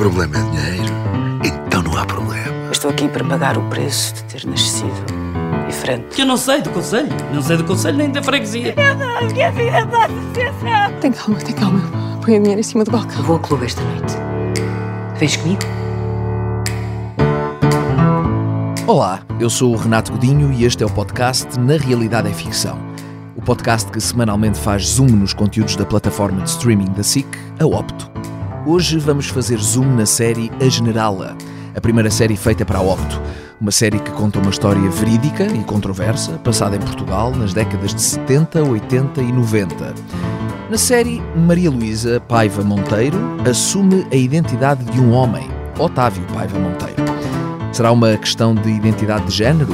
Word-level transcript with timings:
problema 0.00 0.38
é 0.38 0.42
dinheiro, 0.44 0.94
então 1.44 1.82
não 1.82 1.94
há 1.94 2.06
problema. 2.06 2.46
Eu 2.64 2.72
estou 2.72 2.90
aqui 2.90 3.06
para 3.06 3.22
pagar 3.22 3.58
o 3.58 3.68
preço 3.68 4.14
de 4.14 4.22
ter 4.24 4.46
nascido 4.46 4.90
diferente. 5.68 6.06
Que 6.14 6.22
eu 6.22 6.26
não 6.26 6.38
sei 6.38 6.62
do 6.62 6.70
conselho. 6.70 7.10
Não 7.34 7.42
sei 7.42 7.58
do 7.58 7.64
conselho 7.64 7.98
nem 7.98 8.10
da 8.10 8.22
freguesia. 8.22 8.74
Minha 9.30 9.52
vida 9.52 9.80
está 9.80 10.08
sucessão. 10.08 11.00
Tem 11.02 11.12
calma, 11.12 11.38
tem 11.40 11.54
calma. 11.54 11.82
Põe 12.24 12.38
o 12.38 12.40
dinheiro 12.40 12.60
em 12.60 12.62
cima 12.62 12.82
do 12.82 12.90
balcão. 12.90 13.18
Eu 13.18 13.24
vou 13.24 13.36
ao 13.36 13.42
clube 13.42 13.66
esta 13.66 13.82
noite. 13.82 14.14
Vens 15.18 15.36
comigo? 15.36 15.60
Olá, 18.86 19.20
eu 19.38 19.50
sou 19.50 19.74
o 19.74 19.76
Renato 19.76 20.12
Godinho 20.12 20.50
e 20.50 20.64
este 20.64 20.82
é 20.82 20.86
o 20.86 20.90
podcast 20.90 21.60
Na 21.60 21.76
Realidade 21.76 22.26
é 22.26 22.32
Ficção. 22.32 22.78
O 23.36 23.42
podcast 23.42 23.92
que 23.92 24.00
semanalmente 24.00 24.58
faz 24.58 24.86
zoom 24.86 25.08
nos 25.08 25.34
conteúdos 25.34 25.76
da 25.76 25.84
plataforma 25.84 26.40
de 26.40 26.48
streaming 26.48 26.90
da 26.92 27.02
SIC, 27.02 27.26
a 27.58 27.66
Opto. 27.66 28.09
Hoje 28.66 28.98
vamos 28.98 29.26
fazer 29.28 29.58
zoom 29.58 29.96
na 29.96 30.04
série 30.04 30.50
A 30.60 30.68
Generala, 30.68 31.34
a 31.74 31.80
primeira 31.80 32.10
série 32.10 32.36
feita 32.36 32.62
para 32.62 32.78
a 32.78 32.82
Opto. 32.82 33.20
Uma 33.58 33.70
série 33.70 33.98
que 33.98 34.10
conta 34.10 34.38
uma 34.38 34.50
história 34.50 34.90
verídica 34.90 35.44
e 35.46 35.64
controversa, 35.64 36.32
passada 36.44 36.76
em 36.76 36.80
Portugal 36.80 37.34
nas 37.34 37.54
décadas 37.54 37.94
de 37.94 38.02
70, 38.02 38.62
80 38.62 39.22
e 39.22 39.32
90. 39.32 39.94
Na 40.68 40.76
série, 40.76 41.22
Maria 41.34 41.70
Luísa 41.70 42.20
Paiva 42.20 42.62
Monteiro 42.62 43.18
assume 43.48 44.06
a 44.12 44.16
identidade 44.16 44.84
de 44.84 45.00
um 45.00 45.12
homem, 45.12 45.48
Otávio 45.78 46.22
Paiva 46.34 46.58
Monteiro. 46.58 47.02
Será 47.72 47.90
uma 47.90 48.14
questão 48.18 48.54
de 48.54 48.68
identidade 48.68 49.24
de 49.24 49.32
género? 49.32 49.72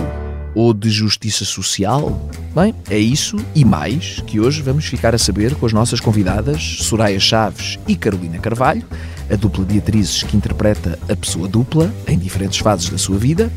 Ou 0.55 0.73
de 0.73 0.91
justiça 0.91 1.45
social? 1.45 2.17
Bem, 2.57 2.75
é 2.89 2.99
isso 2.99 3.37
e 3.55 3.67
mais 3.67 4.23
que 4.27 4.41
hoje 4.41 4.63
vamos 4.63 4.87
ficar 4.87 5.15
a 5.15 5.19
saber 5.19 5.55
com 5.57 5.67
as 5.67 5.75
nossas 5.75 6.01
convidadas 6.01 6.79
Soraya 6.81 7.21
Chaves 7.21 7.79
e 7.87 7.95
Carolina 7.95 8.39
Carvalho, 8.39 8.83
a 9.31 9.37
dupla 9.37 9.63
de 9.63 9.77
atrizes 9.77 10.23
que 10.23 10.39
interpreta 10.39 10.99
a 11.07 11.15
pessoa 11.15 11.47
dupla 11.47 11.93
em 12.09 12.19
diferentes 12.19 12.61
fases 12.61 12.89
da 12.89 12.97
sua 12.97 13.19
vida, 13.19 13.53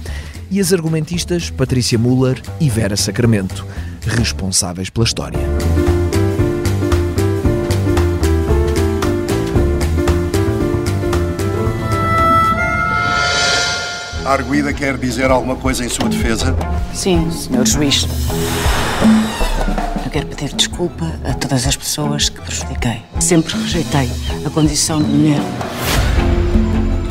e 0.51 0.59
as 0.59 0.73
argumentistas 0.73 1.49
Patrícia 1.49 1.97
Muller 1.97 2.41
e 2.59 2.69
Vera 2.69 2.97
Sacramento, 2.97 3.65
responsáveis 4.05 4.89
pela 4.89 5.05
história. 5.05 5.39
A 14.29 14.33
arguida 14.33 14.71
quer 14.71 14.95
dizer 14.95 15.31
alguma 15.31 15.55
coisa 15.55 15.83
em 15.83 15.89
sua 15.89 16.07
defesa? 16.07 16.55
Sim, 16.93 17.31
senhor 17.31 17.65
juiz. 17.65 18.07
Eu 20.05 20.11
quero 20.11 20.27
pedir 20.27 20.53
desculpa 20.53 21.11
a 21.25 21.33
todas 21.33 21.65
as 21.65 21.75
pessoas 21.75 22.29
que 22.29 22.39
prejudiquei. 22.39 23.01
Sempre 23.19 23.57
rejeitei 23.57 24.07
a 24.45 24.49
condição 24.51 25.01
de 25.01 25.09
mulher. 25.09 25.41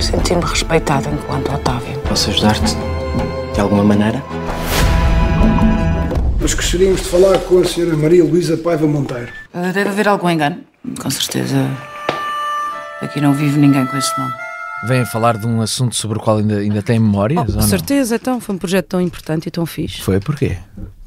Senti-me 0.01 0.43
respeitada 0.43 1.11
enquanto 1.11 1.53
Otávio. 1.53 1.99
Posso 2.09 2.31
ajudar-te? 2.31 2.77
De 3.53 3.61
alguma 3.61 3.83
maneira? 3.83 4.23
Nós 6.41 6.55
gostaríamos 6.55 7.03
de 7.03 7.09
falar 7.09 7.37
com 7.39 7.59
a 7.59 7.65
senhora 7.65 7.97
Maria 7.97 8.23
Luísa 8.23 8.57
Paiva 8.57 8.87
Monteiro. 8.87 9.33
Deve 9.53 9.89
haver 9.89 10.07
algum 10.07 10.31
engano. 10.31 10.61
Com 11.03 11.11
certeza. 11.11 11.69
Aqui 13.03 13.21
não 13.21 13.33
vive 13.33 13.59
ninguém 13.59 13.85
com 13.87 13.97
esse 13.97 14.17
nome. 14.17 14.48
Vêm 14.87 15.05
falar 15.05 15.37
de 15.37 15.47
um 15.47 15.61
assunto 15.61 15.97
sobre 15.97 16.19
o 16.19 16.21
qual 16.21 16.39
ainda, 16.39 16.59
ainda 16.59 16.83
têm 16.83 16.99
memórias? 16.99 17.45
Oh, 17.49 17.53
com 17.55 17.63
certeza, 17.63 18.17
então. 18.17 18.41
Foi 18.41 18.55
um 18.55 18.59
projeto 18.59 18.87
tão 18.87 19.01
importante 19.01 19.47
e 19.47 19.51
tão 19.51 19.67
fixe. 19.67 20.01
Foi 20.01 20.21
porquê? 20.21 20.57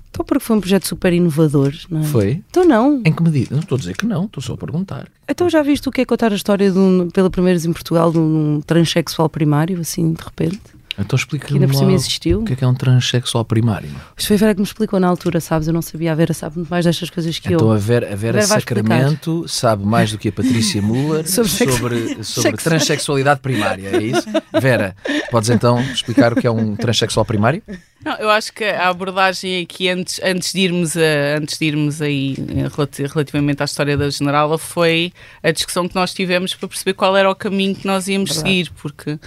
Então, 0.10 0.26
porque 0.26 0.44
foi 0.44 0.58
um 0.58 0.60
projeto 0.60 0.88
super 0.88 1.14
inovador, 1.14 1.74
não 1.90 2.02
é? 2.02 2.04
Foi? 2.04 2.44
Então, 2.50 2.66
não. 2.66 3.02
Em 3.06 3.14
que 3.14 3.24
medida? 3.24 3.56
Não 3.56 3.62
estou 3.62 3.78
a 3.78 3.80
dizer 3.80 3.96
que 3.96 4.06
não, 4.06 4.26
estou 4.26 4.44
só 4.44 4.54
a 4.54 4.58
perguntar. 4.58 5.08
Então, 5.28 5.50
já 5.50 5.64
viste 5.64 5.88
o 5.88 5.92
que 5.92 6.02
é 6.02 6.06
contar 6.06 6.34
a 6.34 6.36
história 6.36 6.70
de 6.70 6.78
um, 6.78 7.10
pela 7.10 7.30
primeira 7.30 7.58
vez 7.58 7.66
em 7.66 7.72
Portugal 7.72 8.12
de 8.12 8.20
um 8.20 8.62
transexual 8.66 9.30
primário, 9.30 9.80
assim, 9.80 10.12
de 10.12 10.22
repente? 10.22 10.60
Então 11.02 11.18
explica-me 11.18 11.50
Que 11.50 11.56
ainda 11.64 11.68
por 11.68 11.78
cima 11.80 11.92
existiu. 11.94 12.42
o 12.42 12.46
que 12.46 12.54
é 12.54 12.56
que 12.56 12.64
é 12.64 12.68
um 12.68 12.74
transexual 12.74 13.44
primário. 13.46 13.90
Isto 14.18 14.28
foi 14.28 14.36
a 14.36 14.40
Vera 14.40 14.54
que 14.56 14.62
me 14.62 14.66
explicou 14.68 15.00
na 15.00 15.08
altura, 15.08 15.40
sabes? 15.40 15.68
Eu 15.68 15.74
não 15.74 15.82
sabia. 15.82 16.12
A 16.12 16.16
Vera 16.16 16.34
sabe 16.34 16.58
muito 16.58 16.70
mais 16.70 16.86
destas 16.86 17.10
coisas 17.10 17.38
que 17.40 17.54
Então 17.54 17.68
eu. 17.68 17.74
a 17.74 17.78
Vera, 17.78 18.06
a 18.08 18.16
Vera 18.16 18.42
Vera 18.42 18.46
Sacramento 18.48 19.46
sabe 19.48 19.86
mais 19.86 20.12
do 20.12 20.18
que 20.18 20.30
a 20.30 20.32
Patrícia 20.32 20.82
Muller 20.82 21.28
Sobre 21.30 21.50
sobre, 21.52 22.24
sobre 22.24 22.52
sex- 22.52 22.64
transexualidade 22.64 23.40
primária, 23.40 23.90
é 23.90 24.02
isso? 24.04 24.28
Vera, 24.60 24.96
podes 25.30 25.50
então 25.50 25.82
explicar 25.82 26.34
o 26.34 26.36
que 26.36 26.48
é 26.48 26.52
um 26.52 26.76
transexual 26.76 27.26
primário? 27.26 27.62
Não, 28.04 28.16
eu 28.16 28.30
acho 28.32 28.52
que 28.54 28.64
a 28.64 28.90
abordagem 28.90 29.62
aqui 29.62 29.88
antes, 29.88 30.20
antes 30.24 30.52
de 30.54 30.62
irmos 30.62 30.98
a, 30.98 31.38
antes 31.38 31.58
de 31.60 31.66
irmos 31.66 32.02
aí 32.02 32.36
relati- 32.76 33.04
relativamente 33.06 33.62
à 33.62 33.66
história 33.66 33.96
da 33.96 34.10
Generala 34.10 34.58
foi 34.58 35.14
a 35.44 35.52
discussão 35.52 35.88
que 35.88 35.94
nós 35.96 36.12
tivemos 36.14 36.56
para 36.56 36.68
perceber 36.68 36.94
qual 36.94 37.16
era 37.16 37.30
o 37.30 37.36
caminho 37.36 37.76
que 37.76 37.86
nós 37.86 38.08
íamos 38.08 38.34
seguir, 38.34 38.72
porque 38.82 39.20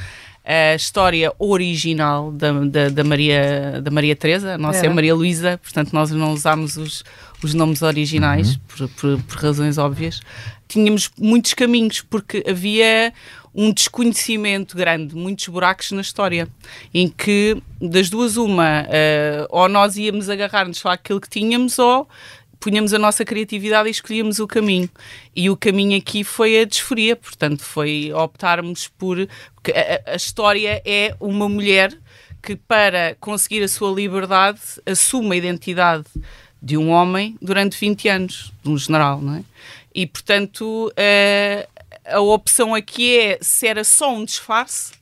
a 0.45 0.75
história 0.75 1.33
original 1.39 2.31
da, 2.31 2.53
da, 2.53 2.89
da 2.91 3.05
Maria 3.05 3.81
da 3.83 3.91
Maria 3.91 4.15
Teresa, 4.15 4.55
a 4.55 4.59
nossa 4.59 4.81
é 4.81 4.87
Era. 4.87 4.95
Maria 4.95 5.15
Luísa, 5.15 5.59
portanto 5.63 5.93
nós 5.93 6.11
não 6.11 6.33
usámos 6.33 6.77
os, 6.77 7.03
os 7.43 7.55
nomes 7.55 7.81
originais 7.81 8.57
por, 8.69 8.89
por, 8.91 9.23
por 9.23 9.39
razões 9.39 9.79
óbvias. 9.79 10.21
Tínhamos 10.69 11.11
muitos 11.19 11.55
caminhos 11.55 12.03
porque 12.03 12.45
havia 12.47 13.13
um 13.55 13.73
desconhecimento 13.73 14.77
grande, 14.77 15.15
muitos 15.15 15.47
buracos 15.47 15.93
na 15.93 16.01
história, 16.01 16.49
em 16.93 17.09
que 17.09 17.57
das 17.81 18.11
duas 18.11 18.37
uma, 18.37 18.85
eh, 18.89 19.47
ou 19.49 19.69
nós 19.69 19.97
íamos 19.97 20.29
agarrar-nos 20.29 20.79
só 20.79 20.89
àquilo 20.89 21.21
que 21.21 21.29
tínhamos, 21.29 21.79
ou 21.79 22.09
punhamos 22.65 22.95
a 22.95 22.99
nossa 22.99 23.27
criatividade 23.27 23.89
e 23.89 23.91
escolhíamos 23.91 24.39
o 24.39 24.47
caminho. 24.47 24.89
E 25.37 25.51
o 25.51 25.57
caminho 25.57 25.99
aqui 25.99 26.25
foi 26.25 26.61
a 26.61 26.65
disforia, 26.65 27.15
portanto, 27.15 27.63
foi 27.63 28.11
optarmos 28.15 28.89
por. 28.89 29.21
A, 29.21 30.11
a- 30.11 30.13
a 30.13 30.17
história 30.17 30.81
é 30.83 31.15
uma 31.21 31.47
mulher 31.47 31.93
que, 32.43 32.57
para 32.57 33.17
conseguir 33.21 33.63
a 33.63 33.69
sua 33.69 33.91
liberdade, 33.95 34.61
assume 34.87 35.35
a 35.35 35.37
identidade 35.37 36.07
de 36.63 36.79
um 36.79 36.89
homem 36.89 37.37
durante 37.43 37.79
20 37.79 38.09
anos, 38.09 38.51
de 38.63 38.71
um 38.71 38.79
general, 38.79 39.21
não 39.21 39.35
é? 39.37 39.45
E, 39.95 40.07
portanto, 40.07 40.91
eh, 40.97 41.69
a 42.07 42.21
opção 42.21 42.75
aqui 42.75 43.19
é 43.19 43.39
se 43.43 43.67
era 43.67 43.85
só 43.85 44.11
um 44.15 44.25
disfarce, 44.25 44.93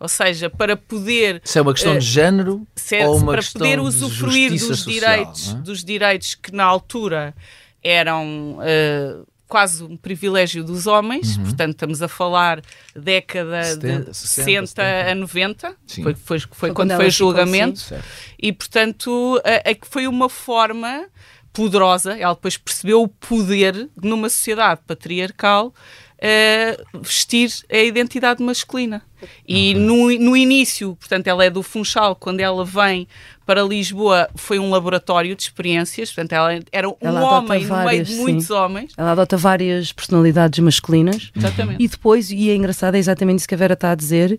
ou 0.00 0.08
seja, 0.08 0.48
para 0.50 0.76
poder 0.76 1.40
Se 1.44 1.58
é 1.58 1.62
uma 1.62 1.72
questão 1.72 1.94
Eh, 1.94 1.98
de 1.98 2.04
género 2.06 2.66
se- 2.76 2.96
é 2.96 3.06
ou 3.06 3.16
uma 3.18 3.32
para 3.32 3.42
questão 3.42 3.60
poder 3.60 3.76
de 3.76 3.82
usufruir 3.86 4.50
justiça 4.50 4.68
dos 4.68 4.78
social, 4.80 4.92
direitos, 5.16 5.50
é? 5.50 5.54
dos 5.58 5.84
direitos 5.84 6.34
que 6.34 6.52
na 6.52 6.64
altura 6.64 7.34
eram 7.82 8.58
eh, 8.62 9.16
quase 9.46 9.84
um 9.84 9.96
privilégio 9.96 10.64
dos 10.64 10.86
homens, 10.86 11.36
portanto 11.38 11.72
estamos 11.72 12.02
a 12.02 12.08
falar 12.08 12.60
década 12.96 13.62
70, 13.62 14.10
de 14.10 14.16
60, 14.16 14.66
60 14.66 14.82
a 15.10 15.14
90, 15.14 15.76
Sim. 15.86 16.02
foi, 16.02 16.14
foi, 16.14 16.38
foi 16.40 16.48
Foi 16.50 16.68
quando 16.72 16.88
quando 16.90 16.96
foi 16.96 17.06
o 17.06 17.10
julgamento, 17.10 17.80
assim. 17.80 18.02
E 18.42 18.52
portanto 18.52 19.40
a, 19.44 19.70
a 19.70 19.74
que 19.74 19.86
foi 19.86 20.06
uma 20.08 20.28
forma 20.28 21.06
poderosa, 21.52 22.18
ela 22.18 22.34
depois 22.34 22.56
percebeu 22.56 23.02
o 23.02 23.06
poder 23.08 23.88
numa 24.02 24.28
sociedade 24.28 24.80
patriarcal 24.86 25.72
eh, 26.18 26.80
vestir 27.02 27.50
a 27.70 27.78
identidade 27.78 28.42
masculina. 28.42 29.02
E 29.46 29.74
no, 29.74 30.10
no 30.18 30.36
início, 30.36 30.96
portanto, 30.96 31.26
ela 31.28 31.44
é 31.44 31.50
do 31.50 31.62
Funchal, 31.62 32.14
quando 32.14 32.40
ela 32.40 32.64
vem 32.64 33.08
para 33.46 33.62
Lisboa, 33.62 34.28
foi 34.34 34.58
um 34.58 34.70
laboratório 34.70 35.34
de 35.36 35.42
experiências, 35.42 36.10
portanto, 36.10 36.32
ela 36.32 36.60
era 36.72 36.88
um 36.88 36.96
Ela 37.00 37.22
homem 37.24 37.42
no 37.42 37.48
meio 37.48 37.68
várias, 37.68 38.08
de 38.08 38.14
muitos 38.16 38.46
sim. 38.46 38.52
homens. 38.52 38.92
Ela 38.96 39.12
adota 39.12 39.36
várias 39.36 39.92
personalidades 39.92 40.58
masculinas. 40.60 41.30
Exatamente. 41.36 41.82
E 41.82 41.88
depois, 41.88 42.30
e 42.30 42.50
é 42.50 42.54
engraçado, 42.54 42.94
é 42.94 42.98
exatamente 42.98 43.40
isso 43.40 43.48
que 43.48 43.54
a 43.54 43.58
Vera 43.58 43.74
está 43.74 43.90
a 43.90 43.94
dizer, 43.94 44.38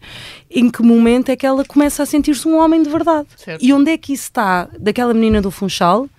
em 0.50 0.70
que 0.70 0.82
momento 0.82 1.30
é 1.30 1.36
que 1.36 1.46
ela 1.46 1.64
começa 1.66 2.02
a 2.02 2.06
sentir-se 2.06 2.48
um 2.48 2.58
homem 2.58 2.82
de 2.82 2.90
verdade. 2.90 3.28
Certo. 3.38 3.64
E 3.64 3.72
onde 3.72 3.92
é 3.92 3.98
que 3.98 4.14
isso 4.14 4.24
está? 4.24 4.68
Daquela 4.80 5.14
menina 5.14 5.42
do 5.42 5.52
Funchal, 5.52 6.10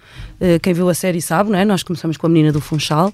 quem 0.63 0.73
viu 0.75 0.89
a 0.89 0.95
série 0.95 1.21
sabe, 1.23 1.51
não 1.51 1.59
é? 1.59 1.65
Nós 1.65 1.83
começamos 1.83 2.17
com 2.17 2.27
a 2.27 2.31
menina 2.31 2.53
do 2.53 2.61
Funchal. 2.61 3.13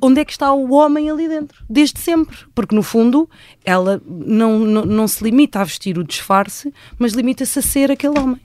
Onde 0.00 0.20
é 0.20 0.24
que 0.24 0.32
está 0.32 0.52
o 0.52 0.72
homem 0.72 1.10
ali 1.10 1.28
dentro? 1.28 1.64
Desde 1.68 1.98
sempre. 1.98 2.36
Porque, 2.54 2.74
no 2.74 2.82
fundo, 2.82 3.28
ela 3.64 4.00
não, 4.06 4.58
não, 4.60 4.84
não 4.84 5.08
se 5.08 5.22
limita 5.22 5.60
a 5.60 5.64
vestir 5.64 5.98
o 5.98 6.04
disfarce, 6.04 6.72
mas 6.98 7.12
limita-se 7.12 7.58
a 7.58 7.62
ser 7.62 7.90
aquele 7.90 8.18
homem. 8.18 8.40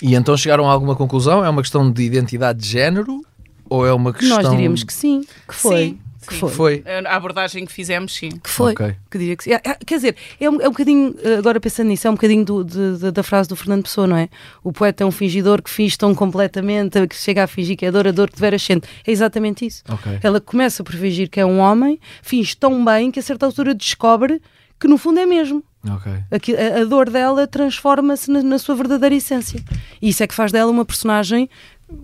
E 0.00 0.14
então 0.14 0.36
chegaram 0.36 0.68
a 0.68 0.72
alguma 0.72 0.94
conclusão? 0.94 1.44
É 1.44 1.48
uma 1.48 1.62
questão 1.62 1.90
de 1.90 2.02
identidade 2.02 2.60
de 2.60 2.68
género 2.68 3.20
ou 3.68 3.86
é 3.86 3.92
uma 3.92 4.12
questão... 4.12 4.40
Nós 4.40 4.50
diríamos 4.50 4.84
que 4.84 4.92
sim, 4.92 5.24
que 5.46 5.54
foi. 5.54 5.88
Sim, 5.88 5.98
que 6.28 6.34
sim. 6.34 6.40
foi. 6.40 6.50
Foi. 6.50 6.84
A 7.06 7.16
abordagem 7.16 7.64
que 7.66 7.72
fizemos, 7.72 8.14
sim. 8.14 8.28
Que 8.30 8.48
foi. 8.50 8.72
Ok. 8.72 8.94
Que 9.10 9.18
diria 9.18 9.36
que 9.36 9.44
sim. 9.44 9.52
Ah, 9.54 9.60
ah, 9.66 9.76
Quer 9.86 9.96
dizer, 9.96 10.16
é 10.40 10.48
um, 10.50 10.60
é 10.60 10.68
um 10.68 10.70
bocadinho, 10.70 11.14
eh, 11.22 11.36
agora 11.36 11.58
pensando 11.58 11.88
nisso, 11.88 12.06
é 12.06 12.10
um 12.10 12.14
bocadinho 12.14 12.44
do- 12.44 12.64
de- 12.64 12.98
de- 12.98 13.10
da 13.10 13.22
frase 13.22 13.48
do 13.48 13.56
Fernando 13.56 13.82
Pessoa, 13.82 14.06
não 14.06 14.16
é? 14.16 14.28
O 14.62 14.72
poeta 14.72 15.02
é 15.02 15.06
um 15.06 15.10
fingidor 15.10 15.62
que 15.62 15.70
finge 15.70 15.96
tão 15.98 16.14
completamente, 16.14 17.06
que 17.06 17.16
chega 17.16 17.44
a 17.44 17.46
fingir 17.46 17.76
que 17.76 17.86
é 17.86 17.90
dor, 17.90 18.06
a 18.06 18.12
dor 18.12 18.30
que 18.30 18.38
veras 18.38 18.62
sente. 18.62 18.86
É 19.06 19.10
exatamente 19.10 19.66
isso. 19.66 19.82
Ok. 19.88 20.18
Ela 20.22 20.40
começa 20.40 20.84
por 20.84 20.94
fingir 20.94 21.28
que 21.28 21.40
é 21.40 21.46
um 21.46 21.58
homem, 21.58 21.98
finge 22.22 22.56
tão 22.56 22.84
bem 22.84 23.10
que 23.10 23.18
a 23.18 23.22
certa 23.22 23.46
altura 23.46 23.74
descobre 23.74 24.40
que 24.78 24.86
no 24.86 24.96
fundo 24.98 25.18
é 25.18 25.26
mesmo. 25.26 25.62
Ok. 25.88 26.12
Aqui- 26.30 26.56
A, 26.56 26.82
a 26.82 26.84
dor 26.84 27.08
dela 27.10 27.46
transforma-se 27.46 28.30
na, 28.30 28.42
na 28.42 28.58
sua 28.58 28.74
verdadeira 28.74 29.14
essência. 29.14 29.60
E 30.02 30.08
isso 30.10 30.22
é 30.22 30.26
que 30.26 30.34
faz 30.34 30.52
dela 30.52 30.70
uma 30.70 30.84
personagem, 30.84 31.48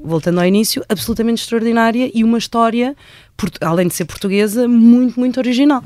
voltando 0.03 0.41
ao 0.41 0.47
início, 0.47 0.85
absolutamente 0.89 1.43
extraordinária 1.43 2.11
e 2.15 2.25
uma 2.25 2.39
história, 2.39 2.97
port- 3.37 3.63
além 3.63 3.89
de 3.89 3.95
ser 3.95 4.05
portuguesa, 4.05 4.67
muito, 4.69 5.19
muito 5.19 5.39
original. 5.39 5.83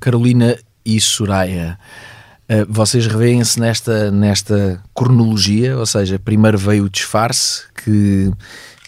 Carolina, 0.00 0.56
e 0.84 1.00
Soraya, 1.00 1.78
uh, 2.50 2.66
vocês 2.68 3.06
revêem-se 3.06 3.58
nesta, 3.60 4.10
nesta 4.10 4.82
cronologia, 4.94 5.78
ou 5.78 5.86
seja, 5.86 6.18
primeiro 6.18 6.58
veio 6.58 6.84
o 6.84 6.90
disfarce 6.90 7.62
que, 7.84 8.32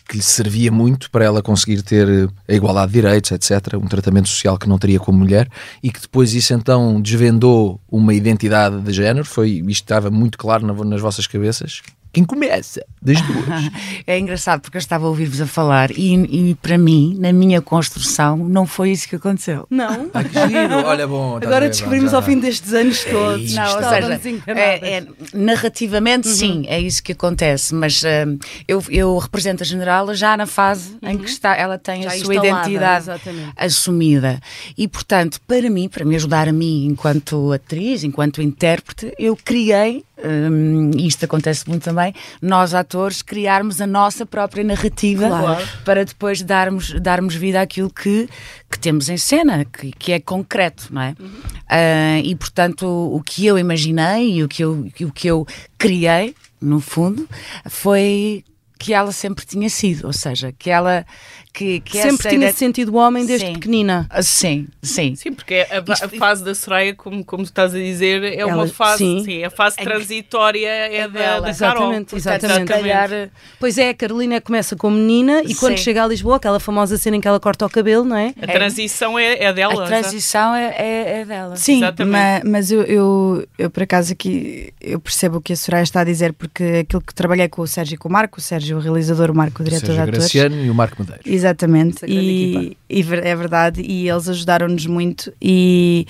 que 0.09 0.17
lhe 0.17 0.23
servia 0.23 0.73
muito 0.73 1.11
para 1.11 1.25
ela 1.25 1.43
conseguir 1.43 1.83
ter 1.83 2.29
a 2.49 2.53
igualdade 2.53 2.93
de 2.93 3.01
direitos, 3.01 3.31
etc., 3.31 3.75
um 3.75 3.87
tratamento 3.87 4.29
social 4.29 4.59
que 4.59 4.69
não 4.69 4.79
teria 4.79 4.99
como 4.99 5.19
mulher, 5.19 5.49
e 5.83 5.91
que 5.93 6.01
depois 6.01 6.35
isso 6.35 6.53
então 6.53 7.01
desvendou 7.01 7.81
uma 7.91 8.13
identidade 8.13 8.81
de 8.81 8.93
género, 8.93 9.25
foi, 9.25 9.63
isto 9.69 9.71
estava 9.85 10.11
muito 10.11 10.37
claro 10.37 10.67
na, 10.67 10.73
nas 10.85 11.01
vossas 11.01 11.27
cabeças, 11.27 11.81
quem 12.15 12.25
começa? 12.25 12.87
Das 13.03 13.21
duas. 13.21 13.71
é 14.07 14.19
engraçado 14.19 14.61
porque 14.61 14.77
eu 14.77 14.81
estava 14.81 15.05
a 15.05 15.09
ouvir-vos 15.09 15.41
a 15.41 15.47
falar 15.47 15.91
e, 15.91 16.15
e, 16.15 16.55
para 16.55 16.79
mim, 16.79 17.17
na 17.19 17.33
minha 17.33 17.61
construção, 17.61 18.37
não 18.37 18.67
foi 18.67 18.93
isso 18.93 19.09
que 19.09 19.17
aconteceu. 19.17 19.67
Não. 19.69 20.09
Ah, 20.15 20.23
que 20.23 20.33
giro. 20.33 20.87
Olha, 20.87 21.07
bom. 21.07 21.37
Agora 21.43 21.69
descobrimos 21.69 22.15
ao 22.15 22.23
fim 22.23 22.39
destes 22.39 22.73
anos 22.73 23.05
todos. 23.05 23.53
É 23.53 23.57
não, 23.57 23.77
ou 23.77 23.83
seja, 23.83 24.21
é, 24.47 24.97
é, 24.97 25.07
narrativamente, 25.35 26.29
uhum. 26.29 26.35
sim, 26.35 26.65
é 26.69 26.81
isso 26.81 27.03
que 27.03 27.13
acontece. 27.13 27.75
Mas 27.75 28.01
uh, 28.03 28.39
eu, 28.69 28.83
eu 28.89 29.19
represento 29.19 29.65
a 29.65 29.67
generala 29.67 30.15
já 30.15 30.37
na 30.37 30.47
fase 30.47 30.97
uhum. 31.03 31.11
em 31.11 31.19
que 31.19 31.29
está, 31.29 31.57
ela 31.57 31.77
tem 31.77 32.05
já 32.05 32.11
a 32.11 32.19
sua 32.19 32.37
identidade 32.37 33.05
exatamente. 33.05 33.53
assumida. 33.57 34.41
E, 34.79 34.87
portanto, 34.87 35.41
para 35.49 35.69
mim, 35.69 35.89
para 35.89 36.05
me 36.05 36.15
ajudar 36.15 36.49
a 36.49 36.53
mim 36.53 36.87
enquanto 36.87 37.53
atriz, 37.53 38.05
enquanto 38.05 38.41
intérprete, 38.41 39.13
eu 39.19 39.37
criei 39.37 40.05
um, 40.23 40.91
isto 40.99 41.25
acontece 41.25 41.69
muito 41.69 41.83
também, 41.83 42.15
nós 42.41 42.75
atores 42.75 43.23
criarmos 43.23 43.81
a 43.81 43.87
nossa 43.87 44.25
própria 44.25 44.63
narrativa 44.63 45.29
claro. 45.29 45.69
para 45.85 46.05
depois 46.05 46.43
darmos, 46.43 46.93
darmos 47.01 47.35
vida 47.35 47.61
àquilo 47.61 47.91
que, 47.91 48.29
que 48.71 48.79
temos 48.79 49.09
em 49.09 49.17
cena, 49.17 49.65
que, 49.65 49.91
que 49.93 50.13
é 50.13 50.21
concreto, 50.21 50.89
não 50.91 51.03
é? 51.03 51.15
Uhum. 51.19 51.27
Uh, 51.27 52.25
e 52.25 52.35
portanto 52.37 52.87
o, 52.87 53.17
o 53.17 53.23
que 53.23 53.47
eu 53.47 53.59
imaginei 53.59 54.37
e 54.37 54.45
o 54.45 54.49
que 54.49 54.63
eu, 54.63 54.87
o 55.01 55.13
que 55.13 55.27
eu 55.27 55.47
criei, 55.77 56.35
no 56.61 56.81
fundo, 56.81 57.29
foi 57.69 58.45
que 58.79 58.93
ela 58.93 59.13
sempre 59.13 59.47
tinha 59.47 59.69
sido, 59.71 60.07
ou 60.07 60.13
seja, 60.13 60.53
que 60.53 60.71
ela 60.71 61.07
que, 61.55 61.79
que 61.81 62.03
sempre 62.03 62.31
tinha 62.31 62.53
sentido 62.53 62.97
homem 62.97 63.25
desde 63.25 63.47
sim. 63.47 63.53
pequenina. 63.53 64.09
Ah, 64.11 64.23
sim, 64.23 64.67
sim. 64.83 65.15
Sim, 65.15 65.33
porque 65.33 65.65
a, 65.71 65.79
a, 65.79 66.09
fase 66.09 66.43
da 66.43 66.53
Soraya, 66.53 66.95
como, 66.97 67.25
como 67.25 67.45
tu 67.45 67.47
estás 67.47 67.73
a 67.73 67.79
dizer, 67.79 68.25
é 68.25 68.41
Ela, 68.41 68.55
uma 68.55 68.67
fase, 68.67 68.99
sim. 68.99 69.25
sim. 69.25 69.45
a 69.45 69.51
fase 69.51 69.77
transitória 69.77 70.67
é, 70.67 70.97
é 70.97 71.09
da, 71.09 71.41
da 71.41 71.51
Exatamente, 71.51 72.17
exatamente. 72.17 72.65
Calhar... 72.65 73.31
Pois 73.61 73.79
é, 73.79 73.91
a 73.91 73.95
Carolina 73.95 74.41
começa 74.41 74.75
como 74.75 74.97
menina 74.97 75.43
e 75.45 75.55
quando 75.55 75.79
chega 75.79 76.03
a 76.03 76.09
Lisboa, 76.09 76.37
aquela 76.37 76.59
famosa 76.59 76.99
cena 76.99 77.19
em 77.19 77.21
que 77.21 77.29
ela 77.29 77.39
corta 77.39 77.65
o 77.65 77.71
cabelo, 77.71 78.05
não 78.05 78.17
é? 78.17 78.35
A 78.43 78.47
transição 78.49 79.17
é, 79.17 79.45
é 79.45 79.53
dela. 79.53 79.85
A 79.85 79.87
transição 79.87 80.57
é, 80.57 80.75
é, 80.77 81.21
é, 81.21 81.25
dela. 81.25 81.55
Sim, 81.55 81.81
mas, 82.05 82.43
mas 82.45 82.73
eu, 82.73 82.83
eu, 82.83 83.47
eu, 83.57 83.71
por 83.71 83.85
acaso 83.85 84.13
aqui 84.13 84.75
eu 84.81 84.99
percebo 84.99 85.39
o 85.39 85.41
que 85.41 85.53
a 85.53 85.57
Soraya 85.57 85.85
está 85.85 86.01
a 86.01 86.05
dizer, 86.05 86.33
porque 86.33 86.81
aquilo 86.81 87.01
que 87.01 87.15
trabalhei 87.15 87.49
com 87.49 87.63
o 87.63 87.67
Sérgio 87.67 87.95
e 87.95 87.99
com 87.99 88.09
o 88.09 88.13
Marco, 88.13 88.41
o 88.41 88.43
Sérgio 88.43 88.77
o 88.77 88.81
realizador, 88.81 89.31
o 89.31 89.35
Marco 89.37 89.63
o 89.63 89.65
diretor 89.65 89.93
de 89.93 90.01
atores. 90.01 90.19
Graciano 90.19 90.57
e 90.57 90.69
o 90.69 90.75
Marco 90.75 90.97
Medeiros. 90.99 91.44
Exatamente. 91.45 92.07
E 92.07 92.77
e, 92.89 93.01
é 93.01 93.37
verdade, 93.37 93.83
e 93.83 94.09
eles 94.09 94.29
ajudaram-nos 94.29 94.87
muito. 94.87 95.33
E, 95.41 96.07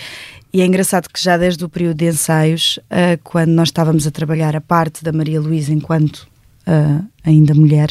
e, 0.53 0.61
é 0.61 0.67
engraçado 0.67 1.09
que 1.09 1.21
já 1.21 1.37
desde 1.37 1.65
o 1.65 1.69
período 1.69 1.97
de 1.97 2.07
ensaios, 2.07 2.79
uh, 2.85 3.19
quando 3.25 3.51
nós 3.51 3.69
estávamos 3.69 4.07
a 4.07 4.11
trabalhar 4.11 4.55
a 4.55 4.61
parte 4.61 5.03
da 5.03 5.13
Maria 5.13 5.41
Luísa 5.41 5.73
enquanto 5.73 6.29
uh, 6.69 7.05
ainda 7.25 7.53
mulher, 7.55 7.91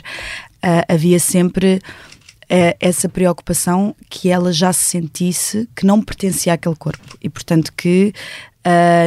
uh, 0.63 0.85
havia 0.87 1.19
sempre 1.19 1.81
essa 2.79 3.09
preocupação 3.09 3.95
que 4.07 4.29
ela 4.29 4.53
já 4.53 4.71
se 4.71 4.83
sentisse 4.83 5.67
que 5.75 5.87
não 5.87 5.99
pertencia 5.99 6.53
àquele 6.53 6.75
corpo 6.75 7.17
e, 7.19 7.27
portanto, 7.27 7.73
que 7.75 8.13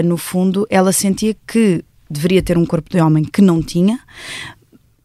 no 0.05 0.17
fundo 0.17 0.67
ela 0.69 0.91
sentia 0.91 1.37
que 1.47 1.85
deveria 2.11 2.43
ter 2.43 2.59
um 2.59 2.67
corpo 2.67 2.91
de 2.91 3.01
homem 3.01 3.23
que 3.23 3.41
não 3.41 3.63
tinha 3.63 4.01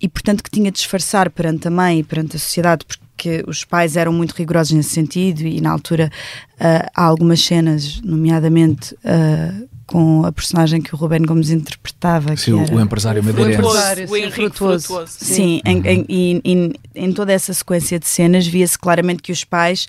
e, 0.01 0.07
portanto, 0.07 0.43
que 0.43 0.49
tinha 0.49 0.71
de 0.71 0.77
disfarçar 0.77 1.29
perante 1.29 1.67
a 1.67 1.71
mãe 1.71 1.99
e 1.99 2.03
perante 2.03 2.35
a 2.35 2.39
sociedade, 2.39 2.83
porque 2.83 3.03
que 3.21 3.43
os 3.45 3.63
pais 3.63 3.95
eram 3.95 4.11
muito 4.11 4.31
rigorosos 4.31 4.71
nesse 4.71 4.89
sentido 4.89 5.41
e 5.41 5.61
na 5.61 5.69
altura 5.69 6.09
uh, 6.55 6.89
há 6.95 7.03
algumas 7.03 7.39
cenas, 7.39 8.01
nomeadamente 8.01 8.95
uh, 8.95 9.69
com 9.85 10.25
a 10.25 10.31
personagem 10.31 10.81
que 10.81 10.95
o 10.95 10.97
Ruben 10.97 11.21
Gomes 11.21 11.51
interpretava. 11.51 12.35
Sim, 12.35 12.63
era... 12.63 12.75
o 12.75 12.81
empresário 12.81 13.23
madeirense. 13.23 14.11
O 14.11 14.17
Henrique 14.17 14.31
Frutuoso. 14.33 15.05
Sim, 15.05 15.35
sim 15.35 15.61
em, 15.63 16.05
em, 16.09 16.41
em, 16.43 16.73
em, 16.95 17.13
toda 17.13 17.31
essa 17.31 17.53
sequência 17.53 17.99
de 17.99 18.07
cenas 18.07 18.47
via-se 18.47 18.79
claramente 18.79 19.21
que 19.21 19.31
os 19.31 19.43
pais 19.43 19.85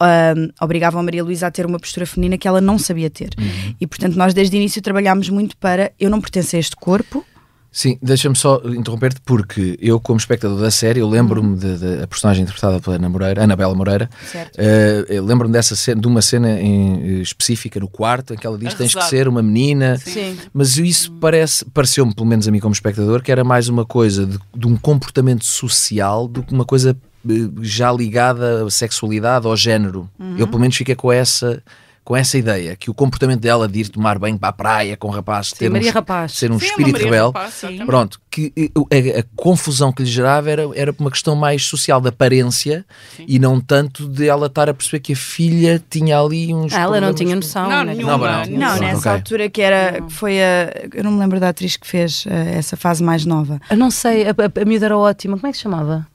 uh, 0.00 0.52
obrigavam 0.58 1.00
a 1.00 1.02
Maria 1.02 1.22
Luísa 1.22 1.48
a 1.48 1.50
ter 1.50 1.66
uma 1.66 1.78
postura 1.78 2.06
feminina 2.06 2.38
que 2.38 2.48
ela 2.48 2.62
não 2.62 2.78
sabia 2.78 3.10
ter. 3.10 3.28
Uhum. 3.38 3.74
E 3.78 3.86
portanto 3.86 4.14
nós 4.16 4.32
desde 4.32 4.56
o 4.56 4.58
início 4.58 4.80
trabalhámos 4.80 5.28
muito 5.28 5.54
para 5.58 5.92
eu 6.00 6.08
não 6.08 6.18
pertenço 6.18 6.56
a 6.56 6.58
este 6.58 6.76
corpo, 6.76 7.26
Sim, 7.72 7.96
deixa-me 8.02 8.36
só 8.36 8.60
interromper-te 8.64 9.20
porque 9.24 9.78
eu, 9.80 10.00
como 10.00 10.18
espectador 10.18 10.60
da 10.60 10.72
série, 10.72 10.98
eu 11.00 11.08
lembro-me 11.08 11.50
uhum. 11.50 11.98
da 12.00 12.06
personagem 12.06 12.42
interpretada 12.42 12.80
pela 12.80 12.96
Ana 12.96 13.08
Moreira, 13.08 13.44
Anabela 13.44 13.74
Moreira. 13.74 14.10
Uh, 14.34 15.24
lembro-me 15.24 15.52
dessa 15.52 15.76
cena, 15.76 16.00
de 16.00 16.06
uma 16.08 16.20
cena 16.20 16.60
em, 16.60 17.18
eh, 17.18 17.22
específica 17.22 17.78
no 17.78 17.88
quarto 17.88 18.34
em 18.34 18.36
que 18.36 18.44
ela 18.44 18.58
diz: 18.58 18.74
tens 18.74 18.92
que 18.92 19.04
ser 19.04 19.28
uma 19.28 19.40
menina. 19.40 19.96
Sim. 19.98 20.36
Mas 20.52 20.76
isso 20.78 21.12
parece, 21.20 21.64
pareceu-me, 21.66 22.12
pelo 22.12 22.26
menos 22.26 22.48
a 22.48 22.50
mim 22.50 22.58
como 22.58 22.72
espectador, 22.72 23.22
que 23.22 23.30
era 23.30 23.44
mais 23.44 23.68
uma 23.68 23.84
coisa 23.84 24.26
de, 24.26 24.38
de 24.54 24.66
um 24.66 24.76
comportamento 24.76 25.44
social 25.44 26.26
do 26.26 26.42
que 26.42 26.52
uma 26.52 26.64
coisa 26.64 26.96
eh, 27.28 27.32
já 27.62 27.92
ligada 27.92 28.64
à 28.64 28.70
sexualidade 28.70 29.46
ou 29.46 29.56
género. 29.56 30.10
Uhum. 30.18 30.36
Eu, 30.36 30.48
pelo 30.48 30.60
menos, 30.60 30.76
fiquei 30.76 30.96
com 30.96 31.12
essa 31.12 31.62
com 32.04 32.16
essa 32.16 32.38
ideia 32.38 32.74
que 32.76 32.90
o 32.90 32.94
comportamento 32.94 33.40
dela 33.40 33.68
de 33.68 33.80
ir 33.80 33.88
tomar 33.88 34.18
banho 34.18 34.38
para 34.38 34.48
a 34.48 34.52
praia 34.52 34.96
com 34.96 35.08
rapazes, 35.08 35.52
ter 35.52 35.70
Maria 35.70 35.90
um, 35.90 35.94
Rapaz. 35.94 36.32
ser 36.32 36.50
um 36.50 36.58
sim, 36.58 36.66
espírito 36.66 36.98
rebelde, 36.98 37.38
Rapaz, 37.38 37.62
pronto, 37.86 38.20
que 38.30 38.52
a, 38.90 39.20
a, 39.20 39.24
confusão 39.36 39.92
que 39.92 40.02
lhe 40.02 40.08
gerava 40.08 40.50
era, 40.50 40.62
era 40.74 40.94
uma 40.98 41.10
questão 41.10 41.36
mais 41.36 41.64
social, 41.64 42.00
de 42.00 42.08
aparência 42.08 42.84
sim. 43.16 43.24
e 43.28 43.38
não 43.38 43.60
tanto 43.60 44.08
de 44.08 44.28
ela 44.28 44.46
estar 44.46 44.68
a 44.68 44.74
perceber 44.74 45.00
que 45.00 45.12
a 45.12 45.16
filha 45.16 45.82
tinha 45.90 46.18
ali 46.18 46.54
uns. 46.54 46.72
Ah, 46.72 46.80
ela 46.80 47.00
não 47.00 47.12
tinha 47.12 47.36
noção. 47.36 47.68
Não, 47.68 47.84
né? 47.84 47.94
nenhuma, 47.94 48.16
não, 48.16 48.46
não, 48.46 48.58
não, 48.58 48.80
nessa 48.80 48.98
okay. 48.98 49.12
altura 49.12 49.50
que 49.50 49.60
era, 49.60 50.00
que 50.00 50.12
foi 50.12 50.40
a. 50.40 50.88
Eu 50.94 51.04
não 51.04 51.12
me 51.12 51.18
lembro 51.18 51.38
da 51.38 51.50
atriz 51.50 51.76
que 51.76 51.86
fez 51.86 52.24
uh, 52.26 52.30
essa 52.30 52.76
fase 52.76 53.02
mais 53.02 53.24
nova. 53.24 53.60
Eu 53.70 53.76
não 53.76 53.90
sei, 53.90 54.26
a, 54.26 54.30
a, 54.30 54.62
a 54.62 54.64
miúda 54.64 54.86
era 54.86 54.96
ótima, 54.98 55.36
como 55.36 55.46
é 55.46 55.50
que 55.50 55.56
se 55.56 55.62
chamava? 55.62 56.06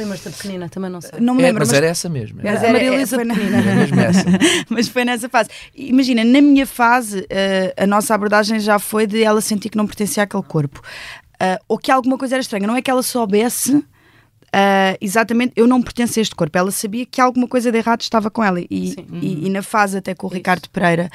Lembras-te 0.00 0.24
da 0.24 0.30
pequenina? 0.30 0.68
Também 0.68 0.90
não 0.90 1.00
sei. 1.00 1.20
Não 1.20 1.34
me 1.34 1.42
é, 1.42 1.46
lembro. 1.46 1.60
mas, 1.60 1.68
mas, 1.68 1.76
era 1.76 1.86
essa 1.86 2.08
mesmo. 2.08 2.40
Mas 2.42 2.62
era, 2.62 2.72
Maria 2.72 2.92
Luísa 2.92 3.18
pequenina. 3.18 3.58
Era 3.58 3.74
mesmo 3.74 4.00
essa. 4.00 4.24
mas 4.70 4.88
foi 4.88 5.04
nessa 5.04 5.28
fase. 5.28 5.50
Imagina, 5.74 6.24
na 6.24 6.40
minha 6.40 6.66
fase, 6.66 7.20
uh, 7.20 7.82
a 7.82 7.86
nossa 7.86 8.14
abordagem 8.14 8.58
já 8.58 8.78
foi 8.78 9.06
de 9.06 9.22
ela 9.22 9.40
sentir 9.40 9.68
que 9.68 9.76
não 9.76 9.86
pertencia 9.86 10.22
àquele 10.22 10.42
corpo. 10.42 10.80
Uh, 11.34 11.62
ou 11.68 11.78
que 11.78 11.90
alguma 11.90 12.16
coisa 12.16 12.36
era 12.36 12.40
estranha. 12.40 12.66
Não 12.66 12.76
é 12.76 12.82
que 12.82 12.90
ela 12.90 13.02
soubesse 13.02 13.84
Uh, 14.50 14.98
exatamente, 15.00 15.52
eu 15.54 15.64
não 15.64 15.80
pertenço 15.80 16.18
a 16.18 16.22
este 16.22 16.34
corpo. 16.34 16.56
Ela 16.58 16.70
sabia 16.72 17.06
que 17.06 17.20
alguma 17.20 17.46
coisa 17.46 17.70
de 17.70 17.78
errado 17.78 18.00
estava 18.00 18.30
com 18.30 18.42
ela. 18.42 18.60
E, 18.60 18.66
e, 18.68 19.46
e 19.46 19.50
na 19.50 19.62
fase 19.62 19.98
até 19.98 20.14
com 20.14 20.26
o 20.26 20.28
Isso. 20.28 20.36
Ricardo 20.36 20.68
Pereira, 20.70 21.08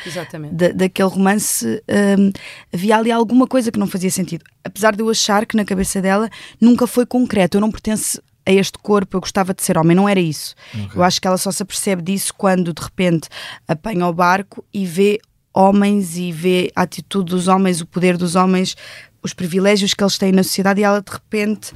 da, 0.51 0.69
daquele 0.69 1.09
romance, 1.09 1.83
um, 2.17 2.31
havia 2.74 2.98
ali 2.98 3.12
alguma 3.12 3.45
coisa 3.45 3.71
que 3.71 3.79
não 3.79 3.88
fazia 3.88 4.09
sentido. 4.09 4.45
Apesar 4.63 4.95
de 4.95 5.01
eu 5.01 5.09
achar 5.09 5.45
que 5.45 5.57
na 5.57 5.65
cabeça 5.65 6.01
dela 6.01 6.29
nunca 6.62 6.88
foi 6.88 7.05
concreto. 7.05 7.57
Eu 7.57 7.62
não 7.62 7.71
pertenço 7.71 8.21
a 8.45 8.51
este 8.51 8.77
corpo, 8.77 9.17
eu 9.17 9.21
gostava 9.21 9.53
de 9.53 9.63
ser 9.63 9.77
homem. 9.77 9.95
Não 9.95 10.07
era 10.07 10.19
isso. 10.19 10.55
Okay. 10.73 10.89
Eu 10.93 11.03
acho 11.03 11.19
que 11.19 11.27
ela 11.27 11.37
só 11.37 11.51
se 11.51 11.63
apercebe 11.63 12.01
disso 12.01 12.33
quando 12.37 12.73
de 12.73 12.81
repente 12.81 13.27
apanha 13.67 14.07
o 14.07 14.13
barco 14.13 14.63
e 14.73 14.85
vê 14.85 15.19
homens 15.53 16.17
e 16.17 16.31
vê 16.31 16.71
a 16.75 16.81
atitude 16.81 17.31
dos 17.31 17.47
homens, 17.47 17.81
o 17.81 17.85
poder 17.85 18.17
dos 18.17 18.35
homens, 18.35 18.75
os 19.23 19.33
privilégios 19.33 19.93
que 19.93 20.03
eles 20.03 20.17
têm 20.17 20.31
na 20.31 20.43
sociedade 20.43 20.81
e 20.81 20.83
ela 20.83 21.01
de 21.01 21.11
repente. 21.11 21.71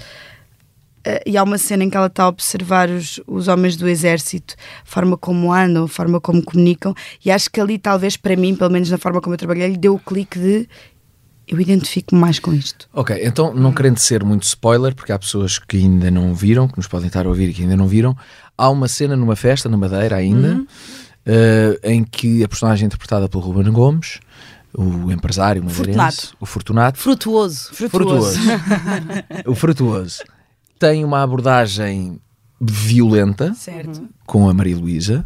Uh, 1.00 1.24
e 1.26 1.38
há 1.38 1.44
uma 1.44 1.58
cena 1.58 1.86
em 1.86 1.90
que 1.90 1.96
ela 1.96 2.08
está 2.08 2.26
a 2.26 2.28
observar 2.28 2.90
os, 2.90 3.22
os 3.26 3.48
homens 3.48 3.78
do 3.78 3.88
exército, 3.88 4.56
a 4.84 4.86
forma 4.86 5.16
como 5.16 5.52
andam, 5.54 5.86
a 5.86 5.88
forma 5.88 6.20
como 6.20 6.44
comunicam, 6.44 6.94
e 7.24 7.32
acho 7.32 7.50
que 7.50 7.62
ali, 7.62 7.80
talvez 7.80 8.18
para 8.18 8.36
mim, 8.36 8.54
pelo 8.54 8.70
menos 8.70 8.90
na 8.90 8.98
forma 8.98 9.22
como 9.22 9.34
eu 9.34 9.38
trabalhei, 9.38 9.70
lhe 9.70 9.78
deu 9.78 9.96
o 9.96 10.00
clique 10.00 10.38
de 10.38 10.68
eu 11.50 11.60
identifico-me 11.60 12.22
mais 12.22 12.38
com 12.38 12.54
isto. 12.54 12.88
Ok, 12.94 13.20
então 13.24 13.54
não 13.54 13.74
querendo 13.74 13.98
ser 13.98 14.24
muito 14.24 14.44
spoiler, 14.44 14.94
porque 14.94 15.12
há 15.12 15.18
pessoas 15.18 15.58
que 15.58 15.78
ainda 15.78 16.12
não 16.12 16.36
viram, 16.36 16.68
que 16.68 16.78
nos 16.78 16.88
podem 16.88 17.08
estar 17.08 17.26
a 17.26 17.30
ouvir 17.30 17.50
e 17.50 17.54
que 17.54 17.64
ainda 17.64 17.76
não 17.76 17.88
viram, 17.88 18.16
há 18.56 18.70
uma 18.70 18.88
cena 18.88 19.16
numa 19.16 19.36
festa 19.36 19.68
na 19.68 19.76
Madeira 19.76 20.16
ainda, 20.16 20.50
uhum. 20.50 20.62
uh, 20.62 21.80
em 21.84 22.04
que 22.04 22.44
a 22.44 22.48
personagem 22.48 22.86
interpretada 22.86 23.28
pelo 23.28 23.42
Ruben 23.42 23.72
Gomes, 23.72 24.20
o 24.72 25.12
empresário 25.12 25.64
madeirense, 25.64 26.30
o 26.40 26.46
Fortunato, 26.46 27.00
frutuoso, 27.00 27.74
frutuoso, 27.74 28.40
o 29.48 29.56
frutuoso, 29.56 30.20
tem 30.78 31.04
uma 31.04 31.24
abordagem 31.24 32.22
violenta 32.62 33.56
certo. 33.56 34.08
com 34.28 34.48
a 34.48 34.54
Maria 34.54 34.78
Luísa 34.78 35.26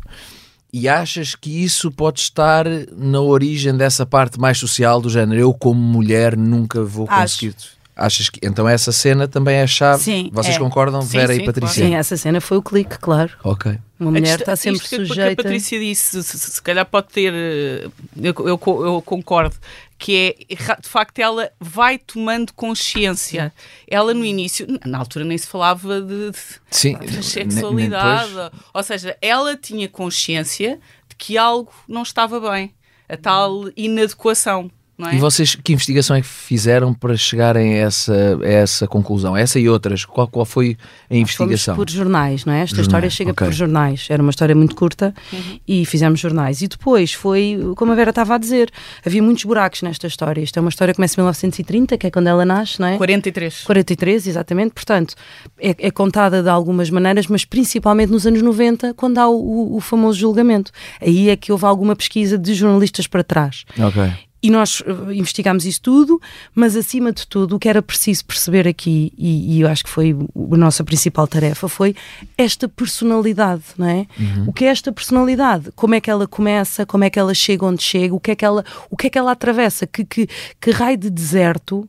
e 0.74 0.90
achas 0.90 1.36
que 1.36 1.64
isso 1.64 1.92
pode 1.92 2.20
estar 2.20 2.66
na 2.98 3.22
origem 3.22 3.78
dessa 3.78 4.08
parte 4.08 4.40
mais 4.40 4.58
social 4.58 5.00
do 5.00 5.08
género? 5.08 5.40
Eu, 5.40 5.54
como 5.54 5.80
mulher, 5.80 6.36
nunca 6.36 6.84
vou 6.84 7.06
conseguir. 7.06 7.56
Achas 7.96 8.28
que 8.28 8.40
então 8.42 8.68
essa 8.68 8.92
cena 8.92 9.28
também 9.28 9.58
é 9.58 9.64
a 9.64 9.68
chave? 9.68 10.02
Sim, 10.02 10.32
Vocês 10.34 10.56
é. 10.56 10.60
concordam, 10.60 11.04
sim, 11.04 11.16
Vera 11.16 11.36
sim, 11.36 11.42
e 11.42 11.46
Patrícia? 11.46 11.76
Claro. 11.76 11.90
Sim, 11.90 11.96
essa 11.96 12.18
cena 12.18 12.42
foi 12.42 12.58
o 12.58 12.62
clique, 12.64 12.98
claro. 12.98 13.32
Ok. 13.44 13.78
Uma 14.00 14.12
mulher 14.12 14.40
está 14.40 14.56
sempre 14.56 14.80
isto, 14.82 14.96
sujeita. 14.96 15.36
Porque 15.36 15.42
a 15.42 15.44
Patrícia 15.44 15.80
disse, 15.80 16.24
se, 16.24 16.38
se, 16.38 16.52
se 16.54 16.62
calhar 16.62 16.88
pode 16.88 17.08
ter, 17.10 17.32
eh, 17.32 17.88
eu, 18.20 18.34
eu, 18.40 18.60
eu, 18.86 19.04
concordo, 19.06 19.56
que 20.04 20.36
é 20.50 20.56
de 20.82 20.90
facto 20.90 21.18
ela 21.20 21.50
vai 21.62 21.98
tomando 21.98 22.52
consciência. 22.52 23.54
Ela 23.88 24.14
no 24.14 24.26
início, 24.26 24.68
na 24.86 24.98
altura 24.98 25.24
nem 25.24 25.38
se 25.38 25.48
falava 25.48 26.02
de, 26.02 26.30
Sim, 26.70 27.00
de 27.00 27.24
sexualidade, 27.24 28.34
ou 28.74 28.84
seja, 28.84 29.18
ela 29.22 29.56
tinha 29.56 29.88
consciência 29.88 30.78
de 31.08 31.16
que 31.16 31.38
algo 31.38 31.72
não 31.88 32.02
estava 32.02 32.38
bem, 32.52 32.76
a 33.08 33.16
tal 33.16 33.70
inadequação. 33.78 34.70
É? 35.00 35.16
E 35.16 35.18
vocês, 35.18 35.56
que 35.56 35.74
investigação 35.74 36.16
é 36.16 36.22
que 36.22 36.28
fizeram 36.28 36.94
para 36.94 37.18
chegarem 37.18 37.74
a 37.74 37.78
essa, 37.78 38.40
a 38.42 38.48
essa 38.48 38.88
conclusão? 38.88 39.36
Essa 39.36 39.60
e 39.60 39.68
outras? 39.68 40.06
Qual, 40.06 40.28
qual 40.28 40.46
foi 40.46 40.78
a 41.10 41.16
investigação? 41.16 41.76
Fomos 41.76 41.92
por 41.92 41.96
jornais, 41.96 42.46
não 42.46 42.54
é? 42.54 42.62
Esta 42.62 42.76
jornais, 42.76 42.88
história 42.88 43.10
chega 43.10 43.32
okay. 43.32 43.48
por 43.48 43.54
jornais. 43.54 44.08
Era 44.10 44.22
uma 44.22 44.30
história 44.30 44.54
muito 44.54 44.76
curta 44.76 45.14
uhum. 45.32 45.60
e 45.68 45.84
fizemos 45.86 46.20
jornais. 46.20 46.62
E 46.62 46.68
depois 46.68 47.12
foi, 47.12 47.60
como 47.76 47.92
a 47.92 47.96
Vera 47.96 48.12
estava 48.12 48.36
a 48.36 48.38
dizer, 48.38 48.70
havia 49.04 49.22
muitos 49.22 49.44
buracos 49.46 49.82
nesta 49.82 50.06
história. 50.06 50.42
Isto 50.42 50.58
é 50.58 50.62
uma 50.62 50.70
história 50.70 50.94
que 50.94 50.98
começa 50.98 51.20
em 51.20 51.24
1930, 51.24 51.98
que 51.98 52.08
é 52.08 52.12
quando 52.12 52.28
ela 52.28 52.46
nasce, 52.46 52.80
não 52.80 52.88
é? 52.88 52.98
43. 52.98 53.64
43, 53.64 54.28
exatamente. 54.28 54.74
Portanto, 54.74 55.16
é, 55.60 55.76
é 55.80 55.92
contada 55.92 56.44
de 56.44 56.50
algumas 56.50 56.92
maneiras, 56.92 57.26
mas 57.26 57.44
principalmente 57.44 58.12
nos 58.12 58.28
anos 58.28 58.44
90, 58.44 58.94
quando 58.94 59.18
há 59.18 59.28
o, 59.28 59.36
o, 59.36 59.78
o 59.78 59.80
famoso 59.82 60.20
julgamento. 60.20 60.72
Aí 61.02 61.30
é 61.30 61.36
que 61.36 61.52
houve 61.52 61.66
alguma 61.66 61.96
pesquisa 61.96 62.38
de 62.38 62.54
jornalistas 62.54 63.08
para 63.08 63.24
trás. 63.24 63.66
Ok. 63.80 64.12
E 64.44 64.52
nós 64.52 64.84
eh, 64.86 65.14
investigámos 65.14 65.66
isso 65.66 65.82
tudo, 65.82 66.22
mas 66.54 66.76
acima 66.76 67.14
de 67.14 67.26
tudo, 67.26 67.56
o 67.56 67.60
que 67.60 67.70
era 67.70 67.82
preciso 67.82 68.26
perceber 68.26 68.68
aqui, 68.68 69.14
e, 69.18 69.56
e 69.56 69.62
eu 69.62 69.70
acho 69.70 69.86
que 69.86 69.90
foi 69.90 70.14
a 70.14 70.58
nossa 70.58 70.84
principal 70.84 71.26
tarefa, 71.26 71.70
foi 71.70 71.96
esta 72.38 72.68
personalidade, 72.68 73.64
não 73.78 73.88
é? 73.88 74.06
Uhum. 74.20 74.50
O 74.50 74.54
que 74.54 74.66
é 74.66 74.68
esta 74.68 74.92
personalidade? 74.92 75.72
Como 75.78 75.96
é 75.96 76.02
que 76.02 76.12
ela 76.12 76.28
começa? 76.28 76.86
Como 76.86 77.06
é 77.06 77.10
que 77.10 77.18
ela 77.18 77.34
chega 77.34 77.66
onde 77.66 77.82
chega? 77.82 78.14
O 78.14 78.20
que 78.20 78.32
é 78.32 78.36
que 78.36 78.44
ela, 78.44 78.66
o 78.92 78.98
que 78.98 79.08
é 79.08 79.10
que 79.10 79.18
ela 79.18 79.32
atravessa? 79.32 79.88
Que, 79.88 80.04
que, 80.04 80.28
que 80.60 80.72
raio 80.72 80.98
de 80.98 81.10
deserto 81.10 81.88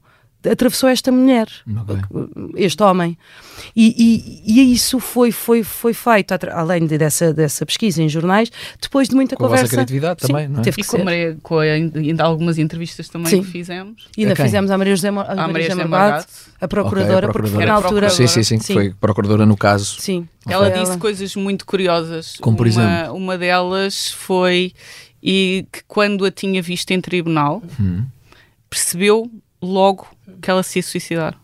atravessou 0.51 0.89
esta 0.89 1.11
mulher, 1.11 1.49
okay. 1.67 1.97
este 2.57 2.83
homem. 2.83 3.17
E, 3.75 4.43
e, 4.47 4.61
e, 4.61 4.73
isso 4.73 4.99
foi, 5.01 5.33
foi, 5.33 5.63
foi 5.63 5.95
feito, 5.95 6.35
além 6.53 6.87
de, 6.87 6.99
dessa, 6.99 7.33
dessa 7.33 7.65
pesquisa 7.65 8.03
em 8.03 8.09
jornais, 8.09 8.51
depois 8.81 9.09
de 9.09 9.15
muita 9.15 9.37
com 9.37 9.45
conversa. 9.45 9.65
Com 9.65 9.67
a 9.67 9.85
criatividade 9.85 10.21
Sim, 10.23 10.27
também, 10.29 10.49
não 10.49 10.61
é? 10.61 10.63
Teve 10.63 10.81
e 10.81 10.85
com, 10.85 11.05
Maria, 11.05 11.39
com 11.43 11.59
ainda 11.59 12.25
algumas 12.25 12.59
entrevistas 12.59 13.09
também 13.09 13.29
sim. 13.29 13.43
que 13.43 13.51
fizemos. 13.51 14.09
E 14.17 14.23
ainda 14.23 14.37
fizemos 14.37 14.71
a 14.71 14.79
Maria 14.79 14.95
José, 14.95 15.09
a 15.09 15.13
Maria 15.13 15.47
Maria 15.49 15.71
José 15.71 15.85
Morgado, 15.85 16.27
a 16.61 16.69
procuradora, 16.69 17.27
okay, 17.27 17.29
a 17.29 17.33
procuradora, 17.33 17.33
porque 17.33 17.51
foi 17.51 17.65
na 17.67 17.75
altura. 17.75 18.11
Sim, 18.11 18.27
sim, 18.27 18.43
sim, 18.43 18.59
sim, 18.59 18.75
foi 18.75 18.95
procuradora 18.95 19.47
no 19.47 19.57
caso. 19.57 20.01
Sim. 20.01 20.29
Ela 20.47 20.71
disse 20.71 20.99
coisas 20.99 21.35
muito 21.37 21.65
curiosas. 21.65 22.37
Como 22.41 22.57
por 22.57 22.67
uma, 22.67 22.69
exemplo? 22.69 23.17
Uma 23.17 23.39
delas 23.39 24.11
foi 24.11 24.73
e 25.23 25.67
que 25.73 25.83
quando 25.89 26.27
a 26.27 26.31
tinha 26.31 26.61
visto 26.61 26.91
em 26.91 27.01
tribunal, 27.01 27.63
hum. 27.81 28.05
percebeu 28.69 29.31
logo 29.65 30.07
que 30.41 30.51
ela 30.51 30.63
se 30.63 30.79
ia 30.79 30.83
suicidar. 30.83 31.39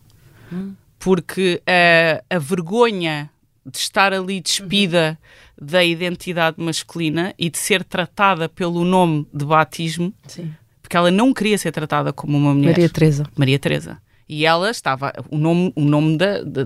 Hum. 0.51 0.73
Porque 0.99 1.61
a, 1.65 2.35
a 2.35 2.39
vergonha 2.39 3.29
de 3.65 3.77
estar 3.77 4.13
ali 4.13 4.41
despida 4.41 5.17
uhum. 5.59 5.67
da 5.67 5.83
identidade 5.83 6.61
masculina 6.61 7.33
e 7.37 7.49
de 7.49 7.57
ser 7.57 7.83
tratada 7.83 8.49
pelo 8.49 8.83
nome 8.83 9.27
de 9.33 9.45
batismo, 9.45 10.13
Sim. 10.27 10.53
porque 10.81 10.97
ela 10.97 11.11
não 11.11 11.33
queria 11.33 11.57
ser 11.57 11.71
tratada 11.71 12.11
como 12.11 12.37
uma 12.37 12.53
mulher. 12.53 12.71
Maria 12.71 12.89
Teresa. 12.89 13.25
Maria 13.35 13.59
Teresa. 13.59 14.01
E 14.33 14.45
ela 14.45 14.71
estava, 14.71 15.11
o 15.29 15.37
nome, 15.37 15.73
o 15.75 15.81
nome 15.81 16.17
da, 16.17 16.41
da, 16.41 16.63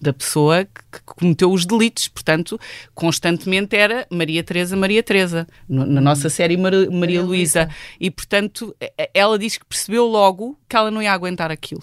da 0.00 0.12
pessoa 0.12 0.64
que 0.64 1.00
cometeu 1.04 1.50
os 1.50 1.66
delitos, 1.66 2.06
portanto, 2.06 2.56
constantemente 2.94 3.74
era 3.74 4.06
Maria 4.08 4.44
Teresa, 4.44 4.76
Maria 4.76 5.02
Teresa, 5.02 5.44
na 5.68 6.00
nossa 6.00 6.30
série 6.30 6.56
Maria, 6.56 6.88
Maria 6.88 7.20
Luísa. 7.20 7.68
E, 7.98 8.12
portanto, 8.12 8.76
ela 9.12 9.36
diz 9.36 9.58
que 9.58 9.64
percebeu 9.64 10.06
logo 10.06 10.56
que 10.68 10.76
ela 10.76 10.88
não 10.88 11.02
ia 11.02 11.12
aguentar 11.12 11.50
aquilo. 11.50 11.82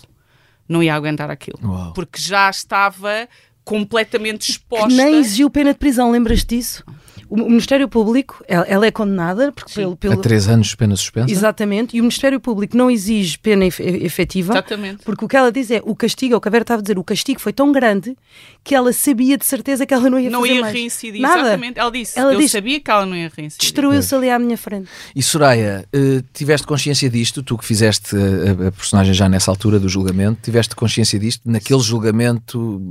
Não 0.65 0.81
ia 0.81 0.95
aguentar 0.95 1.29
aquilo. 1.29 1.59
Uau. 1.61 1.91
Porque 1.91 2.21
já 2.21 2.49
estava 2.49 3.27
completamente 3.65 4.49
exposta. 4.49 4.87
Que 4.87 4.95
nem 4.95 5.19
exigiu 5.19 5.49
pena 5.49 5.73
de 5.73 5.79
prisão, 5.79 6.09
lembras 6.09 6.45
disso? 6.45 6.85
O 7.29 7.35
Ministério 7.49 7.87
Público, 7.89 8.43
ela, 8.47 8.85
é 8.85 8.91
condenada 8.91 9.51
porque 9.51 9.73
pelo, 9.73 9.95
pelo... 9.95 10.13
A 10.13 10.17
três 10.17 10.47
anos 10.47 10.67
de 10.67 10.77
pena 10.77 10.95
suspensa. 10.95 11.31
Exatamente, 11.31 11.97
e 11.97 11.99
o 11.99 12.03
Ministério 12.03 12.39
Público 12.39 12.77
não 12.77 12.89
exige 12.89 13.37
pena 13.37 13.65
efetiva. 13.65 14.53
Exatamente. 14.53 15.03
Porque 15.03 15.25
o 15.25 15.27
que 15.27 15.35
ela 15.35 15.51
diz 15.51 15.69
é, 15.69 15.81
o 15.83 15.95
castigo, 15.95 16.33
é 16.33 16.37
o 16.37 16.41
que 16.41 16.47
a 16.47 16.51
Vera 16.51 16.63
estava 16.63 16.79
a 16.79 16.81
dizer, 16.81 16.97
o 16.97 17.03
castigo 17.03 17.39
foi 17.39 17.51
tão 17.51 17.71
grande 17.71 18.15
que 18.63 18.73
ela 18.73 18.93
sabia 18.93 19.37
de 19.37 19.45
certeza 19.45 19.85
que 19.85 19.93
ela 19.93 20.09
não 20.09 20.19
ia 20.19 20.29
não 20.29 20.41
fazer 20.41 20.53
ia 20.53 20.61
mais. 20.61 20.73
reincidir, 20.73 21.21
Nada. 21.21 21.39
exatamente. 21.41 21.79
Ela 21.79 21.91
disse, 21.91 22.19
ela 22.19 22.33
eu 22.33 22.39
disse, 22.39 22.53
sabia 22.53 22.79
que 22.79 22.91
ela 22.91 23.05
não 23.05 23.15
ia 23.15 23.31
reincidir. 23.35 23.59
Destruiu-se 23.59 24.15
ali 24.15 24.29
à 24.29 24.39
minha 24.39 24.57
frente. 24.57 24.89
E 25.15 25.21
Soraya, 25.21 25.85
uh, 25.93 26.23
tiveste 26.33 26.65
consciência 26.65 27.09
disto, 27.09 27.43
tu 27.43 27.57
que 27.57 27.65
fizeste 27.65 28.15
a, 28.15 28.71
personagem 28.71 29.13
já 29.13 29.27
nessa 29.27 29.51
altura 29.51 29.79
do 29.79 29.89
julgamento, 29.89 30.39
tiveste 30.43 30.75
consciência 30.75 31.19
disto, 31.19 31.41
naquele 31.45 31.79
julgamento? 31.81 32.81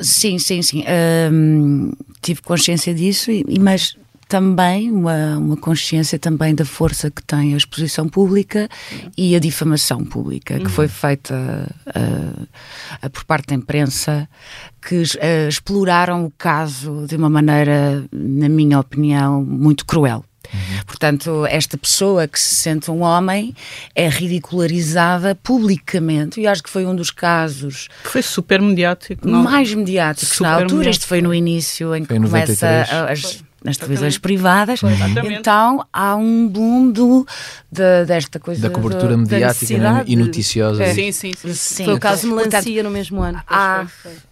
Sim, 0.00 0.38
sim, 0.38 0.62
sim. 0.62 0.84
Um, 1.32 1.92
tive 2.20 2.42
consciência 2.42 2.94
disso, 2.94 3.30
e, 3.30 3.44
mas 3.60 3.85
também 4.28 4.90
uma, 4.90 5.38
uma 5.38 5.56
consciência 5.56 6.18
também 6.18 6.54
da 6.54 6.64
força 6.64 7.10
que 7.10 7.22
tem 7.22 7.54
a 7.54 7.56
exposição 7.56 8.08
pública 8.08 8.68
e 9.16 9.36
a 9.36 9.38
difamação 9.38 10.04
pública 10.04 10.58
que 10.58 10.64
uhum. 10.64 10.70
foi 10.70 10.88
feita 10.88 11.34
uh, 11.86 12.42
uh, 13.06 13.10
por 13.10 13.24
parte 13.24 13.48
da 13.48 13.54
imprensa 13.54 14.28
que 14.82 14.96
uh, 14.96 15.48
exploraram 15.48 16.24
o 16.24 16.32
caso 16.36 17.06
de 17.08 17.16
uma 17.16 17.30
maneira, 17.30 18.04
na 18.12 18.48
minha 18.48 18.80
opinião, 18.80 19.44
muito 19.44 19.86
cruel. 19.86 20.24
Uhum. 20.52 20.84
Portanto, 20.86 21.46
esta 21.46 21.76
pessoa 21.76 22.28
que 22.28 22.38
se 22.38 22.54
sente 22.54 22.90
um 22.90 23.02
homem 23.02 23.54
é 23.94 24.08
ridicularizada 24.08 25.34
publicamente 25.34 26.40
e 26.40 26.46
acho 26.46 26.62
que 26.62 26.70
foi 26.70 26.86
um 26.86 26.94
dos 26.94 27.10
casos. 27.10 27.88
Foi 28.04 28.22
super 28.22 28.60
mediático, 28.60 29.28
não? 29.28 29.42
Mais 29.42 29.72
mediáticos 29.74 30.38
na 30.40 30.50
altura. 30.50 30.64
Mediático. 30.66 30.90
Este 30.90 31.06
foi 31.06 31.20
no 31.20 31.34
início 31.34 31.94
em 31.94 32.04
que 32.04 32.14
começa 32.14 32.86
as 33.10 33.42
nas 33.64 33.76
televisões 33.76 34.18
privadas. 34.18 34.80
Então 35.30 35.86
há 35.92 36.16
um 36.16 36.46
boom 36.48 36.90
do, 36.90 37.26
de, 37.70 38.04
desta 38.04 38.38
coisa 38.38 38.62
da 38.62 38.70
cobertura 38.70 39.16
do, 39.16 39.18
mediática 39.18 39.78
da 39.78 40.04
e 40.06 40.16
noticiosa. 40.16 40.84
É. 40.84 40.94
Sim, 40.94 41.12
sim, 41.12 41.32
sim, 41.36 41.54
sim. 41.54 41.84
Foi 41.84 41.94
o 41.94 42.00
caso 42.00 42.22
de 42.22 42.34
Melancia 42.34 42.82
no 42.82 42.90
mesmo 42.90 43.22
ano. 43.22 43.42
Há, 43.46 43.86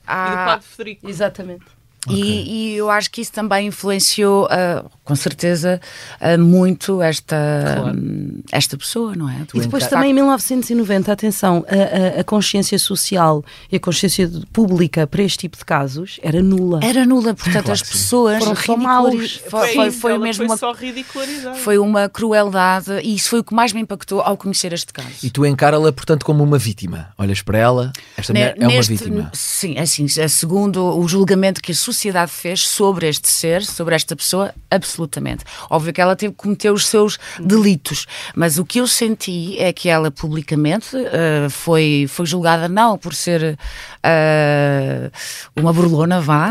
há, 0.07 0.26
e 0.26 0.31
do 0.31 0.37
Padre 0.37 0.66
Federico. 0.66 1.09
Exatamente. 1.09 1.64
Okay. 2.06 2.23
E, 2.23 2.75
e, 2.75 2.76
eu 2.76 2.90
acho 2.90 3.11
que 3.11 3.20
isso 3.20 3.32
também 3.32 3.68
influenciou, 3.68 4.44
uh, 4.44 4.88
com 5.02 5.16
certeza, 5.16 5.80
uh, 6.20 6.38
muito 6.38 7.00
esta, 7.00 7.37
claro. 7.76 7.99
um, 7.99 8.42
esta 8.52 8.76
pessoa, 8.76 9.14
não 9.14 9.28
é? 9.28 9.46
E 9.54 9.61
depois 9.61 9.87
também 9.87 10.11
em 10.11 10.14
1990, 10.14 11.11
atenção, 11.11 11.64
a, 11.68 12.18
a, 12.18 12.20
a, 12.20 12.25
consciência 12.25 12.78
social 12.78 13.42
e 13.70 13.76
a 13.76 13.80
consciência 13.80 14.30
pública 14.52 15.06
para 15.06 15.23
este 15.23 15.38
tipo 15.38 15.56
de 15.56 15.64
casos 15.64 16.20
era 16.23 16.42
nula. 16.42 16.80
Era 16.82 17.06
nula, 17.06 17.34
portanto 17.34 17.64
claro, 17.64 17.73
as 17.73 17.82
pessoas 17.82 18.44
foram 18.44 18.76
maus. 18.76 19.42
Foi, 19.49 19.68
foi, 19.75 19.90
foi 19.90 20.18
mesmo 20.18 20.46
foi 20.56 20.68
uma, 20.68 21.54
Foi 21.54 21.78
uma 21.78 22.08
crueldade 22.08 23.00
e 23.02 23.14
isso 23.14 23.30
foi 23.30 23.40
o 23.40 23.44
que 23.44 23.54
mais 23.54 23.73
me 23.73 23.80
impactou 23.80 24.20
ao 24.20 24.37
conhecer 24.37 24.73
este 24.73 24.92
caso. 24.92 25.08
E 25.23 25.30
tu 25.30 25.46
encara-la, 25.46 25.92
portanto, 25.92 26.25
como 26.25 26.44
uma 26.44 26.58
vítima. 26.58 27.08
Olhas 27.16 27.40
para 27.40 27.58
ela, 27.58 27.92
esta 28.16 28.32
mulher 28.32 28.54
é 28.58 28.68
uma 28.68 28.82
vítima. 28.82 29.30
Sim, 29.32 29.78
assim, 29.78 30.06
segundo 30.08 30.99
o 30.99 31.08
julgamento 31.08 31.62
que 31.62 31.73
a 31.73 31.75
sociedade 31.94 32.30
fez 32.30 32.66
sobre 32.68 33.08
este 33.08 33.28
ser, 33.28 33.64
sobre 33.64 33.94
esta 33.94 34.14
pessoa, 34.14 34.52
absolutamente. 34.70 35.44
Óbvio 35.70 35.92
que 35.92 36.00
ela 36.00 36.16
teve 36.16 36.32
que 36.32 36.38
cometer 36.38 36.70
os 36.70 36.86
seus 36.86 37.18
delitos, 37.40 38.06
mas 38.34 38.58
o 38.58 38.64
que 38.64 38.80
eu 38.80 38.86
senti 38.86 39.58
é 39.58 39.72
que 39.72 39.88
ela 39.88 40.10
publicamente 40.10 40.96
uh, 40.96 41.48
foi, 41.50 42.06
foi 42.08 42.26
julgada 42.26 42.68
não 42.68 42.98
por 42.98 43.14
ser 43.14 43.58
uh, 44.04 45.10
uma 45.56 45.72
burlona, 45.72 46.20
vá, 46.20 46.50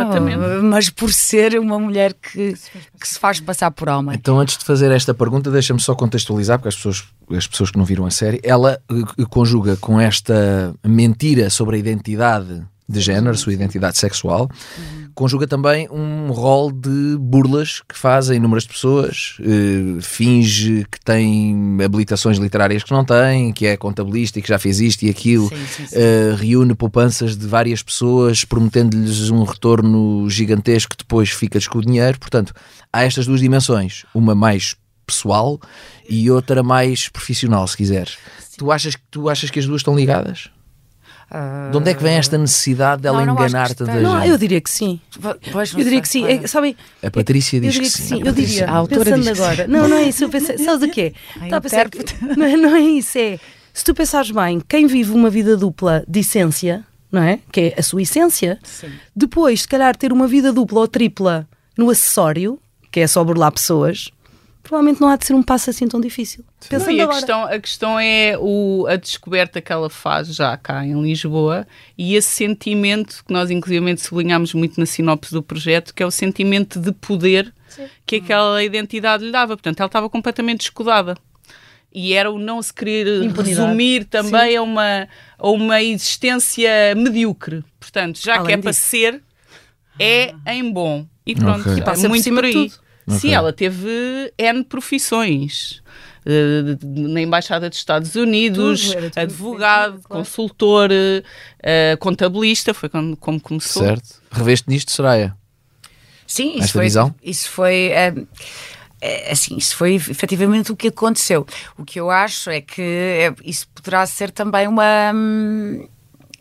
mas 0.64 0.90
por 0.90 1.12
ser 1.12 1.60
uma 1.60 1.78
mulher 1.78 2.14
que, 2.14 2.56
que 3.00 3.08
se 3.08 3.20
faz 3.20 3.40
passar 3.40 3.72
por 3.72 3.90
homem. 3.90 4.16
Então, 4.16 4.40
antes 4.40 4.58
de 4.58 4.66
fazer 4.66 4.92
esta 4.92 5.14
pergunta, 5.14 5.52
deixa-me 5.52 5.80
só 5.80 5.94
contextualizar, 5.94 6.58
porque 6.58 6.70
as 6.70 6.76
pessoas 6.76 7.04
as 7.32 7.48
pessoas 7.48 7.72
que 7.72 7.78
não 7.78 7.86
viram 7.86 8.06
a 8.06 8.12
série, 8.12 8.40
ela 8.44 8.80
uh, 8.92 9.28
conjuga 9.30 9.78
com 9.78 10.00
esta 10.00 10.76
mentira 10.84 11.50
sobre 11.50 11.78
a 11.78 11.80
identidade 11.80 12.64
de 12.94 13.02
género, 13.02 13.38
sua 13.38 13.54
identidade 13.54 13.98
sexual, 13.98 14.50
uhum. 14.78 15.10
conjuga 15.14 15.48
também 15.48 15.88
um 15.90 16.32
rol 16.32 16.72
de 16.72 17.18
burlas 17.20 17.82
que 17.88 17.98
fazem 17.98 18.38
inúmeras 18.38 18.66
pessoas, 18.66 19.38
uh, 19.40 20.02
finge 20.02 20.86
que 20.90 21.00
tem 21.04 21.78
habilitações 21.84 22.38
literárias 22.38 22.84
que 22.84 22.92
não 22.92 23.04
tem, 23.04 23.52
que 23.52 23.66
é 23.66 23.76
contabilista 23.76 24.40
e 24.40 24.42
que 24.42 24.50
já 24.50 24.60
fez 24.60 24.80
isto 24.80 25.04
e 25.04 25.10
aquilo, 25.10 25.50
sim, 25.50 25.66
sim, 25.68 25.86
sim. 25.88 25.96
Uh, 25.98 26.36
reúne 26.36 26.76
poupanças 26.76 27.36
de 27.36 27.48
várias 27.48 27.82
pessoas, 27.84 28.46
prometendo-lhes 28.46 29.30
um 29.30 29.44
retorno 29.44 30.30
gigantesco 30.30 30.92
que 30.92 30.98
depois 30.98 31.30
fica 31.30 31.60
com 31.70 31.80
o 31.80 31.82
dinheiro. 31.82 32.20
Portanto, 32.20 32.54
há 32.92 33.04
estas 33.04 33.26
duas 33.26 33.40
dimensões, 33.40 34.06
uma 34.14 34.36
mais 34.36 34.76
pessoal 35.06 35.60
e 36.10 36.30
outra 36.32 36.64
mais 36.64 37.10
profissional, 37.10 37.68
se 37.68 37.78
quiseres. 37.78 38.18
Tu 38.58 38.72
achas, 38.72 38.96
tu 39.10 39.30
achas 39.30 39.50
que 39.50 39.60
as 39.60 39.66
duas 39.66 39.82
estão 39.82 39.96
ligadas? 39.96 40.50
Uh... 41.34 41.72
De 41.72 41.78
onde 41.78 41.90
é 41.90 41.94
que 41.94 42.04
vem 42.04 42.16
esta 42.16 42.38
necessidade 42.38 43.02
dela 43.02 43.24
enganar 43.24 43.74
tanta 43.74 43.92
gente? 43.92 44.04
Não, 44.04 44.24
eu 44.24 44.38
diria 44.38 44.62
que 44.62 44.70
sim. 44.70 45.02
Pois, 45.52 45.74
eu 45.74 45.84
diria 45.84 46.02
que 46.02 46.08
sim. 46.08 46.26
É, 46.26 46.46
sabem, 46.46 46.76
a 47.02 47.10
Patrícia 47.10 47.60
diz 47.60 47.78
que, 47.78 47.90
sim. 47.90 48.22
Eu 48.24 48.32
diria, 48.32 48.68
a 48.68 48.76
autora 48.76 49.16
pensando 49.16 49.30
agora. 49.30 49.68
Não, 49.68 49.88
não 49.88 49.98
é 49.98 50.04
isso. 50.04 50.24
Eu 50.24 50.30
pensei, 50.32 50.58
sabes 50.60 50.88
o 50.88 50.92
quê? 50.92 51.14
Está 51.42 51.58
a 51.58 51.62
pensar 51.62 51.90
que, 51.90 52.00
não, 52.38 52.58
não 52.58 52.76
é 52.76 52.82
isso. 52.82 53.18
É 53.18 53.40
se 53.74 53.84
tu 53.84 53.96
pensares 53.96 54.30
bem, 54.30 54.62
quem 54.70 54.86
vive 54.86 55.12
uma 55.12 55.32
vida 55.32 55.58
dupla 55.58 56.06
de 56.08 56.20
essência, 56.20 56.86
não 57.12 57.24
é? 57.24 57.40
Que 57.52 57.74
é 57.76 57.80
a 57.80 57.82
sua 57.82 58.04
essência, 58.04 58.60
Sim. 58.64 58.92
depois, 59.16 59.64
se 59.64 59.68
calhar, 59.68 59.96
ter 59.96 60.14
uma 60.14 60.28
vida 60.28 60.54
dupla 60.54 60.82
ou 60.82 60.88
tripla 60.88 61.48
no 61.76 61.90
acessório, 61.90 62.60
que 62.92 63.00
é 63.00 63.08
só 63.08 63.24
burlar 63.24 63.52
pessoas, 63.52 64.12
provavelmente 64.64 65.02
não 65.02 65.10
há 65.10 65.18
de 65.18 65.26
ser 65.26 65.34
um 65.34 65.44
passo 65.44 65.70
assim 65.70 65.88
tão 65.88 66.00
difícil. 66.00 66.44
Pensando 66.70 66.86
Sim, 66.86 67.02
a, 67.02 67.08
questão, 67.08 67.44
a 67.44 67.60
questão 67.60 68.00
é 68.00 68.36
o, 68.40 68.88
a 68.88 68.96
descoberta 68.96 69.62
que 69.62 69.72
ela 69.72 69.90
faz 69.90 70.34
já 70.34 70.56
cá 70.56 70.86
em 70.86 71.00
Lisboa 71.02 71.68
e 71.98 72.16
esse 72.16 72.30
sentimento 72.30 73.24
que 73.28 73.34
nós, 73.34 73.52
inclusive, 73.52 73.98
sublinhámos 73.98 74.54
muito 74.54 74.80
na 74.80 74.86
sinopse 74.86 75.34
do 75.34 75.44
projeto, 75.44 75.94
que 75.94 76.02
é 76.02 76.06
o 76.06 76.12
sentimento 76.12 76.80
de 76.80 76.94
poder 76.94 77.54
Sim. 77.68 77.88
que 78.06 78.16
aquela 78.16 78.64
identidade 78.64 79.26
lhe 79.26 79.32
dava. 79.32 79.58
Portanto, 79.58 79.82
ela 79.82 79.88
estava 79.88 80.10
completamente 80.10 80.62
escudada 80.62 81.18
e 81.94 82.14
era 82.14 82.32
o 82.32 82.40
não 82.40 82.62
se 82.62 82.74
querer 82.74 83.30
resumir 83.32 84.06
também 84.06 84.52
Sim. 84.52 84.58
a 84.58 84.62
uma, 84.62 85.08
a 85.38 85.50
uma 85.50 85.84
existência 85.84 86.96
medíocre. 86.96 87.64
Portanto, 87.80 88.20
já 88.24 88.36
Além 88.36 88.46
que 88.46 88.52
é 88.54 88.56
disso. 88.56 88.64
para 88.64 88.74
ser, 88.74 89.22
é 90.00 90.34
em 90.48 90.72
bom. 90.72 91.06
E 91.26 91.36
pronto, 91.36 91.62
okay. 91.62 91.78
e 91.78 91.82
passa 91.82 92.06
é 92.06 92.10
muito 92.10 92.24
por, 92.24 92.36
por 92.36 92.46
aí. 92.46 92.72
Okay. 93.08 93.20
Sim, 93.20 93.34
ela 93.34 93.52
teve 93.52 94.34
N 94.38 94.64
profissões. 94.64 95.82
Uh, 96.26 96.80
na 97.12 97.22
Embaixada 97.22 97.70
dos 97.70 97.78
Estados 97.78 98.16
Unidos, 98.16 98.94
tudo, 98.94 99.10
tudo 99.10 99.18
advogado, 99.18 100.00
claro. 100.04 100.24
consultor, 100.24 100.90
uh, 100.90 101.98
contabilista, 102.00 102.74
foi 102.74 102.88
como, 102.88 103.18
como 103.18 103.42
começou. 103.42 103.84
Certo. 103.84 104.22
Reveste 104.32 104.70
nisto, 104.70 104.92
Soraya? 104.92 105.36
Sim, 106.26 106.52
isso 106.52 106.64
Esta 106.64 106.74
foi. 106.74 106.84
Visão? 106.86 107.16
Isso 107.22 107.50
foi. 107.50 107.92
Uh, 107.92 108.28
assim, 109.30 109.58
isso 109.58 109.76
foi 109.76 109.96
efetivamente 109.96 110.72
o 110.72 110.76
que 110.76 110.88
aconteceu. 110.88 111.46
O 111.78 111.84
que 111.84 112.00
eu 112.00 112.10
acho 112.10 112.50
é 112.50 112.62
que 112.62 113.34
isso 113.44 113.68
poderá 113.76 114.06
ser 114.06 114.32
também 114.32 114.68
uma. 114.68 115.12
Hum, 115.14 115.88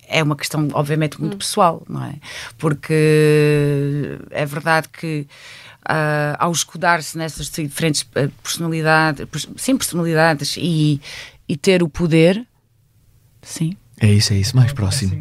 é 0.06 0.22
uma 0.22 0.36
questão, 0.36 0.68
obviamente, 0.74 1.20
muito 1.20 1.34
hum. 1.34 1.38
pessoal, 1.38 1.82
não 1.88 2.04
é? 2.04 2.14
Porque 2.56 4.18
é 4.30 4.46
verdade 4.46 4.88
que. 4.88 5.26
Uh, 5.82 6.38
ao 6.38 6.52
escudar-se 6.52 7.18
nessas 7.18 7.50
diferentes 7.50 8.06
ah, 8.14 8.28
personalidades, 8.40 9.48
sim, 9.56 9.76
personalidades 9.76 10.56
e, 10.56 11.00
e 11.48 11.56
ter 11.56 11.82
o 11.82 11.88
poder, 11.88 12.46
sim, 13.42 13.76
é 14.02 14.06
isso, 14.08 14.32
é 14.32 14.36
isso, 14.36 14.56
mais 14.56 14.72
próximo. 14.72 15.12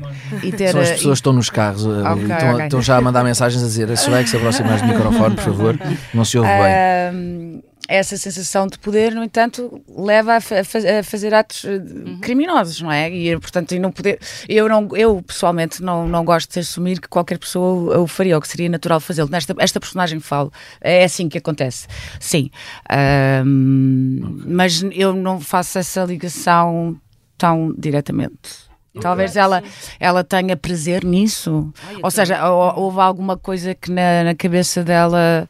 Ter, 0.57 0.71
São 0.71 0.81
as 0.81 0.89
pessoas 0.89 1.19
que 1.19 1.19
estão 1.19 1.33
nos 1.33 1.51
carros 1.51 1.85
okay, 1.85 2.23
estão, 2.23 2.53
okay. 2.53 2.65
estão, 2.65 2.81
já 2.81 2.97
a 2.97 3.01
mandar 3.01 3.23
mensagens 3.23 3.61
a 3.61 3.67
dizer 3.67 3.95
se 3.95 4.09
vai 4.09 4.23
que 4.23 4.29
se 4.31 4.38
aproxime 4.38 4.69
mais 4.69 4.81
do 4.81 4.88
microfone, 4.88 5.35
por 5.35 5.43
favor, 5.43 5.79
não 6.11 6.25
se 6.25 6.39
ouve 6.39 6.50
uh, 6.50 6.53
bem. 6.63 7.63
Essa 7.88 8.17
sensação 8.17 8.65
de 8.65 8.79
poder, 8.79 9.13
no 9.13 9.23
entanto, 9.23 9.83
leva 9.88 10.33
a, 10.33 10.38
a 10.38 11.03
fazer 11.03 11.33
atos 11.33 11.65
eh, 11.65 11.75
uhum. 11.75 12.19
criminosos, 12.21 12.81
não 12.81 12.91
é? 12.91 13.09
E, 13.11 13.38
portanto, 13.38 13.77
não 13.79 13.91
poder. 13.91 14.17
Eu, 14.47 14.69
não, 14.69 14.88
eu 14.95 15.21
pessoalmente 15.21 15.83
não, 15.83 16.07
não 16.07 16.23
gosto 16.23 16.53
de 16.53 16.59
assumir 16.59 17.01
que 17.01 17.09
qualquer 17.09 17.38
pessoa 17.38 18.00
o 18.00 18.07
faria, 18.07 18.35
ou 18.35 18.41
que 18.41 18.47
seria 18.47 18.69
natural 18.69 19.00
fazê-lo. 19.00 19.29
Nesta 19.29 19.53
esta 19.59 19.79
personagem 19.79 20.19
falo, 20.21 20.53
é 20.79 21.03
assim 21.03 21.27
que 21.27 21.38
acontece. 21.38 21.85
Sim. 22.19 22.50
Mas 24.47 24.83
eu 24.91 25.13
não 25.13 25.41
faço 25.41 25.77
essa 25.77 26.03
ligação 26.05 26.97
tão 27.41 27.73
diretamente. 27.75 28.61
Talvez 29.00 29.36
ela, 29.36 29.63
ela 30.00 30.24
tenha 30.24 30.57
prazer 30.57 31.05
nisso. 31.05 31.71
Ai, 31.88 31.98
Ou 32.03 32.12
seja, 32.12 32.50
houve 32.50 33.00
alguma 33.00 33.38
coisa 33.38 33.74
que 33.74 33.89
na, 33.89 34.24
na 34.25 34.36
cabeça 34.36 34.83
dela. 34.83 35.48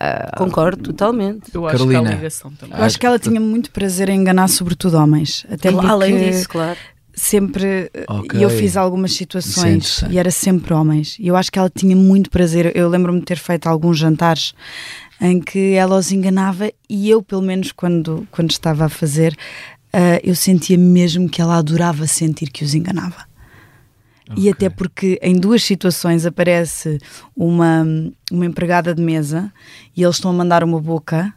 Uh, 0.00 0.36
Concordo 0.36 0.82
totalmente. 0.82 1.54
Eu 1.54 1.66
acho 1.66 1.76
Carolina. 1.76 2.16
que 2.16 2.24
Eu 2.24 2.84
acho 2.84 2.98
que 2.98 3.06
ela 3.06 3.18
tinha 3.18 3.38
muito 3.38 3.70
prazer 3.70 4.08
em 4.08 4.20
enganar, 4.20 4.48
sobretudo 4.48 4.96
homens. 4.96 5.44
Até 5.50 5.70
porque 5.70 5.86
Além 5.86 6.18
disso, 6.18 6.48
claro. 6.48 6.78
Sempre. 7.14 7.90
Okay. 8.08 8.40
E 8.40 8.42
eu 8.42 8.48
fiz 8.48 8.74
algumas 8.74 9.12
situações 9.12 10.02
e 10.10 10.18
era 10.18 10.30
sempre 10.30 10.72
homens. 10.72 11.18
E 11.20 11.28
eu 11.28 11.36
acho 11.36 11.52
que 11.52 11.58
ela 11.58 11.70
tinha 11.70 11.94
muito 11.94 12.30
prazer. 12.30 12.74
Eu 12.74 12.88
lembro-me 12.88 13.20
de 13.20 13.26
ter 13.26 13.38
feito 13.38 13.66
alguns 13.66 13.98
jantares 13.98 14.54
em 15.20 15.40
que 15.40 15.74
ela 15.74 15.96
os 15.96 16.10
enganava 16.10 16.72
e 16.88 17.08
eu, 17.08 17.22
pelo 17.22 17.42
menos, 17.42 17.70
quando, 17.70 18.26
quando 18.32 18.50
estava 18.50 18.86
a 18.86 18.88
fazer, 18.88 19.36
uh, 19.94 20.20
eu 20.22 20.34
sentia 20.34 20.78
mesmo 20.78 21.28
que 21.28 21.40
ela 21.40 21.56
adorava 21.56 22.06
sentir 22.06 22.50
que 22.50 22.64
os 22.64 22.74
enganava. 22.74 23.26
Okay. 24.30 24.44
E 24.44 24.48
até 24.48 24.70
porque 24.70 25.18
em 25.22 25.38
duas 25.38 25.62
situações 25.62 26.24
aparece 26.24 26.98
uma, 27.36 27.84
uma 28.30 28.46
empregada 28.46 28.94
de 28.94 29.02
mesa 29.02 29.52
e 29.96 30.02
eles 30.02 30.16
estão 30.16 30.30
a 30.30 30.34
mandar 30.34 30.62
uma 30.64 30.80
boca 30.80 31.34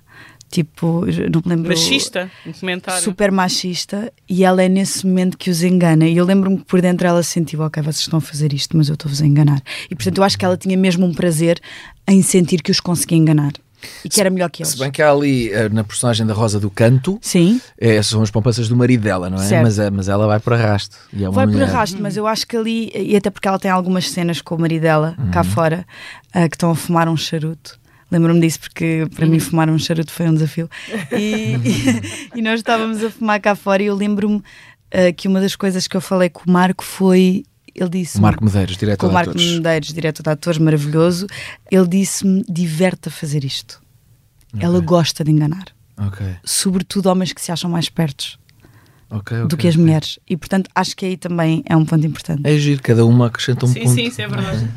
tipo, 0.50 1.06
não 1.06 1.42
me 1.44 1.56
lembro. 1.56 1.70
Machista, 1.70 2.32
um 2.46 2.54
comentário. 2.54 3.04
Super 3.04 3.32
machista, 3.32 4.12
e 4.30 4.44
ela 4.44 4.64
é 4.64 4.70
nesse 4.70 5.06
momento 5.06 5.38
que 5.38 5.50
os 5.50 5.64
engana. 5.64 6.08
E 6.08 6.16
eu 6.16 6.24
lembro-me 6.24 6.58
que 6.60 6.66
por 6.66 6.82
dentro 6.82 7.06
ela 7.06 7.24
sentiu, 7.24 7.62
ok, 7.62 7.84
vocês 7.84 8.02
estão 8.02 8.20
a 8.20 8.22
fazer 8.22 8.54
isto, 8.54 8.78
mas 8.78 8.88
eu 8.88 8.94
estou-vos 8.94 9.22
a 9.22 9.26
enganar. 9.26 9.62
E 9.90 9.96
portanto 9.96 10.20
eu 10.20 10.24
acho 10.24 10.38
que 10.38 10.46
ela 10.46 10.56
tinha 10.56 10.78
mesmo 10.78 11.06
um 11.06 11.14
prazer 11.14 11.60
em 12.08 12.22
sentir 12.22 12.62
que 12.62 12.72
os 12.72 12.80
conseguia 12.80 13.18
enganar. 13.18 13.52
E 14.04 14.10
que 14.10 14.20
era 14.20 14.30
melhor 14.30 14.50
que 14.50 14.62
eles. 14.62 14.74
Se 14.74 14.80
bem 14.80 14.92
que 14.92 15.02
há 15.02 15.12
ali 15.12 15.52
eh, 15.52 15.70
na 15.70 15.84
personagem 15.84 16.26
da 16.26 16.34
Rosa 16.34 16.60
do 16.60 16.70
Canto, 16.70 17.18
Sim. 17.22 17.60
É, 17.78 18.02
são 18.02 18.22
as 18.22 18.32
poupanças 18.32 18.68
do 18.68 18.76
marido 18.76 19.02
dela, 19.02 19.30
não 19.30 19.42
é? 19.42 19.62
Mas, 19.62 19.80
é, 19.80 19.90
mas 19.90 20.10
ela 20.10 20.28
vai 20.28 20.40
por 20.40 20.54
arrasto. 20.54 20.98
É 21.14 21.30
vai 21.30 21.46
mulher. 21.46 21.68
por 21.68 21.76
arrasto, 21.76 22.02
mas 22.02 22.18
eu 22.18 22.28
acho 22.28 22.46
que 22.48 22.56
ali, 22.56 22.92
e 22.94 23.16
até 23.16 23.30
porque 23.30 23.48
ela 23.48 23.60
tem 23.60 23.72
algumas 23.72 24.10
cenas 24.10 24.42
com 24.42 24.56
o 24.56 24.60
marido 24.60 24.82
dela 24.84 25.16
uhum. 25.18 25.32
cá 25.32 25.44
fora, 25.44 25.86
uh, 26.36 26.50
que 26.50 26.56
estão 26.56 26.72
a 26.72 26.76
fumar 26.76 27.08
um 27.10 27.18
charuto. 27.18 27.80
Lembro-me 28.12 28.40
disso 28.40 28.60
porque 28.60 29.08
para 29.16 29.26
mim 29.26 29.40
fumar 29.40 29.70
um 29.70 29.80
charuto 29.80 30.12
foi 30.12 30.28
um 30.28 30.34
desafio. 30.34 30.70
E, 31.12 31.56
e, 32.36 32.40
e 32.40 32.42
nós 32.42 32.60
estávamos 32.60 33.04
a 33.04 33.10
fumar 33.10 33.40
cá 33.40 33.56
fora 33.56 33.82
e 33.82 33.88
eu 33.88 33.96
lembro-me 33.96 34.38
uh, 34.38 35.14
que 35.16 35.28
uma 35.28 35.42
das 35.42 35.56
coisas 35.56 35.88
que 35.88 35.98
eu 35.98 36.02
falei 36.02 36.30
com 36.30 36.50
o 36.50 36.52
Marco 36.52 36.84
foi 36.84 37.44
ele 37.76 37.90
disse 37.90 38.22
Marco 38.22 38.44
Medeiros, 38.44 38.78
diretor 38.78 39.10
de 39.10 39.16
atores. 39.16 39.36
Marco 39.36 39.56
Medeiros, 39.58 39.94
diretor 39.94 40.24
de 40.24 40.30
atores, 40.30 40.58
maravilhoso. 40.58 41.28
Ele 41.70 41.88
disse-me: 41.88 42.44
diverte 42.48 43.10
a 43.10 43.12
fazer 43.12 43.44
isto. 43.44 43.82
Okay. 44.54 44.66
Ela 44.66 44.80
gosta 44.80 45.24
de 45.24 45.32
enganar. 45.32 45.66
Okay. 46.08 46.36
Sobretudo 46.44 47.08
homens 47.08 47.34
que 47.34 47.42
se 47.42 47.52
acham 47.52 47.70
mais 47.70 47.86
espertos. 47.86 48.40
Okay, 49.08 49.46
do 49.46 49.56
que 49.56 49.68
as 49.68 49.76
mulheres. 49.76 50.18
E 50.28 50.36
portanto 50.36 50.70
acho 50.74 50.96
que 50.96 51.06
aí 51.06 51.16
também 51.16 51.64
é 51.68 51.76
um 51.78 51.86
ponto 51.86 52.06
importante. 52.06 52.42
É 52.44 52.58
giro, 52.58 52.82
cada 52.82 53.06
uma 53.06 53.28
acrescenta 53.28 53.66
um 53.66 53.70
sim, 53.70 53.82
ponto. 53.82 53.94
Sim, 53.94 54.10
sim, 54.10 54.22
é 54.24 54.28
verdade. 54.28 54.70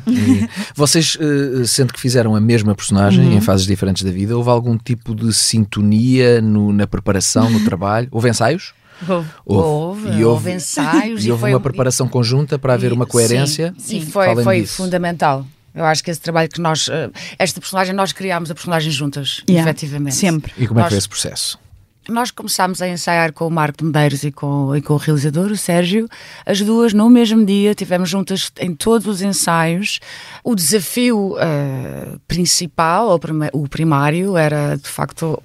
vocês, 0.75 1.15
uh, 1.15 1.65
sendo 1.65 1.91
que 1.91 1.99
fizeram 1.99 2.35
a 2.35 2.39
mesma 2.39 2.75
personagem 2.75 3.25
uhum. 3.25 3.37
em 3.37 3.41
fases 3.41 3.65
diferentes 3.65 4.03
da 4.03 4.11
vida, 4.11 4.37
houve 4.37 4.49
algum 4.49 4.77
tipo 4.77 5.15
de 5.15 5.33
sintonia 5.33 6.41
no, 6.41 6.71
na 6.71 6.85
preparação, 6.85 7.49
no 7.49 7.65
trabalho? 7.65 8.07
Houve 8.11 8.29
ensaios? 8.29 8.73
Houve. 9.07 9.29
Houve, 9.45 10.07
houve, 10.07 10.25
houve 10.25 10.51
ensaios. 10.51 11.23
E, 11.23 11.27
e 11.27 11.31
houve 11.31 11.45
uma 11.45 11.59
preparação 11.59 12.07
conjunta 12.07 12.59
para 12.59 12.73
haver 12.73 12.93
uma 12.93 13.05
coerência. 13.05 13.73
Sim, 13.77 14.01
sim 14.01 14.05
foi, 14.05 14.43
foi 14.43 14.65
fundamental. 14.65 15.45
Eu 15.73 15.85
acho 15.85 16.03
que 16.03 16.11
esse 16.11 16.19
trabalho 16.19 16.49
que 16.49 16.59
nós. 16.59 16.89
Eh, 16.89 17.09
esta 17.37 17.59
personagem, 17.59 17.93
nós 17.93 18.11
criámos 18.11 18.49
a 18.49 18.55
personagem 18.55 18.91
juntas, 18.91 19.43
yeah, 19.47 19.69
efetivamente. 19.69 20.15
Sempre. 20.15 20.51
E 20.57 20.67
como 20.67 20.79
nós, 20.79 20.87
é 20.87 20.89
que 20.89 20.93
foi 20.93 20.97
esse 20.97 21.09
processo? 21.09 21.59
Nós 22.07 22.31
começámos 22.31 22.81
a 22.81 22.87
ensaiar 22.87 23.31
com 23.31 23.45
o 23.45 23.51
Marco 23.51 23.77
de 23.77 23.85
Medeiros 23.85 24.23
e 24.23 24.31
com, 24.31 24.75
e 24.75 24.81
com 24.81 24.95
o 24.95 24.97
realizador, 24.97 25.51
o 25.51 25.57
Sérgio, 25.57 26.09
as 26.43 26.59
duas 26.59 26.91
no 26.91 27.07
mesmo 27.07 27.45
dia, 27.45 27.75
tivemos 27.75 28.09
juntas 28.09 28.51
em 28.59 28.73
todos 28.73 29.05
os 29.05 29.21
ensaios. 29.21 29.99
O 30.43 30.55
desafio 30.55 31.35
uh, 31.35 32.19
principal, 32.27 33.19
o 33.53 33.67
primário, 33.67 34.35
era 34.35 34.75
de 34.75 34.89
facto 34.89 35.41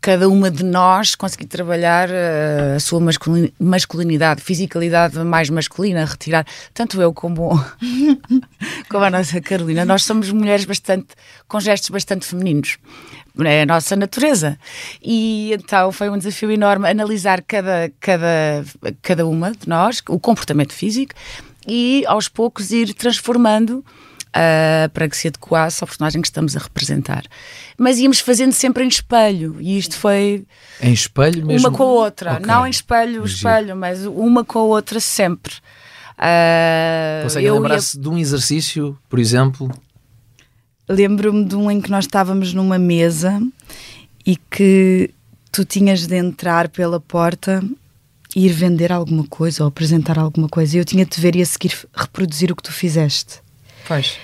cada 0.00 0.28
uma 0.28 0.50
de 0.50 0.64
nós 0.64 1.14
conseguir 1.14 1.46
trabalhar 1.46 2.08
uh, 2.08 2.76
a 2.76 2.80
sua 2.80 3.00
masculinidade, 3.58 4.40
fisicalidade 4.40 5.18
mais 5.18 5.50
masculina, 5.50 6.04
retirar 6.04 6.46
tanto 6.72 7.00
eu 7.02 7.12
como, 7.12 7.50
como 8.88 9.04
a 9.04 9.10
nossa 9.10 9.40
Carolina. 9.40 9.84
Nós 9.84 10.04
somos 10.04 10.30
mulheres 10.30 10.64
bastante 10.64 11.08
com 11.46 11.58
gestos 11.60 11.90
bastante 11.90 12.26
femininos. 12.26 12.78
É 13.44 13.62
a 13.62 13.66
nossa 13.66 13.94
natureza. 13.94 14.58
E 15.02 15.52
então 15.52 15.92
foi 15.92 16.08
um 16.10 16.18
desafio 16.18 16.50
enorme 16.50 16.88
analisar 16.88 17.42
cada, 17.42 17.92
cada, 18.00 18.64
cada 19.00 19.26
uma 19.26 19.52
de 19.52 19.68
nós, 19.68 20.02
o 20.08 20.18
comportamento 20.18 20.72
físico, 20.72 21.14
e 21.66 22.04
aos 22.06 22.28
poucos 22.28 22.72
ir 22.72 22.94
transformando 22.94 23.84
uh, 24.28 24.88
para 24.90 25.08
que 25.08 25.16
se 25.16 25.28
adequasse 25.28 25.82
ao 25.82 25.88
personagem 25.88 26.20
que 26.20 26.28
estamos 26.28 26.56
a 26.56 26.60
representar. 26.60 27.24
Mas 27.76 27.98
íamos 27.98 28.20
fazendo 28.20 28.52
sempre 28.52 28.84
em 28.84 28.88
espelho, 28.88 29.56
e 29.60 29.78
isto 29.78 29.96
foi. 29.96 30.44
Em 30.80 30.92
espelho 30.92 31.46
mesmo? 31.46 31.68
Uma 31.68 31.76
com 31.76 31.82
a 31.82 31.86
outra. 31.86 32.34
Okay. 32.34 32.46
Não 32.46 32.66
em 32.66 32.70
espelho, 32.70 33.24
espelho, 33.24 33.76
mas 33.76 34.04
uma 34.04 34.44
com 34.44 34.58
a 34.58 34.64
outra 34.64 35.00
sempre. 35.00 35.54
Uh, 36.18 37.24
Consegue 37.24 37.50
lembrar-se 37.50 37.96
ia... 37.96 38.02
de 38.02 38.08
um 38.08 38.18
exercício, 38.18 38.98
por 39.08 39.18
exemplo? 39.18 39.70
Lembro-me 40.88 41.44
de 41.44 41.54
um 41.54 41.70
em 41.70 41.80
que 41.80 41.90
nós 41.90 42.04
estávamos 42.04 42.52
numa 42.54 42.78
mesa 42.78 43.40
e 44.26 44.36
que 44.36 45.10
tu 45.52 45.64
tinhas 45.64 46.06
de 46.06 46.16
entrar 46.16 46.68
pela 46.68 46.98
porta 46.98 47.62
ir 48.34 48.50
vender 48.50 48.92
alguma 48.92 49.26
coisa 49.26 49.62
ou 49.62 49.68
apresentar 49.68 50.18
alguma 50.18 50.48
coisa 50.48 50.76
e 50.76 50.80
eu 50.80 50.84
tinha 50.84 51.04
de 51.04 51.20
ver 51.20 51.34
e 51.36 51.42
a 51.42 51.46
seguir 51.46 51.72
reproduzir 51.94 52.52
o 52.52 52.56
que 52.56 52.62
tu 52.62 52.72
fizeste. 52.72 53.40
Pois. 53.88 54.18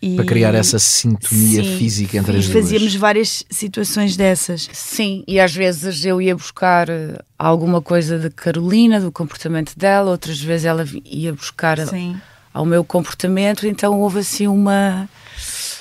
E... 0.00 0.14
Para 0.14 0.26
criar 0.26 0.54
essa 0.54 0.78
sintonia 0.78 1.64
sim, 1.64 1.78
física 1.78 2.18
entre 2.18 2.36
as 2.36 2.48
duas. 2.48 2.64
Fazíamos 2.64 2.94
várias 2.94 3.44
situações 3.50 4.14
dessas. 4.14 4.68
Sim, 4.72 5.24
e 5.26 5.40
às 5.40 5.54
vezes 5.54 6.04
eu 6.04 6.20
ia 6.20 6.36
buscar 6.36 6.90
eh, 6.90 7.18
alguma 7.38 7.80
coisa 7.80 8.18
de 8.18 8.28
Carolina, 8.28 9.00
do 9.00 9.10
comportamento 9.10 9.72
dela, 9.76 10.10
outras 10.10 10.38
vezes 10.38 10.66
ela 10.66 10.84
ia 11.04 11.32
buscar 11.32 11.78
sim. 11.86 12.20
ao 12.52 12.66
meu 12.66 12.84
comportamento, 12.84 13.66
então 13.66 13.98
houve 13.98 14.18
assim 14.18 14.46
uma. 14.46 15.08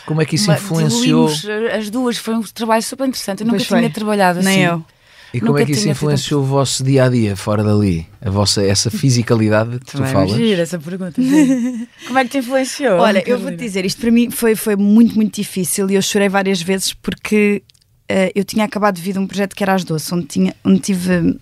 Como 0.05 0.21
é 0.21 0.25
que 0.25 0.35
isso 0.35 0.49
uma, 0.49 0.57
influenciou? 0.57 1.29
As 1.77 1.89
duas, 1.89 2.17
foi 2.17 2.35
um 2.35 2.41
trabalho 2.41 2.83
super 2.83 3.07
interessante. 3.07 3.41
Eu 3.41 3.47
nunca 3.47 3.57
pois 3.57 3.67
tinha 3.67 3.81
foi. 3.81 3.89
trabalhado 3.89 4.39
assim. 4.39 4.47
Nem 4.47 4.63
eu. 4.63 4.85
E 5.33 5.39
como 5.39 5.57
é 5.57 5.65
que 5.65 5.73
isso 5.73 5.89
influenciou 5.89 6.41
o 6.41 6.45
vosso 6.45 6.83
dia 6.83 7.05
a 7.05 7.09
dia 7.09 7.35
fora 7.35 7.63
dali? 7.63 8.07
A 8.21 8.29
vossa, 8.29 8.63
essa 8.63 8.89
fisicalidade 8.89 9.79
que 9.79 9.85
tu 9.85 10.03
falas? 10.05 10.31
Giro 10.31 10.61
essa 10.61 10.79
pergunta. 10.79 11.13
como 12.07 12.19
é 12.19 12.23
que 12.23 12.29
te 12.29 12.37
influenciou? 12.37 12.99
Olha, 12.99 13.23
eu 13.27 13.37
vou 13.39 13.51
te 13.51 13.57
dizer, 13.57 13.85
isto 13.85 14.01
para 14.01 14.11
mim 14.11 14.31
foi, 14.31 14.55
foi 14.55 14.75
muito, 14.75 15.15
muito 15.15 15.35
difícil 15.35 15.89
e 15.89 15.95
eu 15.95 16.01
chorei 16.01 16.29
várias 16.29 16.61
vezes 16.61 16.93
porque 16.93 17.61
uh, 18.09 18.31
eu 18.33 18.43
tinha 18.43 18.65
acabado 18.65 18.95
de 18.95 19.01
vir 19.01 19.13
de 19.13 19.19
um 19.19 19.27
projeto 19.27 19.55
que 19.55 19.63
era 19.63 19.73
as 19.73 19.83
doces, 19.83 20.11
onde, 20.11 20.25
tinha, 20.25 20.55
onde 20.63 20.79
tive 20.79 21.37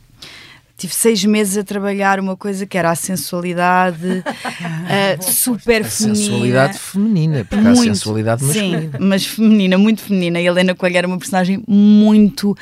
tive 0.75 0.93
seis 0.93 1.23
meses 1.23 1.57
a 1.57 1.63
trabalhar 1.63 2.19
uma 2.19 2.35
coisa 2.35 2.65
que 2.65 2.77
era 2.77 2.91
a 2.91 2.95
sensualidade 2.95 4.23
uh, 4.25 5.23
super 5.23 5.81
a 5.81 5.85
feminina. 5.85 6.15
sensualidade 6.15 6.79
feminina, 6.79 7.45
porque 7.45 7.63
muito, 7.63 7.79
há 7.79 7.83
sensualidade 7.83 8.43
masculina. 8.43 8.81
Sim, 8.81 8.89
mas 8.99 9.25
feminina, 9.25 9.77
muito 9.77 10.01
feminina. 10.01 10.41
E 10.41 10.47
a 10.47 10.51
Helena 10.51 10.75
Coelho 10.75 10.97
era 10.97 11.07
uma 11.07 11.17
personagem 11.17 11.63
muito 11.67 12.57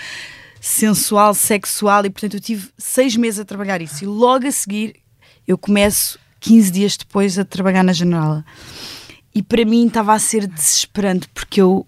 sensual, 0.62 1.34
sexual, 1.34 2.06
e 2.06 2.10
portanto 2.12 2.36
eu 2.36 2.40
tive 2.40 2.70
seis 2.78 3.16
meses 3.16 3.40
a 3.40 3.46
trabalhar 3.46 3.82
isso. 3.82 4.04
E 4.04 4.08
logo 4.08 4.48
a 4.48 4.52
seguir 4.52 4.96
eu 5.48 5.58
começo 5.58 6.20
15 6.40 6.72
dias 6.72 6.96
depois 6.96 7.38
a 7.40 7.44
trabalhar 7.44 7.84
na 7.84 7.92
Generala. 7.92 8.46
E 9.34 9.42
para 9.42 9.66
mim 9.66 9.88
estava 9.88 10.14
a 10.14 10.20
ser 10.20 10.46
desesperante 10.46 11.28
porque 11.34 11.60
eu 11.60 11.88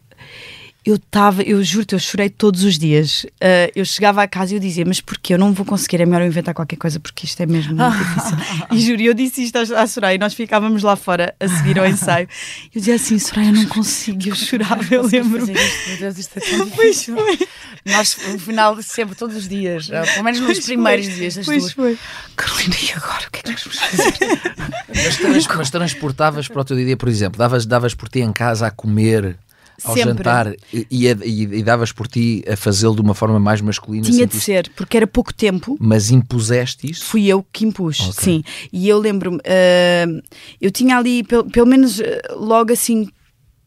eu 0.85 0.95
estava, 0.95 1.41
eu 1.43 1.63
juro-te, 1.63 1.93
eu 1.93 1.99
chorei 1.99 2.29
todos 2.29 2.63
os 2.63 2.77
dias. 2.77 3.23
Uh, 3.35 3.71
eu 3.73 3.85
chegava 3.85 4.21
à 4.21 4.27
casa 4.27 4.53
e 4.53 4.57
eu 4.57 4.59
dizia, 4.59 4.83
mas 4.85 4.99
porquê? 4.99 5.33
Eu 5.33 5.37
não 5.37 5.53
vou 5.53 5.65
conseguir, 5.65 6.01
é 6.01 6.05
melhor 6.05 6.21
eu 6.21 6.27
inventar 6.27 6.53
qualquer 6.53 6.75
coisa 6.75 6.99
porque 6.99 7.25
isto 7.25 7.41
é 7.41 7.45
mesmo 7.45 7.75
muito 7.75 7.97
difícil. 7.97 8.37
E 8.71 8.79
juro, 8.79 9.01
eu 9.01 9.13
disse 9.13 9.43
isto 9.43 9.57
à 9.57 9.87
Soraya 9.87 10.15
e 10.15 10.17
nós 10.17 10.33
ficávamos 10.33 10.83
lá 10.83 10.95
fora 10.95 11.33
a 11.39 11.47
seguir 11.47 11.79
ao 11.79 11.85
ensaio. 11.85 12.27
Eu 12.73 12.79
dizia 12.79 12.95
assim, 12.95 13.17
Soraya, 13.17 13.49
eu 13.49 13.53
não 13.53 13.65
consigo, 13.65 14.27
eu 14.27 14.35
chorava, 14.35 14.83
eu 14.91 15.03
lembro. 15.05 15.45
Meu 15.45 15.97
Deus, 15.99 16.17
isto 16.17 16.37
é 16.37 16.41
tão 16.41 16.65
difícil. 16.65 17.15
Pois 17.15 17.37
foi. 17.37 17.47
Nós, 17.85 18.17
no 18.31 18.39
final, 18.39 18.81
sempre, 18.81 19.15
todos 19.15 19.35
os 19.35 19.47
dias, 19.47 19.87
uh, 19.87 19.91
pelo 20.13 20.23
menos 20.23 20.39
nos 20.39 20.53
pois 20.53 20.65
primeiros 20.65 21.05
foi. 21.05 21.15
dias, 21.15 21.37
as 21.37 21.45
pois 21.45 21.61
duas. 21.61 21.73
Foi. 21.73 21.97
Carolina, 22.35 22.75
e 22.81 22.91
agora? 22.91 23.27
O 23.27 23.31
que 23.31 23.39
é 23.39 23.41
que 23.43 23.51
nós 23.51 23.63
vamos 23.63 23.79
fazer? 23.79 24.41
mas, 24.89 25.17
trans, 25.17 25.47
mas 25.47 25.69
transportavas 25.69 26.47
para 26.47 26.61
o 26.61 26.65
teu 26.65 26.75
dia, 26.77 26.97
por 26.97 27.07
exemplo, 27.07 27.37
davas, 27.37 27.65
davas 27.65 27.93
por 27.93 28.09
ti 28.09 28.19
em 28.19 28.33
casa 28.33 28.67
a 28.67 28.71
comer 28.71 29.37
ao 29.83 29.93
Sempre. 29.93 30.09
jantar 30.09 30.53
e, 30.73 30.87
e, 30.89 31.07
e, 31.07 31.63
davas 31.63 31.91
por 31.91 32.07
ti 32.07 32.43
a 32.47 32.55
fazê-lo 32.55 32.95
de 32.95 33.01
uma 33.01 33.13
forma 33.13 33.39
mais 33.39 33.61
masculina? 33.61 34.05
Tinha 34.05 34.27
de 34.27 34.39
ser, 34.39 34.69
porque 34.75 34.97
era 34.97 35.07
pouco 35.07 35.33
tempo. 35.33 35.77
Mas 35.79 36.11
impuseste 36.11 36.91
isso? 36.91 37.05
Fui 37.05 37.27
eu 37.27 37.45
que 37.51 37.65
impus, 37.65 37.99
okay. 37.99 38.13
sim. 38.13 38.43
E 38.71 38.87
eu 38.87 38.99
lembro-me, 38.99 39.37
uh, 39.37 40.23
eu 40.61 40.71
tinha 40.71 40.97
ali, 40.97 41.23
pelo, 41.23 41.45
pelo 41.45 41.67
menos 41.67 41.99
uh, 41.99 42.03
logo 42.35 42.71
assim, 42.71 43.07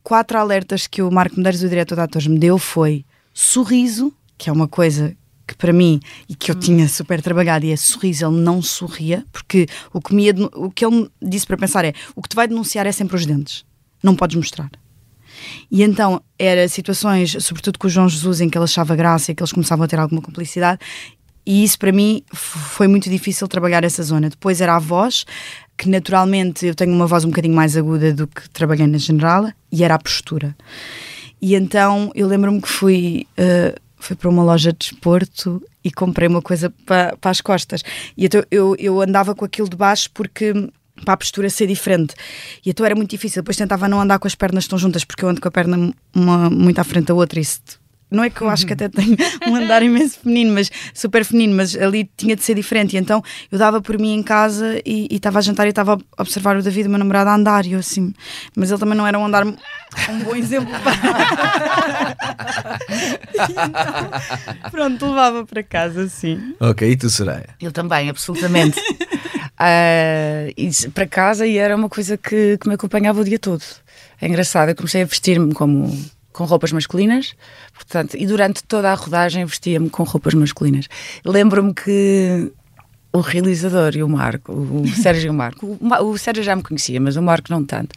quatro 0.03 0.39
alertas 0.39 0.87
que 0.87 1.03
o 1.03 1.11
Marco 1.11 1.37
Medeiros, 1.37 1.63
o 1.63 1.69
diretor 1.69 1.97
de 1.97 2.01
atores, 2.03 2.27
me 2.27 2.39
deu 2.39 2.59
foi 2.59 3.05
sorriso, 3.33 4.13
que 4.39 4.49
é 4.49 4.53
uma 4.53 4.69
coisa 4.69 5.17
que 5.47 5.55
para 5.55 5.73
mim 5.73 6.01
e 6.29 6.35
que 6.35 6.51
eu 6.51 6.57
hum. 6.57 6.59
tinha 6.59 6.89
super 6.89 7.23
trabalhado 7.23 7.65
e 7.65 7.73
é 7.73 7.77
sorriso, 7.77 8.27
ele 8.27 8.37
não 8.37 8.61
sorria, 8.61 9.25
porque 9.33 9.67
o 9.93 10.01
que, 10.01 10.15
me, 10.15 10.31
o 10.55 10.71
que 10.71 10.85
ele 10.85 11.09
disse 11.23 11.47
para 11.47 11.57
pensar 11.57 11.85
é 11.85 11.93
o 12.15 12.23
que 12.23 12.29
te 12.29 12.37
vai 12.37 12.49
denunciar 12.49 12.87
é 12.87 12.93
sempre 12.93 13.17
os 13.17 13.25
dentes, 13.25 13.65
não 14.03 14.17
podes 14.17 14.37
mostrar. 14.37 14.71
E 15.71 15.83
então 15.83 16.21
era 16.39 16.69
situações, 16.69 17.37
sobretudo 17.41 17.79
com 17.79 17.87
o 17.87 17.91
João 17.91 18.09
Jesus, 18.09 18.41
em 18.41 18.49
que 18.49 18.57
ele 18.57 18.65
achava 18.65 18.95
graça 18.95 19.33
e 19.33 19.35
que 19.35 19.43
eles 19.43 19.53
começavam 19.53 19.85
a 19.85 19.89
ter 19.89 19.99
alguma 19.99 20.23
cumplicidade, 20.23 20.81
e 21.47 21.63
isso 21.63 21.79
para 21.79 21.93
mim 21.93 22.25
foi 22.33 22.89
muito 22.89 23.09
difícil 23.09 23.47
trabalhar 23.47 23.85
essa 23.85 24.03
zona. 24.03 24.29
Depois 24.29 24.61
era 24.61 24.75
a 24.75 24.81
voz, 24.81 25.25
que 25.77 25.89
naturalmente 25.89 26.67
eu 26.67 26.75
tenho 26.75 26.93
uma 26.93 27.07
voz 27.07 27.25
um 27.25 27.29
bocadinho 27.29 27.55
mais 27.55 27.77
aguda 27.77 28.13
do 28.13 28.27
que 28.27 28.51
trabalhei 28.51 28.87
na 28.87 28.99
general, 28.99 29.53
e 29.71 29.85
era 29.85 29.95
a 29.95 29.99
postura. 29.99 30.57
E 31.41 31.55
então 31.55 32.11
eu 32.15 32.27
lembro-me 32.27 32.61
que 32.61 32.69
fui. 32.69 33.27
Uh, 33.39 33.87
fui 33.99 34.15
para 34.15 34.29
uma 34.29 34.45
loja 34.45 34.73
de 34.73 34.79
desporto 34.79 35.61
e 35.83 35.91
comprei 35.91 36.29
uma 36.29 36.43
coisa 36.43 36.73
para, 36.85 37.17
para 37.17 37.31
as 37.31 37.41
costas. 37.41 37.83
E 38.17 38.27
então 38.27 38.43
eu, 38.51 38.77
eu 38.79 39.01
andava 39.01 39.35
com 39.35 39.45
aquilo 39.45 39.69
de 39.69 39.77
baixo 39.77 40.11
porque 40.13 40.53
para 41.05 41.15
a 41.15 41.17
postura 41.17 41.51
ser 41.51 41.67
diferente. 41.67 42.15
E 42.65 42.71
então 42.71 42.85
era 42.85 42.95
muito 42.95 43.11
difícil. 43.11 43.43
Depois 43.43 43.57
tentava 43.57 43.89
não 43.89 44.01
andar 44.01 44.19
com 44.19 44.27
as 44.27 44.35
pernas 44.35 44.67
tão 44.67 44.79
juntas, 44.79 45.05
porque 45.05 45.25
eu 45.25 45.29
ando 45.29 45.41
com 45.41 45.49
a 45.49 45.51
perna 45.51 45.93
uma, 46.15 46.51
muito 46.51 46.79
à 46.79 46.85
frente 46.85 47.07
da 47.07 47.15
outra. 47.15 47.41
Isso, 47.41 47.61
não 48.09 48.23
é 48.23 48.31
que 48.31 48.41
eu 48.41 48.49
acho 48.49 48.65
que 48.65 48.73
até 48.73 48.89
tenho 48.89 49.17
um 49.49 49.57
andar 49.57 49.83
imenso 49.83 50.21
feminino, 50.21 50.55
mas 50.55 50.71
super 50.95 51.25
feminino, 51.25 51.57
mas 51.57 51.75
ali 51.77 52.09
tinha 52.17 52.37
de 52.37 52.43
ser 52.43 52.55
diferente. 52.55 52.95
E 52.95 52.99
então 52.99 53.23
eu 53.51 53.59
dava 53.59 53.81
por 53.81 53.99
mim 53.99 54.15
em 54.15 54.23
casa 54.23 54.81
e 54.85 55.09
estava 55.11 55.41
a 55.41 55.43
jantar 55.43 55.67
e 55.67 55.71
estava 55.71 55.99
a 56.17 56.23
observar 56.23 56.57
o 56.57 56.63
David, 56.63 56.87
o 56.87 56.91
meu 56.91 56.99
namorado, 56.99 57.31
a 57.31 57.35
andar. 57.35 57.67
E 57.67 57.73
eu 57.73 57.81
assim, 57.81 58.15
mas 58.55 58.71
ele 58.71 58.79
também 58.79 58.97
não 58.97 59.07
era 59.07 59.19
um 59.19 59.27
andar 59.27 59.45
um 59.45 59.57
bom 60.23 60.37
exemplo 60.37 60.73
para. 60.81 62.17
então, 63.35 64.71
pronto, 64.71 65.07
levava 65.07 65.45
para 65.45 65.63
casa 65.65 66.03
assim. 66.05 66.55
Ok, 66.61 66.89
e 66.89 66.97
tu, 66.97 67.11
Soraya? 67.11 67.49
Eu 67.61 67.73
também, 67.73 68.09
absolutamente. 68.09 68.81
Uh, 69.61 70.91
para 70.93 71.07
casa 71.07 71.47
e 71.47 71.59
era 71.59 71.75
uma 71.75 71.89
coisa 71.89 72.17
que, 72.17 72.59
que 72.59 72.69
me 72.69 72.75
acompanhava 72.75 73.21
o 73.21 73.25
dia 73.25 73.39
todo. 73.39 73.63
É 74.21 74.27
engraçado, 74.27 74.71
eu 74.71 74.77
comecei 74.77 75.03
a 75.03 75.05
vestir-me 75.05 75.53
como 75.53 75.93
com 76.33 76.45
roupas 76.45 76.71
masculinas, 76.71 77.35
portanto, 77.73 78.15
e 78.15 78.27
durante 78.27 78.63
toda 78.63 78.93
a 78.93 78.95
rodagem 78.95 79.45
vestia-me 79.47 79.89
com 79.89 80.03
roupas 80.03 80.35
masculinas. 80.35 80.87
Lembro-me 81.25 81.73
que 81.73 82.53
o 83.11 83.21
realizador 83.21 83.97
e 83.97 84.03
o 84.03 84.09
Marco, 84.09 84.53
o 84.53 84.87
Sérgio 84.89 85.29
e 85.29 85.31
o 85.31 85.35
Marco, 85.35 85.79
o, 85.81 86.11
o 86.11 86.19
Sérgio 86.19 86.45
já 86.45 86.55
me 86.55 86.63
conhecia, 86.63 87.01
mas 87.01 87.17
o 87.17 87.23
Marco 87.23 87.51
não 87.51 87.65
tanto. 87.65 87.95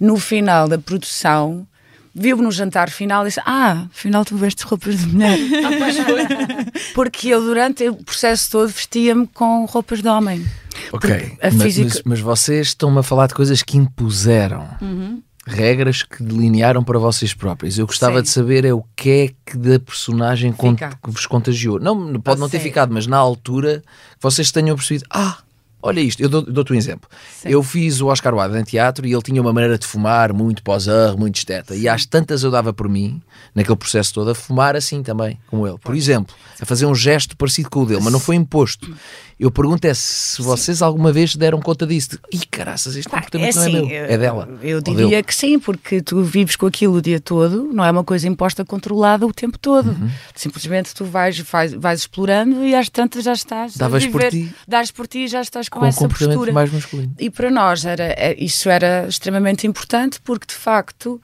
No 0.00 0.16
final 0.16 0.66
da 0.66 0.78
produção, 0.78 1.66
viu-me 2.14 2.42
no 2.42 2.50
jantar 2.50 2.90
final 2.90 3.24
e 3.24 3.28
disse: 3.28 3.40
Ah, 3.44 3.86
afinal 3.90 4.24
tu 4.24 4.36
vestes 4.36 4.64
roupas 4.64 4.98
de 4.98 5.06
mulher. 5.06 5.38
Ah, 5.64 6.72
Porque 6.94 7.28
eu, 7.28 7.40
durante 7.40 7.88
o 7.88 7.96
processo 7.96 8.50
todo, 8.50 8.68
vestia-me 8.68 9.26
com 9.26 9.64
roupas 9.64 10.02
de 10.02 10.08
homem. 10.08 10.44
Ok, 10.92 11.38
mas, 11.42 11.62
física... 11.62 11.88
mas, 11.88 12.02
mas, 12.04 12.20
vocês 12.20 12.68
estão-me 12.68 12.98
a 12.98 13.02
falar 13.02 13.26
de 13.26 13.34
coisas 13.34 13.62
que 13.62 13.76
impuseram. 13.76 14.68
Uhum. 14.80 15.22
Regras 15.44 16.04
que 16.04 16.22
delinearam 16.22 16.84
para 16.84 17.00
vocês 17.00 17.34
próprios. 17.34 17.76
Eu 17.76 17.86
gostava 17.86 18.18
Sim. 18.18 18.22
de 18.22 18.28
saber 18.28 18.64
é 18.64 18.72
o 18.72 18.84
que 18.94 19.10
é 19.10 19.28
que 19.44 19.58
da 19.58 19.80
personagem 19.80 20.52
que 20.52 21.10
vos 21.10 21.26
contagiou. 21.26 21.80
Não, 21.80 22.20
pode 22.20 22.38
não 22.38 22.48
ter 22.48 22.60
ficado, 22.60 22.94
mas 22.94 23.08
na 23.08 23.16
altura 23.16 23.82
vocês 24.20 24.52
tenham 24.52 24.76
percebido: 24.76 25.04
ah, 25.10 25.38
Olha 25.82 26.00
isto, 26.00 26.22
eu 26.22 26.28
dou-te 26.28 26.50
dou 26.50 26.64
um 26.70 26.74
exemplo. 26.74 27.10
Sim. 27.40 27.48
Eu 27.48 27.62
fiz 27.62 28.00
o 28.00 28.06
Oscar 28.06 28.32
Wilde 28.32 28.56
em 28.56 28.62
teatro 28.62 29.04
e 29.06 29.12
ele 29.12 29.22
tinha 29.22 29.40
uma 29.40 29.52
maneira 29.52 29.76
de 29.76 29.84
fumar 29.84 30.32
muito 30.32 30.62
pós-ar, 30.62 31.16
muito 31.16 31.36
esteta. 31.36 31.74
E 31.74 31.88
às 31.88 32.06
tantas 32.06 32.44
eu 32.44 32.50
dava 32.50 32.72
por 32.72 32.88
mim, 32.88 33.20
naquele 33.54 33.76
processo 33.76 34.14
todo, 34.14 34.30
a 34.30 34.34
fumar 34.34 34.76
assim 34.76 35.02
também, 35.02 35.38
como 35.48 35.66
ele. 35.66 35.78
Por 35.78 35.96
exemplo, 35.96 36.34
a 36.60 36.64
fazer 36.64 36.86
um 36.86 36.94
gesto 36.94 37.36
parecido 37.36 37.68
com 37.68 37.80
o 37.80 37.86
dele, 37.86 38.00
mas 38.00 38.12
não 38.12 38.20
foi 38.20 38.36
imposto. 38.36 38.94
Eu 39.42 39.50
pergunto 39.50 39.84
é 39.86 39.92
se 39.92 40.40
vocês 40.40 40.78
sim. 40.78 40.84
alguma 40.84 41.10
vez 41.10 41.34
deram 41.34 41.60
conta 41.60 41.84
disso. 41.84 42.10
De, 42.10 42.18
Ih, 42.32 42.46
caraças, 42.48 42.94
este 42.94 43.10
comportamento 43.10 43.50
é 43.50 43.54
não 43.56 43.62
é 43.62 43.66
assim, 43.66 43.86
meu, 43.88 44.04
é 44.04 44.16
dela. 44.16 44.48
Eu 44.62 44.80
diria 44.80 45.20
que 45.20 45.34
sim, 45.34 45.58
porque 45.58 46.00
tu 46.00 46.22
vives 46.22 46.54
com 46.54 46.66
aquilo 46.66 46.98
o 46.98 47.02
dia 47.02 47.18
todo, 47.18 47.64
não 47.72 47.84
é 47.84 47.90
uma 47.90 48.04
coisa 48.04 48.28
imposta, 48.28 48.64
controlada 48.64 49.26
o 49.26 49.32
tempo 49.32 49.58
todo. 49.58 49.88
Uhum. 49.88 50.08
Simplesmente 50.32 50.94
tu 50.94 51.04
vais, 51.04 51.40
vais, 51.40 51.72
vais 51.72 52.00
explorando 52.00 52.64
e 52.64 52.72
às 52.72 52.88
tantas 52.88 53.24
já 53.24 53.32
estás 53.32 53.76
Davas 53.76 54.06
por 54.06 54.22
ti. 54.28 54.54
Dás 54.68 54.92
por 54.92 55.08
ti 55.08 55.24
e 55.24 55.26
já 55.26 55.40
estás 55.40 55.68
com, 55.72 55.80
com 55.80 55.86
essa 55.86 56.06
postura. 56.06 56.52
mais 56.52 56.70
masculino. 56.70 57.14
E 57.18 57.30
para 57.30 57.50
nós 57.50 57.86
era, 57.86 58.04
é, 58.04 58.36
isso 58.38 58.68
era 58.68 59.06
extremamente 59.08 59.66
importante 59.66 60.20
porque 60.20 60.46
de 60.46 60.54
facto 60.54 61.20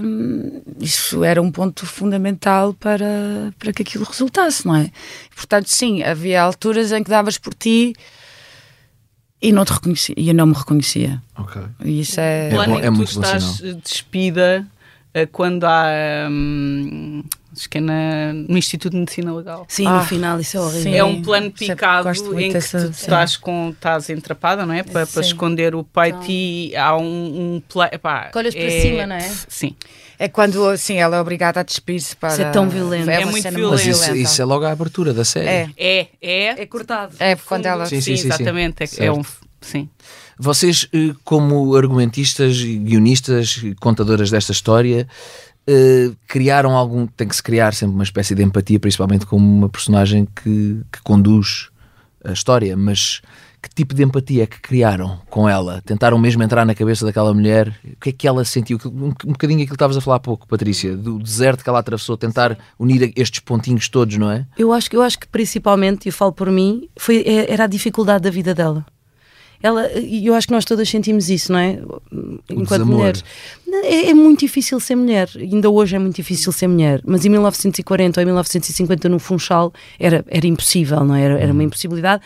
hum, 0.00 0.62
isso 0.78 1.24
era 1.24 1.42
um 1.42 1.50
ponto 1.50 1.84
fundamental 1.84 2.72
para, 2.72 3.52
para 3.58 3.72
que 3.72 3.82
aquilo 3.82 4.04
resultasse, 4.04 4.64
não 4.64 4.76
é? 4.76 4.92
Portanto, 5.34 5.66
sim, 5.66 6.04
havia 6.04 6.40
alturas 6.40 6.92
em 6.92 7.02
que 7.02 7.10
davas 7.10 7.36
por 7.36 7.52
ti 7.52 7.94
e 9.42 9.50
não 9.50 9.64
te 9.64 9.72
reconhecia, 9.72 10.14
e 10.16 10.28
eu 10.28 10.34
não 10.34 10.46
me 10.46 10.54
reconhecia. 10.54 11.20
Ok. 11.36 11.60
E 11.84 12.00
isso 12.00 12.20
é, 12.20 12.50
é, 12.50 12.50
bom, 12.50 12.78
é 12.78 12.90
muito 12.90 13.12
tu 13.12 13.20
estás 13.20 13.60
despida 13.82 14.64
eh, 15.14 15.26
quando 15.26 15.64
há 15.64 16.28
hum, 16.30 17.24
acho 17.58 17.68
que 17.68 17.78
é 17.78 17.80
na, 17.80 18.32
no 18.32 18.56
Instituto 18.56 18.92
de 18.92 19.00
Medicina 19.00 19.34
Legal. 19.34 19.66
Sim, 19.68 19.86
ah, 19.86 19.98
no 19.98 20.04
final, 20.04 20.40
isso 20.40 20.56
é 20.56 20.60
horrível. 20.60 20.82
Sim, 20.82 20.94
é 20.94 21.04
um 21.04 21.20
plano 21.20 21.50
picado 21.50 22.08
em 22.40 22.50
que 22.50 22.56
essa, 22.56 22.88
tu 22.88 22.90
estás, 22.90 23.36
com, 23.36 23.70
estás 23.70 24.08
entrapada, 24.08 24.64
não 24.64 24.72
é? 24.72 24.82
Para, 24.82 25.06
para 25.06 25.20
esconder 25.22 25.74
o 25.74 25.82
peito 25.82 26.18
então. 26.18 26.26
e 26.30 26.76
há 26.76 26.96
um, 26.96 27.56
um 27.56 27.62
plano. 27.68 27.90
Olhas 28.34 28.54
é, 28.54 28.60
para 28.60 28.80
cima, 28.80 29.06
não 29.06 29.16
é? 29.16 29.30
Sim. 29.48 29.74
É 30.18 30.28
quando 30.28 30.68
assim, 30.68 30.96
ela 30.96 31.16
é 31.16 31.20
obrigada 31.20 31.60
a 31.60 31.62
despir-se 31.62 32.14
para. 32.16 32.30
Isso 32.30 32.42
é 32.42 32.50
tão 32.50 32.68
violento. 32.68 33.10
É, 33.10 33.22
é 33.22 33.24
muito 33.24 33.48
violento. 33.50 33.70
Mas 33.70 33.86
isso, 33.86 34.14
isso, 34.14 34.42
é 34.42 34.44
logo 34.44 34.64
a 34.64 34.72
abertura 34.72 35.12
da 35.12 35.24
série. 35.24 35.48
É, 35.48 35.70
é. 35.76 36.08
É, 36.20 36.62
é 36.62 36.66
cortado. 36.66 37.14
É 37.18 37.36
quando 37.36 37.66
ela. 37.66 37.86
Sim, 37.86 38.00
sim, 38.00 38.16
sim, 38.16 38.22
sim 38.22 38.28
exatamente. 38.28 38.82
É, 39.00 39.06
é 39.06 39.12
um. 39.12 39.22
Sim. 39.60 39.88
Vocês, 40.38 40.88
eh, 40.92 41.14
como 41.24 41.74
argumentistas, 41.74 42.62
guionistas, 42.62 43.60
contadoras 43.80 44.30
desta 44.30 44.52
história, 44.52 45.08
Uh, 45.68 46.16
criaram 46.26 46.74
algum. 46.74 47.06
Tem 47.06 47.28
que 47.28 47.36
se 47.36 47.42
criar 47.42 47.74
sempre 47.74 47.94
uma 47.94 48.04
espécie 48.04 48.34
de 48.34 48.42
empatia, 48.42 48.80
principalmente 48.80 49.26
com 49.26 49.36
uma 49.36 49.68
personagem 49.68 50.26
que, 50.26 50.80
que 50.90 51.02
conduz 51.02 51.68
a 52.24 52.32
história, 52.32 52.76
mas 52.76 53.20
que 53.60 53.68
tipo 53.74 53.94
de 53.94 54.04
empatia 54.04 54.44
é 54.44 54.46
que 54.46 54.60
criaram 54.60 55.20
com 55.28 55.48
ela? 55.48 55.82
Tentaram 55.84 56.18
mesmo 56.18 56.42
entrar 56.42 56.64
na 56.64 56.74
cabeça 56.74 57.04
daquela 57.04 57.34
mulher? 57.34 57.68
O 57.84 58.00
que 58.00 58.10
é 58.10 58.12
que 58.12 58.26
ela 58.26 58.44
sentiu? 58.44 58.78
Um, 58.86 59.08
um 59.08 59.32
bocadinho 59.32 59.58
aquilo 59.58 59.68
que 59.68 59.74
estavas 59.74 59.96
a 59.96 60.00
falar 60.00 60.16
há 60.16 60.20
pouco, 60.20 60.46
Patrícia, 60.46 60.96
do 60.96 61.18
deserto 61.18 61.62
que 61.62 61.68
ela 61.68 61.80
atravessou, 61.80 62.16
tentar 62.16 62.56
unir 62.78 63.12
estes 63.16 63.40
pontinhos 63.40 63.88
todos, 63.88 64.16
não 64.16 64.30
é? 64.30 64.46
Eu 64.56 64.72
acho, 64.72 64.88
eu 64.92 65.02
acho 65.02 65.18
que 65.18 65.26
principalmente, 65.26 66.08
e 66.08 66.12
falo 66.12 66.32
por 66.32 66.50
mim, 66.50 66.88
foi, 66.96 67.18
é, 67.26 67.52
era 67.52 67.64
a 67.64 67.68
dificuldade 67.68 68.22
da 68.22 68.30
vida 68.30 68.54
dela 68.54 68.86
ela, 69.62 69.90
e 69.98 70.26
eu 70.26 70.34
acho 70.34 70.46
que 70.46 70.52
nós 70.52 70.64
todas 70.64 70.88
sentimos 70.88 71.28
isso, 71.28 71.52
não 71.52 71.58
é? 71.58 71.80
Enquanto 72.50 72.86
mulheres. 72.86 73.24
É, 73.82 74.10
é, 74.10 74.14
muito 74.14 74.40
difícil 74.40 74.78
ser 74.78 74.96
mulher, 74.96 75.28
ainda 75.36 75.68
hoje 75.68 75.96
é 75.96 75.98
muito 75.98 76.16
difícil 76.16 76.52
ser 76.52 76.68
mulher, 76.68 77.02
mas 77.04 77.24
em 77.24 77.28
1940 77.28 78.20
ou 78.20 78.22
em 78.22 78.26
1950 78.26 79.08
no 79.08 79.18
Funchal 79.18 79.72
era, 79.98 80.24
era 80.28 80.46
impossível, 80.46 81.04
não 81.04 81.14
é? 81.14 81.22
Era, 81.22 81.34
era 81.38 81.52
uma 81.52 81.60
uhum. 81.60 81.66
impossibilidade 81.66 82.22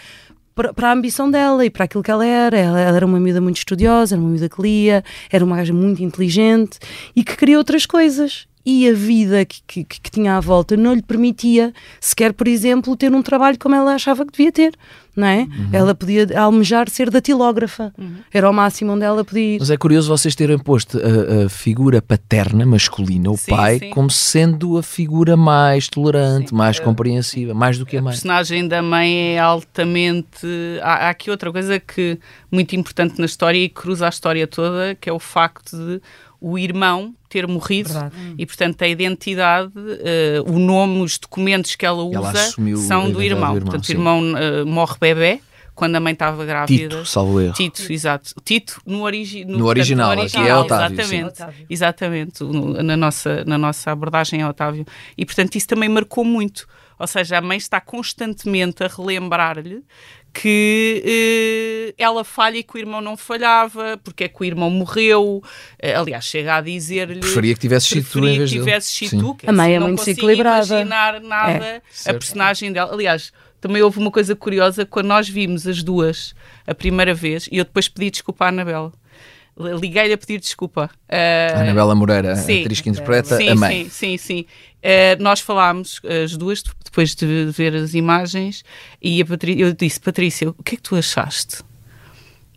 para, 0.55 0.73
para, 0.73 0.91
a 0.91 0.93
ambição 0.93 1.31
dela 1.31 1.65
e 1.65 1.71
para 1.71 1.85
aquilo 1.85 2.03
que 2.03 2.11
ela 2.11 2.25
era. 2.27 2.59
Ela, 2.59 2.81
ela 2.81 2.97
era 2.97 3.07
uma 3.07 3.19
miúda 3.19 3.41
muito 3.41 3.57
estudiosa, 3.57 4.15
era 4.15 4.21
uma 4.21 4.31
miúda 4.31 4.49
que 4.49 4.61
lia, 4.61 5.03
era 5.31 5.45
uma 5.45 5.57
gaja 5.57 5.73
muito 5.73 6.03
inteligente 6.03 6.79
e 7.17 7.25
que 7.25 7.37
queria 7.37 7.59
outras 7.59 7.87
coisas 7.87 8.47
e 8.65 8.89
a 8.89 8.93
vida 8.93 9.45
que, 9.45 9.61
que, 9.67 9.85
que, 9.85 10.11
tinha 10.11 10.37
à 10.37 10.41
volta 10.41 10.77
não 10.77 10.95
lhe 10.95 11.03
permitia 11.03 11.73
sequer, 12.01 12.33
por 12.33 12.47
exemplo, 12.47 12.97
ter 12.97 13.13
um 13.13 13.23
trabalho 13.23 13.59
como 13.59 13.75
ela 13.75 13.95
achava 13.95 14.25
que 14.25 14.33
devia 14.33 14.53
ter, 14.53 14.75
não 15.17 15.27
é? 15.27 15.41
Uhum. 15.41 15.69
Ela 15.73 15.95
podia 15.95 16.27
almejar 16.39 16.89
ser 16.89 17.11
datilógrafa, 17.11 17.93
uhum. 17.99 18.19
era 18.33 18.49
o 18.49 18.53
máximo 18.53 18.93
onde 18.93 19.05
ela 19.05 19.25
podia 19.25 19.57
ir. 19.57 19.59
Mas 19.59 19.71
é 19.71 19.77
curioso 19.77 20.09
vocês 20.09 20.35
terem 20.37 20.59
posto 20.59 20.99
a, 20.99 21.47
a 21.47 21.49
figura 21.49 22.01
paterna 22.01 22.65
masculina, 22.65 23.31
o 23.31 23.37
sim, 23.37 23.51
pai, 23.51 23.79
sim. 23.81 23.91
como 23.91 24.11
sendo 24.11 24.79
a 24.79 24.83
figura 24.83 25.37
mais 25.37 25.89
tolerante, 25.89 26.51
sim. 26.51 26.55
mais 26.55 26.79
compreensiva, 26.79 27.53
mais 27.53 27.79
do 27.79 27.85
que 27.85 27.97
a, 27.97 28.01
a 28.01 28.03
mãe. 28.03 28.11
A 28.11 28.15
personagem 28.15 28.69
da 28.69 28.81
mãe 28.81 29.35
é 29.35 29.39
altamente. 29.41 30.47
Há, 30.83 31.07
há 31.07 31.11
aqui 31.11 31.31
outra 31.31 31.51
coisa 31.51 31.81
que 31.81 32.17
muito 32.51 32.77
importante 32.77 33.19
na 33.19 33.27
história 33.27 33.59
e 33.59 33.69
cruza 33.69 34.07
a 34.07 34.09
história 34.09 34.47
toda, 34.47 34.95
que 34.95 35.11
é 35.11 35.13
o 35.13 35.19
facto 35.19 35.77
de 35.77 36.01
o 36.43 36.59
irmão 36.59 37.15
ter 37.29 37.47
morrido 37.47 37.91
Verdade. 37.91 38.15
e, 38.37 38.45
portanto, 38.45 38.83
a 38.83 38.89
identidade, 38.89 39.73
uh, 39.79 40.53
o 40.53 40.59
nome, 40.59 41.01
os 41.01 41.17
documentos 41.17 41.77
que 41.77 41.87
ela 41.87 42.03
usa 42.03 42.19
ela 42.19 42.77
são 42.77 43.11
do 43.11 43.23
irmão. 43.23 43.55
irmão. 43.55 43.61
Portanto, 43.61 43.87
sim. 43.87 43.93
o 43.93 43.97
irmão 43.97 44.21
uh, 44.21 44.67
morre 44.67 44.97
bebê 45.01 45.41
quando 45.75 45.97
a 45.97 46.01
mãe 46.01 46.13
estava 46.13 46.45
grávida. 46.45 46.97
Tito, 46.97 47.07
salvo 47.07 47.41
erro. 47.41 47.55
Tito, 47.55 47.91
exato. 47.91 48.35
Tito 48.45 48.81
no, 48.85 49.03
origi 49.03 49.45
no, 49.45 49.59
no, 49.59 49.67
original, 49.67 50.15
portanto, 50.15 50.35
no 50.35 50.41
original, 50.41 50.61
aqui 50.61 50.73
é 50.73 50.77
Otávio. 50.77 51.01
Exatamente, 51.01 51.67
exatamente 51.71 52.45
na, 52.83 52.97
nossa, 52.97 53.45
na 53.45 53.57
nossa 53.57 53.91
abordagem 53.91 54.43
é 54.43 54.49
Otávio. 54.49 54.85
E, 55.17 55.25
portanto, 55.25 55.55
isso 55.57 55.69
também 55.69 55.89
marcou 55.89 56.25
muito. 56.25 56.67
Ou 56.99 57.07
seja, 57.07 57.39
a 57.39 57.41
mãe 57.41 57.57
está 57.57 57.81
constantemente 57.81 58.85
a 58.85 58.87
relembrar-lhe 58.87 59.83
que 60.33 61.93
eh, 61.97 62.03
ela 62.03 62.25
falha 62.25 62.57
e 62.57 62.63
que 62.63 62.77
o 62.77 62.79
irmão 62.79 63.01
não 63.01 63.17
falhava, 63.17 64.01
porque 64.03 64.25
é 64.25 64.29
que 64.29 64.41
o 64.41 64.45
irmão 64.45 64.71
morreu. 64.71 65.43
Eh, 65.79 65.95
aliás, 65.95 66.25
chega 66.25 66.57
a 66.57 66.61
dizer-lhe. 66.61 67.21
Preferia 67.21 67.55
que 67.55 67.61
tivesse 67.61 67.89
sido 67.89 68.09
tu 68.11 68.19
em 68.21 68.39
vez 68.39 68.51
que 68.51 68.59
tivesse 68.59 68.93
sido 68.93 69.19
tu, 69.19 69.35
que 69.35 69.49
a 69.49 69.53
mãe 69.53 69.75
é 69.75 69.79
muito 69.79 69.99
desequilibrada. 69.99 70.67
imaginar 70.67 71.21
nada 71.21 71.65
é, 71.67 71.83
a 72.11 72.15
personagem 72.15 72.73
dela. 72.73 72.93
Aliás, 72.93 73.33
também 73.61 73.83
houve 73.83 73.99
uma 73.99 74.11
coisa 74.11 74.35
curiosa 74.35 74.87
quando 74.87 75.07
nós 75.07 75.29
vimos 75.29 75.67
as 75.67 75.83
duas 75.83 76.35
a 76.67 76.75
primeira 76.75 77.13
vez 77.13 77.49
e 77.53 77.59
eu 77.59 77.65
depois 77.65 77.89
pedi 77.89 78.11
desculpa 78.11 78.47
à 78.47 78.49
Anabela 78.49 78.93
liguei-lhe 79.57 80.15
a 80.15 80.19
pedir 80.19 80.41
desculpa. 80.41 80.91
Uh, 81.09 81.61
Anabela 81.61 81.95
Moreira, 81.95 82.37
sim, 82.37 82.63
atriz 82.63 82.81
que 82.81 82.89
interpreta 82.89 83.37
sim, 83.37 83.49
a 83.49 83.55
mãe. 83.55 83.85
Sim, 83.85 83.91
sim, 83.91 84.17
sim. 84.17 84.47
Uh, 84.83 85.23
nós 85.23 85.41
falámos, 85.41 86.01
as 86.25 86.37
duas, 86.37 86.63
depois 86.85 87.15
de 87.15 87.47
ver 87.47 87.75
as 87.75 87.95
imagens, 87.95 88.65
e 89.01 89.25
Patrícia, 89.25 89.63
eu 89.63 89.73
disse, 89.73 90.01
Patrícia, 90.01 90.51
o 90.51 90.63
que 90.63 90.75
é 90.75 90.77
que 90.77 90.83
tu 90.83 90.97
achaste? 90.97 91.63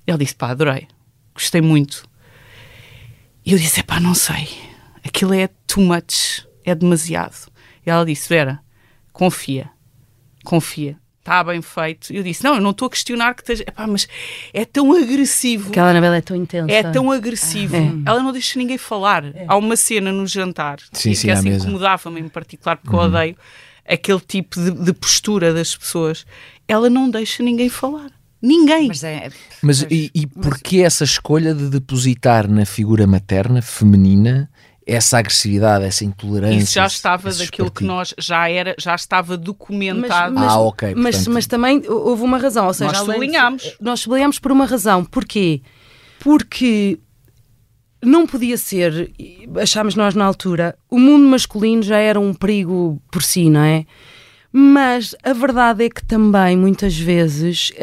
Ele 0.07 0.17
disse, 0.17 0.35
pá, 0.35 0.49
adorei, 0.49 0.88
gostei 1.33 1.61
muito. 1.61 2.03
E 3.45 3.51
eu 3.51 3.59
disse, 3.59 3.83
pá, 3.83 3.99
não 3.99 4.15
sei, 4.15 4.49
aquilo 5.03 5.33
é 5.33 5.47
too 5.67 5.83
much, 5.83 6.45
é 6.63 6.73
demasiado. 6.73 7.51
E 7.85 7.89
ela 7.89 8.05
disse, 8.05 8.27
Vera, 8.27 8.59
confia, 9.13 9.69
confia 10.43 10.99
está 11.25 11.43
bem 11.43 11.61
feito. 11.61 12.13
Eu 12.13 12.21
disse: 12.21 12.43
Não, 12.43 12.55
eu 12.55 12.61
não 12.61 12.69
estou 12.69 12.85
a 12.85 12.89
questionar 12.89 13.33
que 13.33 13.41
esteja. 13.41 13.63
Epá, 13.67 13.88
mas 13.88 14.07
é 14.53 14.63
tão 14.63 14.93
agressivo. 14.93 15.69
Aquela 15.69 15.91
novela 15.91 16.17
é 16.17 16.21
tão 16.21 16.38
intensa. 16.38 16.71
É 16.71 16.83
tão 16.83 17.11
agressivo. 17.11 17.75
É. 17.75 17.91
Ela 18.05 18.21
não 18.21 18.31
deixa 18.31 18.59
ninguém 18.59 18.77
falar. 18.77 19.25
É. 19.25 19.45
Há 19.47 19.57
uma 19.57 19.75
cena 19.75 20.11
no 20.11 20.27
jantar 20.27 20.79
sim, 20.93 21.09
que, 21.09 21.15
sim, 21.15 21.27
que 21.27 21.31
essa 21.31 21.49
incomodava-me 21.49 22.21
em 22.21 22.29
particular, 22.29 22.77
porque 22.77 22.95
uhum. 22.95 23.01
eu 23.01 23.07
odeio 23.09 23.35
aquele 23.88 24.19
tipo 24.19 24.59
de, 24.59 24.71
de, 24.71 24.93
postura 24.93 25.53
das 25.53 25.75
pessoas. 25.75 26.25
Ela 26.67 26.89
não 26.89 27.09
deixa 27.09 27.41
ninguém 27.41 27.69
falar. 27.69 28.11
Ninguém. 28.41 28.88
Mas, 28.88 29.03
é, 29.03 29.29
mas 29.61 29.81
e, 29.89 30.11
e 30.13 30.27
porquê 30.27 30.81
essa 30.81 31.03
escolha 31.03 31.53
de 31.55 31.67
depositar 31.69 32.47
na 32.47 32.65
figura 32.65 33.07
materna, 33.07 33.61
feminina, 33.61 34.49
essa 34.86 35.17
agressividade, 35.17 35.84
essa 35.84 36.06
intolerância. 36.06 36.58
Isso 36.58 36.74
já 36.74 36.86
estava 36.86 37.34
daquilo 37.34 37.71
que 37.71 37.84
nós 37.84 38.13
já 38.17 38.50
era, 38.50 38.76
já 38.78 38.93
estava 38.93 39.36
documentado. 39.36 40.36
Mas, 40.36 40.43
mas, 40.43 40.54
ah, 40.54 40.60
ok. 40.60 40.93
Mas, 40.95 41.15
portanto... 41.15 41.34
mas 41.34 41.48
também 41.48 41.84
houve 41.88 42.24
uma 42.24 42.38
razão, 42.38 42.67
ou 42.67 42.74
seja, 42.74 42.91
nós 42.91 43.00
sublinhámos. 43.00 43.78
Nós 43.82 44.00
sublinhámos 44.02 44.38
por 44.38 44.52
uma 44.52 44.65
razão. 44.65 45.04
Porquê? 45.04 45.62
Porque 46.19 47.00
não 48.04 48.28
podia 48.28 48.58
ser, 48.58 49.12
achámos 49.60 49.95
nós 49.95 50.13
na 50.13 50.24
altura, 50.24 50.78
o 50.89 51.00
mundo 51.00 51.26
masculino 51.28 51.82
já 51.82 51.98
era 51.98 52.19
um 52.19 52.34
perigo 52.34 53.02
por 53.12 53.24
si, 53.24 53.50
não 53.50 53.62
é? 53.62 53.86
Mas 54.57 55.13
a 55.21 55.33
verdade 55.33 55.83
é 55.83 55.89
que 55.89 56.01
também, 56.05 56.55
muitas 56.55 56.97
vezes, 56.97 57.73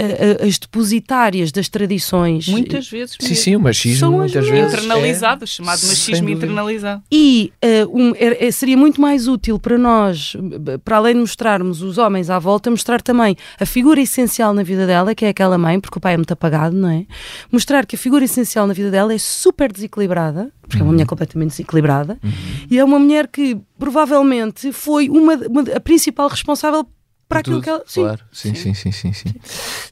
as 0.40 0.56
depositárias 0.56 1.52
das 1.52 1.68
tradições. 1.68 2.48
Muitas 2.48 2.88
vezes. 2.88 3.18
Sim, 3.20 3.35
sim, 3.35 3.56
o 3.56 3.61
machismo 3.61 4.12
muitas 4.12 4.48
vezes. 4.48 4.72
Internalizado, 4.72 5.44
é, 5.44 5.46
chamado 5.46 5.87
machismo 5.87 6.30
internalizado. 6.30 7.02
E 7.12 7.52
uh, 7.62 8.00
um, 8.00 8.14
é, 8.16 8.50
seria 8.50 8.74
muito 8.74 9.02
mais 9.02 9.28
útil 9.28 9.58
para 9.58 9.76
nós, 9.76 10.35
para 10.82 10.96
além 10.96 11.12
de 11.12 11.20
mostrarmos 11.20 11.82
os 11.82 11.98
homens 11.98 12.30
à 12.30 12.38
volta, 12.38 12.70
mostrar 12.70 13.02
também 13.02 13.37
a 13.61 13.66
figura 13.66 14.00
essencial 14.00 14.54
na 14.54 14.62
vida 14.62 14.87
dela, 14.87 15.14
que 15.14 15.26
é 15.26 15.28
aquela 15.28 15.58
mãe, 15.58 15.78
porque 15.78 15.98
o 15.98 16.00
pai 16.00 16.14
é 16.14 16.16
muito 16.16 16.32
apagado, 16.32 16.74
não 16.74 16.88
é? 16.88 17.04
Mostrar 17.50 17.85
que 17.85 17.96
a 17.96 17.98
figura 17.98 18.24
essencial 18.24 18.66
na 18.66 18.72
vida 18.72 18.90
dela 18.90 19.12
é 19.12 19.18
super 19.18 19.70
desequilibrada, 19.70 20.50
porque 20.62 20.77
uhum. 20.77 20.81
é 20.81 20.83
uma 20.83 20.87
uhum. 20.87 20.92
mulher 20.92 21.07
completamente 21.07 21.51
desequilibrada, 21.51 22.18
uhum. 22.22 22.33
e 22.70 22.79
é 22.79 22.85
uma 22.85 22.98
mulher 22.98 23.29
que 23.29 23.61
provavelmente 23.79 24.72
foi 24.72 25.09
uma, 25.09 25.35
uma 25.35 25.62
a 25.75 25.81
principal 25.81 26.29
responsável 26.29 26.87
para 27.29 27.40
aquilo 27.40 27.57
tudo, 27.57 27.64
que 27.64 27.70
ela. 27.70 27.83
Sim. 27.87 28.01
Claro, 28.03 28.20
sim, 28.31 28.55
sim, 28.55 28.75
sim, 28.75 28.92
sim, 28.92 29.12
sim. 29.12 29.35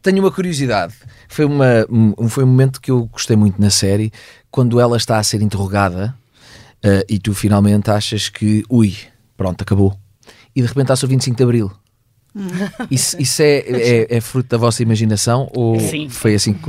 Tenho 0.02 0.20
uma 0.20 0.30
curiosidade. 0.30 0.94
Foi, 1.28 1.44
uma, 1.44 1.86
um, 1.90 2.28
foi 2.28 2.44
um 2.44 2.46
momento 2.46 2.80
que 2.80 2.90
eu 2.90 3.06
gostei 3.06 3.36
muito 3.36 3.60
na 3.60 3.70
série, 3.70 4.12
quando 4.50 4.78
ela 4.78 4.96
está 4.96 5.18
a 5.18 5.22
ser 5.22 5.40
interrogada 5.40 6.14
uh, 6.84 7.04
e 7.08 7.18
tu 7.18 7.34
finalmente 7.34 7.90
achas 7.90 8.28
que, 8.28 8.62
ui, 8.68 8.94
pronto, 9.36 9.62
acabou. 9.62 9.96
E 10.54 10.60
de 10.60 10.66
repente 10.66 10.92
há 10.92 10.94
o 10.94 11.08
25 11.08 11.36
de 11.36 11.42
Abril. 11.42 11.72
Isso, 12.90 13.20
isso 13.20 13.42
é, 13.42 13.58
é, 13.58 14.16
é, 14.16 14.20
fruto 14.20 14.48
da 14.48 14.56
vossa 14.56 14.82
imaginação 14.82 15.50
ou 15.52 15.78
Sim. 15.80 16.08
foi 16.08 16.34
assim 16.34 16.52
que 16.52 16.60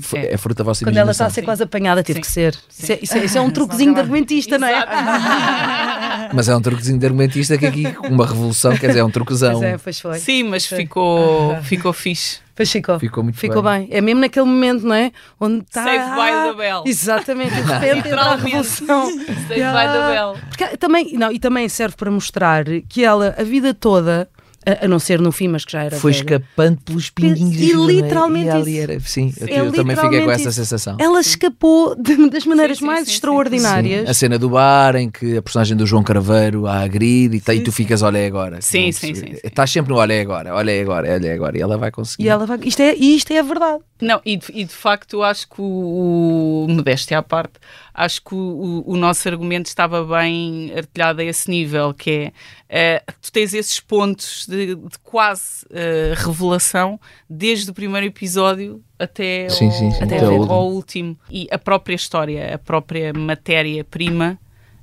foi, 0.00 0.20
é. 0.20 0.34
é 0.34 0.36
fruto 0.36 0.58
da 0.58 0.64
vossa 0.64 0.84
Quando 0.84 0.94
imaginação? 0.94 0.94
Quando 0.94 0.98
ela 0.98 1.10
está 1.10 1.26
a 1.26 1.30
ser 1.30 1.42
quase 1.42 1.62
apanhada, 1.62 2.02
teve 2.02 2.18
Sim. 2.18 2.20
que 2.22 2.30
ser. 2.30 2.58
Isso 2.70 2.92
é, 2.92 2.98
isso, 3.02 3.18
é, 3.18 3.24
isso 3.24 3.38
é, 3.38 3.40
um 3.40 3.50
truquezinho 3.50 3.92
de 3.92 4.00
argumentista, 4.00 4.58
não 4.58 4.66
é? 4.66 4.84
Mas 6.32 6.48
é 6.48 6.56
um 6.56 6.60
truquezinho 6.60 6.98
de 6.98 7.06
argumentista 7.06 7.58
que 7.58 7.66
aqui, 7.66 7.84
uma 8.08 8.26
revolução, 8.26 8.76
quer 8.76 8.88
dizer, 8.88 9.00
é 9.00 9.04
um 9.04 9.10
truquezão. 9.10 9.52
Pois 9.52 9.62
é, 9.62 9.78
pois 9.78 10.00
foi. 10.00 10.18
Sim, 10.18 10.44
mas 10.44 10.66
foi. 10.66 10.78
ficou, 10.78 11.56
ficou 11.62 11.92
fixe. 11.92 12.38
Pois 12.54 12.70
ficou. 12.70 12.98
Ficou 12.98 13.24
muito 13.24 13.38
ficou 13.38 13.62
bem. 13.62 13.86
bem. 13.86 13.88
É 13.90 14.00
mesmo 14.00 14.20
naquele 14.20 14.46
momento, 14.46 14.86
não 14.86 14.94
é? 14.94 15.12
Onde 15.40 15.64
está. 15.64 15.82
Save 15.82 16.10
by 16.10 16.50
the 16.50 16.62
bell. 16.62 16.82
Exatamente, 16.86 17.54
de 17.54 17.62
repente 17.62 18.08
entra 18.08 18.20
a 18.20 18.36
revolução. 18.36 19.06
Save 19.06 19.54
by 19.54 19.86
the 19.86 20.12
bell. 20.12 20.36
Porque 20.48 20.76
também, 20.76 21.12
não, 21.14 21.32
e 21.32 21.38
também 21.38 21.68
serve 21.68 21.96
para 21.96 22.10
mostrar 22.10 22.64
que 22.88 23.02
ela, 23.02 23.34
a 23.38 23.42
vida 23.42 23.72
toda, 23.72 24.28
a, 24.66 24.84
a, 24.84 24.88
não 24.88 24.98
ser 24.98 25.20
no 25.20 25.32
fim, 25.32 25.48
mas 25.48 25.64
que 25.64 25.72
já 25.72 25.84
era. 25.84 25.96
Foi 25.96 26.12
velha. 26.12 26.22
escapando 26.22 26.80
pelos 26.82 27.08
pinguinhos 27.08 27.56
e, 27.56 27.72
literalmente. 27.72 28.48
E 28.48 28.50
ali 28.50 28.78
era, 28.78 29.00
sim, 29.00 29.32
eu, 29.40 29.48
é 29.48 29.60
eu 29.60 29.72
também 29.72 29.96
fiquei 29.96 30.22
com 30.22 30.30
essa 30.30 30.52
sensação. 30.52 30.96
Ela 31.00 31.20
escapou 31.20 31.94
de, 31.94 32.28
das 32.28 32.44
maneiras 32.44 32.76
sim, 32.76 32.84
sim, 32.84 32.86
mais 32.86 33.06
sim, 33.06 33.14
extraordinárias. 33.14 34.08
A 34.08 34.12
cena 34.12 34.38
do 34.38 34.50
bar 34.50 34.96
em 34.96 35.10
que 35.10 35.38
a 35.38 35.42
personagem 35.42 35.76
do 35.76 35.86
João 35.86 36.02
Carveiro 36.02 36.66
a 36.66 36.80
agride 36.80 37.42
e, 37.46 37.52
e 37.52 37.60
tu 37.60 37.72
ficas, 37.72 38.02
olha 38.02 38.26
agora. 38.26 38.60
Sim, 38.60 38.92
sim, 38.92 39.14
sim. 39.14 39.36
Estás 39.42 39.70
sempre 39.70 39.92
no 39.92 39.98
olha 39.98 40.20
agora, 40.20 40.54
olha 40.54 40.80
agora, 40.80 41.14
olha 41.14 41.34
agora. 41.34 41.56
E 41.56 41.60
ela 41.62 41.78
vai 41.78 41.90
conseguir. 41.90 42.24
E 42.24 42.28
ela 42.28 42.44
vai, 42.44 42.58
isto, 42.62 42.80
é, 42.80 42.94
isto 42.94 43.32
é 43.32 43.38
a 43.38 43.42
verdade. 43.42 43.82
Não, 44.00 44.20
e 44.24 44.36
de, 44.36 44.46
e 44.52 44.64
de 44.64 44.74
facto 44.74 45.14
eu 45.14 45.22
acho 45.22 45.48
que 45.48 45.60
o, 45.60 46.64
o 46.64 46.66
modéstia 46.68 47.18
à 47.18 47.22
parte, 47.22 47.54
acho 47.92 48.22
que 48.22 48.34
o, 48.34 48.82
o, 48.86 48.96
nosso 48.96 49.28
argumento 49.28 49.66
estava 49.66 50.04
bem 50.04 50.72
artilhado 50.76 51.20
a 51.20 51.24
esse 51.24 51.50
nível, 51.50 51.92
que 51.92 52.32
é 52.68 53.02
uh, 53.08 53.12
tu 53.20 53.32
tens 53.32 53.54
esses 53.54 53.80
pontos 53.80 54.46
de, 54.48 54.74
de 54.74 54.98
quase 55.02 55.64
uh, 55.66 56.14
revelação 56.16 57.00
desde 57.28 57.70
o 57.70 57.74
primeiro 57.74 58.06
episódio 58.06 58.82
até, 58.98 59.48
sim, 59.48 59.66
ao, 59.66 59.72
sim, 59.72 59.90
sim, 59.90 60.02
até, 60.02 60.16
até 60.16 60.26
ao, 60.26 60.52
ao 60.52 60.70
último. 60.70 61.18
E 61.30 61.48
a 61.50 61.58
própria 61.58 61.94
história, 61.94 62.54
a 62.54 62.58
própria 62.58 63.12
matéria-prima 63.12 64.38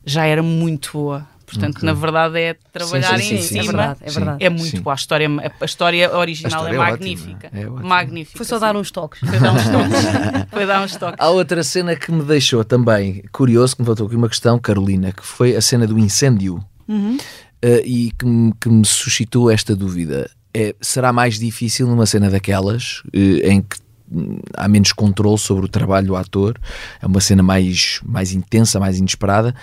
já 0.05 0.25
era 0.25 0.41
muito 0.41 0.91
boa. 0.93 1.36
Portanto, 1.47 1.77
okay. 1.77 1.87
na 1.87 1.93
verdade, 1.93 2.39
é 2.39 2.55
trabalhar 2.73 3.17
sim, 3.17 3.23
sim, 3.23 3.35
em 3.35 3.41
sim, 3.41 3.47
cima. 3.47 3.61
É 3.61 3.65
verdade, 3.65 3.99
é 4.01 4.11
verdade. 4.11 4.43
É 4.43 4.49
muito 4.49 4.81
boa. 4.81 4.93
A 4.93 4.97
história, 4.97 5.29
a 5.61 5.65
história 5.65 6.13
original 6.13 6.51
a 6.51 6.65
história 6.65 6.75
é, 6.75 6.75
é 6.75 6.91
magnífica. 6.91 7.49
É 7.53 7.65
magnífica. 7.65 8.37
Foi 8.37 8.45
só 8.45 8.59
dar 8.59 8.75
uns 8.75 8.91
toques. 8.91 9.21
Foi 9.21 9.39
dar 9.39 9.53
uns 9.53 9.63
toques. 9.71 10.49
Foi 10.51 10.65
dar 10.65 10.83
uns 10.83 10.95
toques. 10.97 11.15
Há 11.17 11.29
outra 11.29 11.63
cena 11.63 11.95
que 11.95 12.11
me 12.11 12.21
deixou 12.23 12.65
também 12.65 13.23
curioso, 13.31 13.77
que 13.77 13.81
me 13.81 13.85
voltou 13.85 14.07
aqui 14.07 14.17
uma 14.17 14.27
questão, 14.27 14.59
Carolina, 14.59 15.13
que 15.13 15.25
foi 15.25 15.55
a 15.55 15.61
cena 15.61 15.87
do 15.87 15.97
incêndio. 15.97 16.61
Uhum. 16.85 17.15
Uh, 17.63 17.81
e 17.85 18.11
que 18.19 18.25
me, 18.25 18.53
que 18.59 18.67
me 18.67 18.85
suscitou 18.85 19.49
esta 19.49 19.73
dúvida. 19.73 20.29
É, 20.53 20.75
será 20.81 21.13
mais 21.13 21.39
difícil 21.39 21.87
numa 21.87 22.05
cena 22.05 22.29
daquelas, 22.29 23.01
uh, 23.15 23.47
em 23.47 23.61
que 23.61 23.77
hum, 24.11 24.39
há 24.53 24.67
menos 24.67 24.91
controle 24.91 25.37
sobre 25.37 25.65
o 25.65 25.69
trabalho 25.69 26.07
do 26.07 26.15
ator, 26.17 26.59
é 27.01 27.05
uma 27.05 27.21
cena 27.21 27.41
mais, 27.41 28.01
mais 28.05 28.33
intensa, 28.33 28.81
mais 28.81 28.99
inesperada 28.99 29.55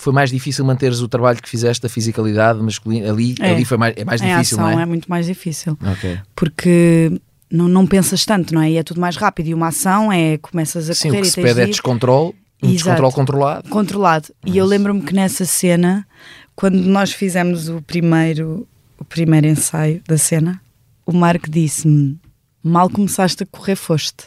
foi 0.00 0.12
mais 0.12 0.30
difícil 0.30 0.64
manteres 0.64 1.00
o 1.00 1.08
trabalho 1.08 1.40
que 1.40 1.48
fizeste 1.48 1.82
da 1.82 1.88
fisicalidade 1.88 2.60
masculina 2.60 3.10
ali, 3.10 3.34
é. 3.40 3.50
ali 3.52 3.64
foi 3.64 3.76
mais, 3.76 3.94
é 3.96 4.04
mais 4.04 4.20
difícil, 4.20 4.58
ação 4.58 4.70
não 4.70 4.80
é? 4.80 4.82
é 4.82 4.86
muito 4.86 5.08
mais 5.08 5.26
difícil. 5.26 5.78
Okay. 5.92 6.18
Porque 6.34 7.20
não, 7.50 7.68
não 7.68 7.86
pensas 7.86 8.24
tanto, 8.24 8.54
não 8.54 8.62
é? 8.62 8.70
E 8.70 8.76
é 8.76 8.82
tudo 8.82 9.00
mais 9.00 9.16
rápido. 9.16 9.48
E 9.48 9.54
uma 9.54 9.68
ação 9.68 10.12
é 10.12 10.38
começas 10.38 10.88
a 10.88 10.94
Sim, 10.94 11.08
correr 11.08 11.20
o 11.20 11.22
que 11.22 11.28
se 11.28 11.42
pede 11.42 11.60
é 11.60 11.66
descontrole, 11.66 12.34
um 12.62 12.70
descontrole 12.70 13.12
controlado. 13.12 13.68
Controlado. 13.68 14.28
E 14.46 14.56
eu 14.56 14.66
lembro-me 14.66 15.02
que 15.02 15.14
nessa 15.14 15.44
cena, 15.44 16.06
quando 16.54 16.76
nós 16.76 17.12
fizemos 17.12 17.68
o 17.68 17.82
primeiro, 17.82 18.66
o 18.98 19.04
primeiro 19.04 19.46
ensaio 19.46 20.02
da 20.06 20.16
cena, 20.16 20.60
o 21.04 21.12
Marco 21.12 21.50
disse-me: 21.50 22.18
Mal 22.62 22.88
começaste 22.88 23.42
a 23.42 23.46
correr, 23.46 23.76
foste. 23.76 24.24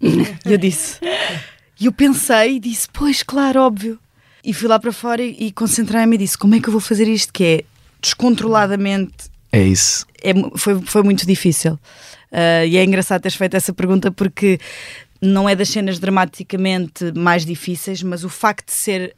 e 0.00 0.52
eu 0.52 0.58
disse. 0.58 0.98
E 1.80 1.86
eu 1.86 1.92
pensei 1.92 2.56
e 2.56 2.60
disse: 2.60 2.88
Pois, 2.92 3.22
claro, 3.22 3.60
óbvio. 3.60 3.98
E 4.44 4.52
fui 4.52 4.68
lá 4.68 4.78
para 4.78 4.92
fora 4.92 5.22
e, 5.22 5.46
e 5.46 5.52
concentrei-me 5.52 6.16
e 6.16 6.18
disse: 6.18 6.36
como 6.36 6.54
é 6.54 6.60
que 6.60 6.68
eu 6.68 6.72
vou 6.72 6.80
fazer 6.80 7.08
isto? 7.08 7.32
Que 7.32 7.44
é 7.44 7.64
descontroladamente. 8.00 9.30
É 9.50 9.62
isso. 9.62 10.06
É, 10.22 10.32
foi, 10.56 10.80
foi 10.82 11.02
muito 11.02 11.26
difícil. 11.26 11.74
Uh, 12.30 12.66
e 12.66 12.76
é 12.76 12.84
engraçado 12.84 13.22
teres 13.22 13.36
feito 13.36 13.56
essa 13.56 13.72
pergunta 13.72 14.10
porque 14.10 14.58
não 15.22 15.48
é 15.48 15.54
das 15.54 15.68
cenas 15.68 15.98
dramaticamente 15.98 17.12
mais 17.16 17.46
difíceis, 17.46 18.02
mas 18.02 18.24
o 18.24 18.28
facto 18.28 18.66
de 18.66 18.72
ser 18.72 19.16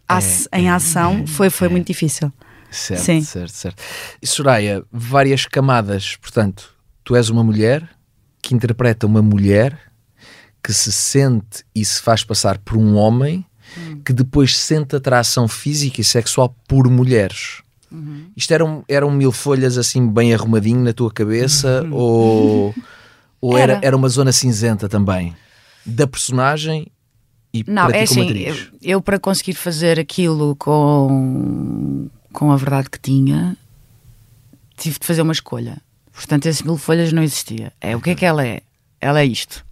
é, 0.53 0.59
em 0.59 0.69
é, 0.69 0.71
ação 0.71 1.23
é, 1.23 1.27
foi, 1.27 1.51
foi 1.51 1.69
muito 1.69 1.87
difícil. 1.87 2.33
Certo, 2.71 3.03
Sim. 3.03 3.23
certo, 3.23 3.53
certo. 3.53 3.83
E 4.21 4.27
Soraya, 4.27 4.85
várias 4.93 5.47
camadas. 5.47 6.17
Portanto, 6.17 6.75
tu 7.03 7.17
és 7.17 7.31
uma 7.31 7.43
mulher 7.43 7.89
que 8.43 8.55
interpreta 8.55 9.07
uma 9.07 9.23
mulher 9.23 9.79
que 10.63 10.73
se 10.73 10.93
sente 10.93 11.65
e 11.75 11.85
se 11.85 12.03
faz 12.03 12.23
passar 12.23 12.59
por 12.59 12.77
um 12.77 12.97
homem 12.97 13.45
que 14.05 14.13
depois 14.13 14.57
sente 14.57 14.97
atração 14.97 15.49
física 15.49 16.01
e 16.01 16.05
sexual 16.05 16.55
por 16.67 16.89
mulheres. 16.89 17.63
Uhum. 17.91 18.27
Isto 18.37 18.53
eram, 18.53 18.85
eram 18.89 19.11
mil 19.11 19.31
folhas 19.33 19.79
assim 19.79 20.09
bem 20.09 20.35
arrumadinho 20.35 20.81
na 20.81 20.93
tua 20.93 21.11
cabeça 21.11 21.83
uhum. 21.85 21.93
ou, 21.93 22.75
ou 23.41 23.57
era. 23.57 23.75
era, 23.75 23.87
era 23.87 23.97
uma 23.97 24.09
zona 24.09 24.33
cinzenta 24.33 24.89
também 24.89 25.35
da 25.85 26.07
personagem 26.07 26.89
e 27.55 27.65
não, 27.67 27.87
para 27.87 27.99
é 27.99 28.05
ti 28.05 28.21
assim, 28.21 28.39
eu, 28.39 28.57
eu, 28.83 29.03
para 29.03 29.19
conseguir 29.19 29.55
fazer 29.55 29.99
aquilo 30.01 30.57
com, 30.57 32.09
com 32.33 32.51
a 32.51 32.57
verdade 32.57 32.91
que 32.91 32.99
tinha 32.99 33.57
tive 34.77 34.99
de 34.99 35.07
fazer 35.07 35.23
uma 35.23 35.33
escolha. 35.33 35.81
Portanto, 36.13 36.47
esse 36.47 36.65
mil 36.65 36.77
folhas 36.77 37.13
não 37.13 37.23
existia. 37.23 37.73
É 37.81 37.97
o 37.97 38.01
que 38.01 38.11
é 38.11 38.15
que 38.15 38.25
ela 38.25 38.47
é? 38.47 38.61
Ela 39.01 39.21
é 39.21 39.25
isto. 39.25 39.66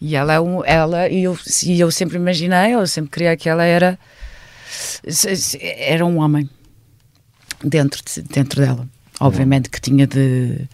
E 0.00 0.16
ela 0.16 0.34
é 0.34 0.40
um, 0.40 0.64
ela, 0.64 1.08
e 1.08 1.24
eu, 1.24 1.38
e 1.64 1.80
eu 1.80 1.90
sempre 1.90 2.16
imaginei, 2.16 2.74
eu 2.74 2.86
sempre 2.86 3.10
queria 3.10 3.36
que 3.36 3.48
ela 3.48 3.64
era 3.64 3.98
era 5.60 6.04
um 6.04 6.18
homem 6.18 6.48
dentro, 7.62 8.02
de, 8.04 8.22
dentro 8.22 8.60
dela. 8.60 8.88
Obviamente 9.20 9.70
que 9.70 9.80
tinha 9.80 10.06
de 10.06 10.68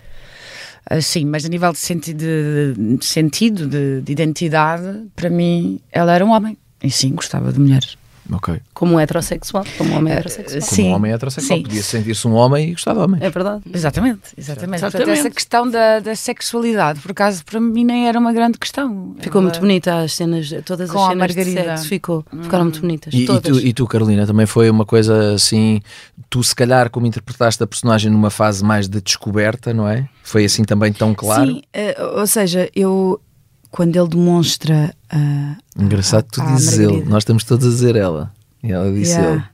assim, 0.89 1.25
mas 1.25 1.45
a 1.45 1.49
nível 1.49 1.73
de 1.73 1.79
sentido, 1.79 2.19
de, 2.19 2.97
de 2.97 3.05
sentido 3.05 3.67
de, 3.67 4.01
de 4.01 4.13
identidade, 4.13 5.07
para 5.15 5.31
mim, 5.31 5.81
ela 5.93 6.13
era 6.13 6.25
um 6.25 6.31
homem. 6.31 6.57
E 6.83 6.91
sim, 6.91 7.15
gostava 7.15 7.53
de 7.53 7.61
mulheres. 7.61 7.97
Ok. 8.33 8.61
Como 8.73 8.99
heterossexual, 8.99 9.65
como 9.77 9.97
homem 9.97 10.13
heterossexual. 10.13 10.61
Como 10.61 10.75
Sim. 10.75 10.93
homem 10.93 11.13
heterossexual. 11.13 11.59
Sim. 11.59 11.63
Podia 11.65 11.83
sentir-se 11.83 12.29
um 12.29 12.35
homem 12.35 12.69
e 12.69 12.73
gostar 12.73 12.95
de 12.95 13.01
homem. 13.01 13.21
É 13.23 13.31
verdade. 13.31 13.63
Exatamente, 13.73 14.21
exatamente. 14.37 14.77
exatamente. 14.77 14.81
Portanto, 14.81 15.09
essa 15.11 15.31
questão 15.31 15.71
da, 15.71 16.01
da 16.01 16.15
sexualidade, 16.15 17.01
por 17.01 17.11
acaso, 17.11 17.45
para 17.45 17.61
mim 17.61 17.85
nem 17.85 18.09
era 18.09 18.19
uma 18.19 18.33
grande 18.33 18.59
questão. 18.59 19.15
Ficou 19.21 19.43
muito 19.43 19.61
bonita 19.61 20.01
as 20.01 20.15
cenas, 20.15 20.51
todas 20.65 20.91
as 20.91 21.09
cenas 21.09 21.35
de 21.35 21.45
sexo 21.45 21.89
ficou, 21.89 22.25
hum. 22.33 22.43
ficaram 22.43 22.65
muito 22.65 22.81
bonitas. 22.81 23.13
E, 23.13 23.25
e, 23.25 23.27
tu, 23.27 23.59
e 23.59 23.73
tu, 23.73 23.87
Carolina, 23.87 24.27
também 24.27 24.47
foi 24.47 24.71
uma 24.71 24.85
coisa 24.85 25.35
assim, 25.35 25.81
tu 26.29 26.43
se 26.43 26.55
calhar 26.55 26.91
como 26.91 27.07
interpretaste 27.07 27.63
a 27.63 27.67
personagem 27.67 28.11
numa 28.11 28.31
fase 28.31 28.65
mais 28.65 28.89
de 28.89 29.01
descoberta, 29.01 29.75
não 29.75 29.89
é? 29.89 30.09
Foi 30.23 30.45
assim 30.45 30.65
também 30.65 30.93
tão 30.93 31.15
claro? 31.15 31.47
Sim, 31.47 31.63
uh, 31.75 32.19
ou 32.19 32.27
seja, 32.27 32.71
eu 32.75 33.21
quando 33.71 33.97
ele 33.97 34.09
demonstra. 34.09 34.95
Uh, 35.13 35.83
Engraçado 35.83 36.27
tu 36.31 36.45
dizes 36.47 36.79
ele, 36.79 37.05
nós 37.05 37.23
estamos 37.23 37.45
todos 37.45 37.67
a 37.67 37.71
dizer 37.71 37.97
ela. 37.97 38.33
E 38.63 38.73
ela 38.73 38.93
disse 38.93 39.13
yeah. 39.13 39.33
ele. 39.33 39.45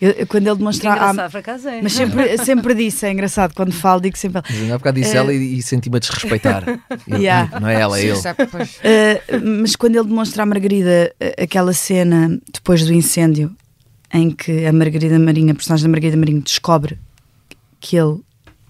Eu, 0.00 0.10
eu, 0.12 0.26
quando 0.26 0.46
ele 0.46 0.56
demonstra. 0.56 0.92
Ah, 0.94 1.12
é. 1.70 1.82
Mas 1.82 1.92
sempre, 1.92 2.38
sempre 2.38 2.74
disse, 2.74 3.04
é 3.04 3.12
engraçado, 3.12 3.54
quando 3.54 3.70
falo, 3.70 4.00
digo 4.00 4.16
sempre. 4.16 4.42
Mas 4.48 4.60
ainda 4.60 4.74
há 4.74 4.78
bocado 4.78 4.98
disse 4.98 5.14
uh, 5.14 5.18
ela 5.18 5.34
e, 5.34 5.58
e 5.58 5.62
senti-me 5.62 5.96
a 5.96 5.98
desrespeitar. 6.00 6.64
yeah. 7.08 7.60
Não 7.60 7.68
é 7.68 7.80
ela, 7.80 7.98
é 7.98 8.04
ele. 8.04 8.18
Uh, 8.18 9.60
mas 9.60 9.76
quando 9.76 9.96
ele 9.96 10.08
demonstra 10.08 10.42
à 10.42 10.46
Margarida 10.46 11.14
aquela 11.40 11.74
cena 11.74 12.40
depois 12.52 12.84
do 12.84 12.94
incêndio, 12.94 13.54
em 14.12 14.30
que 14.30 14.64
a 14.64 14.72
Margarida 14.72 15.18
Marinha, 15.18 15.52
a 15.52 15.54
personagem 15.54 15.84
da 15.84 15.90
Margarida 15.90 16.16
Marinho, 16.16 16.40
descobre 16.40 16.98
que 17.78 17.96
ele 17.96 18.20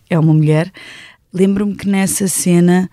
é 0.08 0.18
uma 0.18 0.34
mulher, 0.34 0.70
lembro-me 1.32 1.76
que 1.76 1.88
nessa 1.88 2.26
cena 2.26 2.90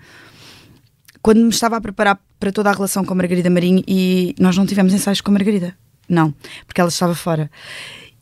quando 1.22 1.40
me 1.40 1.50
estava 1.50 1.76
a 1.76 1.80
preparar 1.80 2.18
para 2.38 2.52
toda 2.52 2.70
a 2.70 2.72
relação 2.72 3.04
com 3.04 3.12
a 3.12 3.16
Margarida 3.16 3.50
Marinho 3.50 3.82
e 3.86 4.34
nós 4.38 4.56
não 4.56 4.66
tivemos 4.66 4.92
ensaios 4.92 5.20
com 5.20 5.30
a 5.30 5.34
Margarida. 5.34 5.76
Não, 6.08 6.34
porque 6.66 6.80
ela 6.80 6.88
estava 6.88 7.14
fora. 7.14 7.50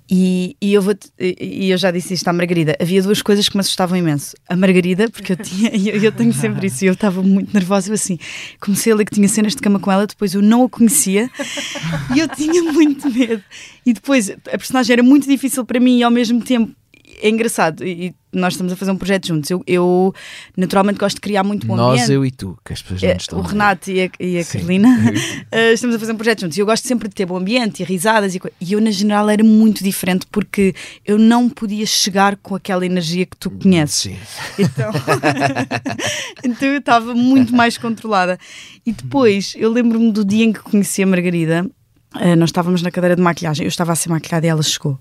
E, 0.09 0.56
e, 0.62 0.72
eu 0.72 0.80
vou 0.80 0.94
e 1.18 1.68
eu 1.70 1.76
já 1.76 1.90
disse 1.90 2.14
isto 2.14 2.28
à 2.28 2.32
Margarida: 2.32 2.76
havia 2.80 3.02
duas 3.02 3.22
coisas 3.22 3.48
que 3.48 3.56
me 3.56 3.61
assustavam 3.61 3.98
imenso. 3.98 4.37
A 4.48 4.54
Margarida, 4.54 5.11
porque 5.11 5.32
eu 5.32 5.37
tinha, 5.37 5.70
eu, 5.74 6.00
eu 6.00 6.12
tenho 6.12 6.32
sempre 6.32 6.68
isso, 6.68 6.85
e 6.85 6.88
eu 6.88 6.92
estava 6.92 7.22
muito 7.22 7.52
nervosa. 7.52 7.90
Eu 7.90 7.94
assim, 7.94 8.18
comecei 8.61 8.92
a 8.92 8.96
ler 8.96 9.04
que 9.04 9.14
tinha 9.14 9.28
cenas 9.28 9.54
de 9.54 9.61
cama 9.61 9.80
com 9.80 9.90
ela, 9.90 10.06
depois 10.06 10.35
eu 10.35 10.42
não 10.42 10.64
a 10.64 10.68
conhecia 10.68 11.28
e 12.14 12.20
eu 12.20 12.28
tinha 12.28 12.62
muito 12.72 13.11
medo. 13.11 13.42
E 13.85 13.92
depois 13.92 14.30
a 14.30 14.59
personagem 14.59 14.92
era 14.92 15.02
muito 15.02 15.28
difícil 15.28 15.64
para 15.64 15.80
mim 15.80 15.98
e 15.98 16.02
ao 16.04 16.11
mesmo 16.11 16.40
tempo 16.40 16.72
é 17.20 17.29
engraçado 17.29 17.85
e 17.85 18.14
nós 18.37 18.52
estamos 18.52 18.72
a 18.72 18.76
fazer 18.76 18.90
um 18.90 18.96
projeto 18.96 19.26
juntos. 19.29 19.50
Eu, 19.50 19.62
eu 19.66 20.14
naturalmente 20.57 20.98
gosto 20.98 21.16
de 21.16 21.20
criar 21.22 21.42
muito 21.42 21.66
bom 21.66 21.74
nós, 21.74 21.88
ambiente. 21.88 22.00
Nós, 22.02 22.11
eu 22.11 22.24
e 22.24 22.31
tu, 22.31 22.59
que 22.64 22.72
as 22.72 22.83
pessoas 22.83 23.02
não 23.02 23.09
é, 23.09 23.16
estão 23.16 23.38
O 23.38 23.42
Renato 23.42 23.90
e 23.90 24.02
a, 24.02 24.11
e 24.20 24.38
a 24.38 24.44
Carolina 24.44 24.88
uh, 24.88 25.57
estamos 25.72 25.96
a 25.96 25.98
fazer 25.98 26.12
um 26.12 26.16
projeto 26.16 26.40
juntos. 26.42 26.59
Eu 26.59 26.66
gosto 26.66 26.87
sempre 26.87 27.09
de 27.09 27.14
ter 27.14 27.26
bom 27.26 27.37
ambiente 27.37 27.83
e 27.83 27.85
risadas. 27.85 28.35
E, 28.35 28.40
e 28.61 28.72
eu, 28.72 28.81
na 28.81 28.90
general, 28.90 29.29
era 29.29 29.42
muito 29.42 29.83
diferente 29.83 30.26
porque 30.31 30.74
eu 31.05 31.18
não 31.18 31.48
podia 31.48 31.87
chegar 31.87 32.37
com 32.37 32.55
aquela 32.55 32.85
energia 32.85 33.24
que 33.24 33.37
tu 33.37 33.50
conheces. 33.50 33.96
Sim. 33.96 34.16
Então, 34.66 34.90
então 36.44 36.68
eu 36.68 36.79
estava 36.79 37.14
muito 37.14 37.55
mais 37.55 37.79
controlada. 37.79 38.38
E 38.85 38.92
depois, 38.92 39.55
eu 39.57 39.70
lembro-me 39.70 40.11
do 40.12 40.24
dia 40.24 40.44
em 40.44 40.52
que 40.52 40.61
conheci 40.61 41.02
a 41.02 41.07
Margarida. 41.07 41.66
Uh, 42.14 42.37
nós 42.37 42.48
estávamos 42.48 42.83
na 42.83 42.90
cadeira 42.90 43.16
de 43.16 43.22
maquilhagem. 43.22 43.64
Eu 43.64 43.68
estava 43.68 43.92
a 43.92 43.96
ser 43.96 44.09
maquilhada 44.09 44.46
e 44.46 44.48
ela 44.48 44.62
chegou. 44.62 44.98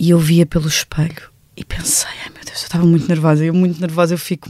E 0.00 0.10
eu 0.10 0.18
via 0.18 0.46
pelo 0.46 0.66
espelho 0.66 1.30
e 1.54 1.62
pensei, 1.62 2.08
ai 2.24 2.30
meu 2.34 2.42
Deus, 2.42 2.62
eu 2.62 2.64
estava 2.64 2.86
muito 2.86 3.06
nervosa. 3.06 3.44
Eu, 3.44 3.52
muito 3.52 3.78
nervosa, 3.78 4.14
eu 4.14 4.18
fico, 4.18 4.48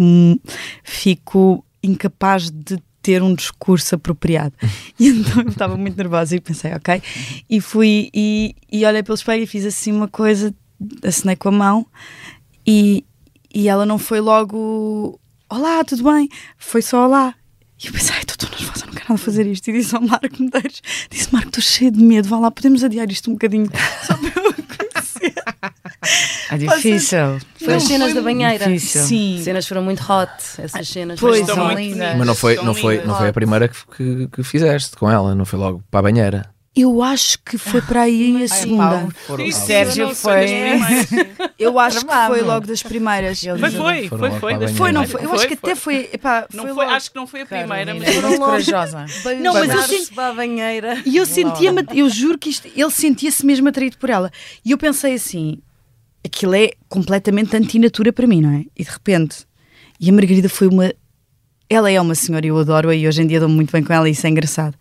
fico 0.84 1.64
incapaz 1.82 2.50
de 2.50 2.78
ter 3.02 3.20
um 3.20 3.34
discurso 3.34 3.96
apropriado. 3.96 4.54
E 4.98 5.08
então 5.08 5.42
eu 5.42 5.48
estava 5.48 5.76
muito 5.76 5.96
nervosa 5.96 6.36
e 6.36 6.40
pensei, 6.40 6.72
ok. 6.72 7.02
E 7.48 7.60
fui 7.60 8.10
e, 8.14 8.54
e 8.70 8.86
olhei 8.86 9.02
pelo 9.02 9.16
espelho 9.16 9.42
e 9.42 9.46
fiz 9.46 9.66
assim 9.66 9.90
uma 9.90 10.06
coisa, 10.06 10.54
assinei 11.02 11.34
com 11.34 11.48
a 11.48 11.52
mão 11.52 11.86
e, 12.64 13.04
e 13.52 13.68
ela 13.68 13.84
não 13.84 13.98
foi 13.98 14.20
logo 14.20 15.18
Olá, 15.52 15.82
tudo 15.82 16.04
bem? 16.04 16.28
Foi 16.56 16.80
só 16.80 17.06
olá. 17.06 17.34
E 17.82 17.88
eu 17.88 17.92
pensei, 17.92 18.14
estou 18.18 18.36
tão 18.36 18.56
nervosa, 18.56 18.86
não 18.86 18.92
quero 18.92 19.06
nada 19.08 19.18
fazer 19.18 19.44
isto. 19.48 19.68
E 19.68 19.72
disse 19.72 19.96
ao 19.96 20.00
Marco 20.00 20.40
Medeiros: 20.40 20.80
Disse, 21.10 21.32
Marco, 21.32 21.48
estou 21.48 21.62
cheio 21.62 21.90
de 21.90 22.00
medo, 22.00 22.28
vá 22.28 22.38
lá, 22.38 22.52
podemos 22.52 22.84
adiar 22.84 23.10
isto 23.10 23.28
um 23.28 23.32
bocadinho 23.32 23.68
só 24.06 24.16
para 24.16 24.44
eu. 24.44 24.49
É 26.50 26.58
difícil. 26.58 27.38
Foi 27.64 27.74
as 27.74 27.84
cenas 27.84 28.14
da 28.14 28.20
banheira. 28.20 28.66
Difícil. 28.66 29.02
Sim. 29.02 29.38
As 29.38 29.44
cenas 29.44 29.68
foram 29.68 29.82
muito 29.82 30.02
hot. 30.02 30.30
Essas 30.58 30.88
cenas 30.88 31.20
pois, 31.20 31.46
são 31.46 31.72
lindas. 31.72 32.16
Mas 32.16 32.26
não 32.26 32.34
foi, 32.34 32.56
não 32.56 32.74
foi, 32.74 33.04
não 33.04 33.16
foi 33.16 33.28
a 33.28 33.32
primeira 33.32 33.68
que, 33.68 33.78
que, 33.96 34.28
que 34.28 34.42
fizeste 34.42 34.96
com 34.96 35.10
ela, 35.10 35.34
não 35.34 35.44
foi 35.44 35.58
logo 35.58 35.82
para 35.90 36.00
a 36.00 36.02
banheira. 36.02 36.50
Eu 36.74 37.02
acho 37.02 37.36
que 37.44 37.58
foi 37.58 37.82
para 37.82 38.02
aí 38.02 38.44
a 38.44 38.48
segunda. 38.48 39.08
O 39.28 39.52
Sérgio 39.52 40.14
foi. 40.14 40.46
Eu 41.58 41.78
acho 41.80 42.06
que 42.06 42.14
foi 42.28 42.42
logo 42.42 42.66
das 42.66 42.82
primeiras. 42.82 43.42
Foi, 43.42 43.58
foi, 43.58 44.08
foi, 44.08 44.30
foi. 44.30 44.68
Foi, 44.68 44.92
não 44.92 45.04
foi? 45.04 45.24
Eu 45.24 45.32
acho 45.34 45.48
que 45.48 45.54
até 45.54 45.74
foi. 45.74 46.08
Epá, 46.12 46.46
Não 46.54 46.64
foi 46.64 46.74
foi, 46.74 46.84
logo. 46.84 46.96
acho 46.96 47.10
que 47.10 47.16
não 47.16 47.26
foi 47.26 47.40
a 47.42 47.46
primeira, 47.46 47.92
mas 47.92 48.22
Muito 48.22 48.38
corajosa. 48.38 49.04
Não, 49.40 49.52
mas 49.52 49.68
eu 49.68 49.82
senti 49.82 49.98
senti. 49.98 50.14
para 50.14 50.28
a 50.28 50.32
banheira. 50.32 51.02
E 51.04 51.16
eu 51.16 51.26
sentia-me, 51.26 51.84
eu 51.92 52.08
juro 52.08 52.38
que 52.38 52.48
isto, 52.50 52.68
ele 52.74 52.90
sentia-se 52.90 53.44
mesmo 53.44 53.68
atraído 53.68 53.98
por 53.98 54.08
ela. 54.08 54.30
E 54.64 54.70
eu 54.70 54.78
pensei 54.78 55.14
assim: 55.14 55.58
aquilo 56.24 56.54
é 56.54 56.72
completamente 56.88 57.56
antinatura 57.56 58.12
para 58.12 58.26
mim, 58.26 58.40
não 58.40 58.50
é? 58.50 58.64
E 58.76 58.84
de 58.84 58.90
repente, 58.90 59.46
e 59.98 60.08
a 60.08 60.12
Margarida 60.12 60.48
foi 60.48 60.66
uma. 60.68 60.92
Ela 61.68 61.90
é 61.90 62.00
uma 62.00 62.14
senhora, 62.14 62.44
eu 62.46 62.58
adoro-a 62.58 62.94
e 62.94 63.06
hoje 63.06 63.22
em 63.22 63.26
dia 63.26 63.38
dou-me 63.38 63.54
muito 63.54 63.70
bem 63.70 63.82
com 63.82 63.92
ela 63.92 64.08
e 64.08 64.12
isso 64.12 64.26
é 64.26 64.30
engraçado. 64.30 64.76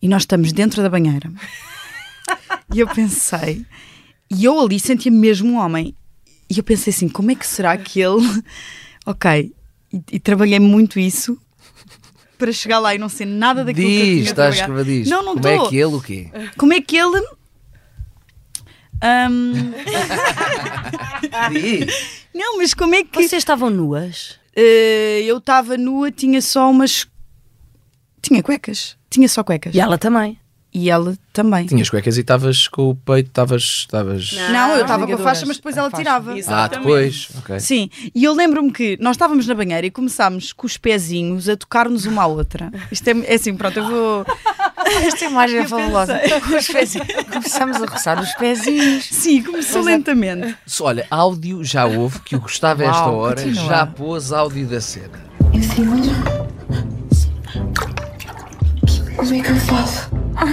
E 0.00 0.08
nós 0.08 0.22
estamos 0.22 0.52
dentro 0.52 0.82
da 0.82 0.88
banheira. 0.88 1.30
e 2.72 2.78
eu 2.80 2.86
pensei, 2.88 3.64
e 4.30 4.44
eu 4.44 4.58
ali 4.60 4.78
sentia 4.78 5.10
mesmo 5.10 5.52
um 5.52 5.56
homem. 5.58 5.94
E 6.48 6.58
eu 6.58 6.64
pensei 6.64 6.92
assim: 6.92 7.08
como 7.08 7.30
é 7.30 7.34
que 7.34 7.46
será 7.46 7.76
que 7.76 8.00
ele. 8.00 8.20
ok, 9.06 9.52
e, 9.92 10.02
e 10.12 10.20
trabalhei 10.20 10.60
muito 10.60 10.98
isso 11.00 11.36
para 12.38 12.52
chegar 12.52 12.78
lá 12.78 12.94
e 12.94 12.98
não 12.98 13.08
ser 13.08 13.26
nada 13.26 13.64
daquilo 13.64 13.86
que 13.86 13.92
eu 13.92 14.04
Diz, 14.04 14.12
tinha 14.14 14.30
estás 14.30 14.54
a 14.60 14.64
trabalhado. 14.64 14.88
diz. 14.90 15.08
Não, 15.10 15.22
não 15.24 15.34
Como 15.34 15.48
é 15.48 15.54
estou. 15.56 15.68
que 15.68 15.76
ele 15.76 15.94
o 15.94 16.00
quê? 16.00 16.30
Como 16.56 16.72
é 16.72 16.80
que 16.80 16.96
ele. 16.96 17.20
Diz. 21.52 22.26
não, 22.34 22.58
mas 22.58 22.74
como 22.74 22.94
é 22.94 23.02
que. 23.02 23.22
Vocês 23.22 23.40
estavam 23.40 23.70
nuas? 23.70 24.38
Eh, 24.54 25.22
eu 25.24 25.38
estava 25.38 25.76
nua, 25.76 26.10
tinha 26.10 26.42
só 26.42 26.70
umas. 26.70 27.06
Tinha 28.20 28.42
cuecas. 28.42 28.96
Tinha 29.08 29.28
só 29.28 29.42
cuecas. 29.42 29.74
E 29.74 29.80
ela 29.80 29.96
também. 29.96 30.38
E 30.72 30.88
ela 30.88 31.16
também. 31.32 31.66
Tinhas 31.66 31.90
cuecas 31.90 32.16
e 32.16 32.20
estavas 32.20 32.68
com 32.68 32.90
o 32.90 32.94
peito, 32.94 33.26
estavas. 33.28 33.62
estavas... 33.62 34.32
Não, 34.52 34.76
eu 34.76 34.82
estava 34.82 35.06
com 35.06 35.14
a 35.14 35.18
faixa, 35.18 35.44
mas 35.44 35.56
depois 35.56 35.76
ela 35.76 35.90
tirava. 35.90 36.34
Ah, 36.46 36.68
depois. 36.68 37.28
Ok. 37.38 37.58
Sim, 37.58 37.90
e 38.14 38.22
eu 38.22 38.32
lembro-me 38.34 38.70
que 38.70 38.96
nós 39.00 39.16
estávamos 39.16 39.46
na 39.46 39.54
banheira 39.54 39.86
e 39.86 39.90
começámos 39.90 40.52
com 40.52 40.66
os 40.66 40.76
pezinhos 40.76 41.48
a 41.48 41.56
tocar-nos 41.56 42.06
uma 42.06 42.22
à 42.22 42.26
outra. 42.26 42.70
Isto 42.90 43.08
é, 43.08 43.14
é 43.26 43.34
assim, 43.34 43.54
pronto, 43.56 43.78
eu 43.78 43.88
vou. 43.88 44.26
Esta 45.06 45.24
imagem 45.24 45.58
é 45.58 45.66
fabulosa. 45.66 46.20
Os 46.56 46.68
pezinhos. 46.68 47.08
Começamos 47.32 47.82
a 47.82 47.86
roçar 47.86 48.20
os 48.20 48.32
pezinhos. 48.34 49.04
Sim, 49.04 49.42
começou 49.42 49.82
lentamente. 49.82 50.56
Se, 50.66 50.82
Olha, 50.82 51.06
áudio 51.10 51.62
já 51.64 51.86
houve, 51.86 52.20
que 52.20 52.34
o 52.36 52.40
Gustavo 52.40 52.82
a 52.82 52.86
esta 52.86 53.06
Uau, 53.06 53.16
hora 53.18 53.42
continua. 53.42 53.64
já 53.64 53.86
pôs 53.86 54.32
áudio 54.32 54.66
da 54.66 54.80
cena. 54.80 55.20
Como 59.16 59.34
é 59.34 59.40
que 59.40 59.50
eu 59.50 59.56
faço? 59.56 60.19
아. 60.40 60.46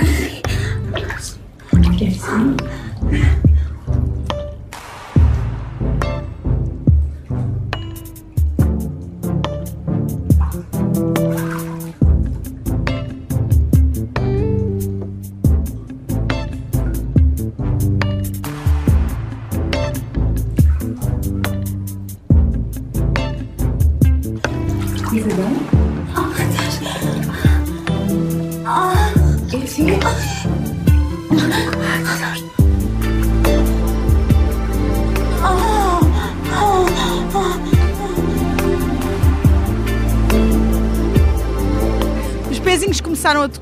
열심히 2.01 2.57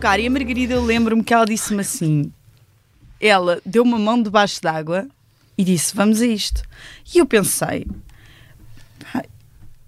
tocar 0.05 0.19
e 0.19 0.27
a 0.27 0.29
Margarida, 0.29 0.75
eu 0.75 0.83
lembro-me 0.85 1.23
que 1.23 1.33
ela 1.33 1.45
disse-me 1.45 1.81
assim: 1.81 2.31
ela 3.19 3.59
deu 3.65 3.81
uma 3.81 3.97
mão 3.97 4.21
debaixo 4.21 4.61
d'água 4.61 5.07
e 5.57 5.63
disse: 5.63 5.95
Vamos 5.95 6.21
a 6.21 6.27
isto. 6.27 6.61
E 7.13 7.17
eu 7.17 7.25
pensei. 7.25 7.87
"Pá, 8.99 9.23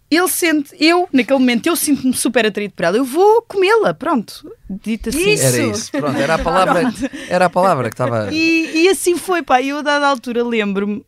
Ele 0.09 0.28
sente, 0.28 0.76
eu, 0.80 1.07
naquele 1.13 1.38
momento, 1.38 1.68
eu 1.68 1.76
sinto-me 1.76 2.13
super 2.13 2.45
atraído 2.45 2.74
por 2.74 2.86
ela. 2.86 2.97
Eu 2.97 3.05
vou 3.05 3.43
comê-la, 3.43 3.93
pronto. 3.93 4.51
Dito 4.68 5.09
assim. 5.09 5.38
Era 5.38 5.57
isso, 5.68 5.91
pronto, 5.91 6.18
era 6.18 6.36
a 6.36 6.39
palavra, 6.39 6.93
era 7.30 7.45
a 7.45 7.49
palavra 7.49 7.89
que 7.89 7.93
estava. 7.93 8.34
E, 8.34 8.84
e 8.86 8.89
assim 8.89 9.18
foi, 9.18 9.43
pá. 9.43 9.61
E 9.61 9.70
eu, 9.70 9.78
a 9.78 9.82
dada 9.84 10.07
altura, 10.07 10.43
lembro-me. 10.43 11.05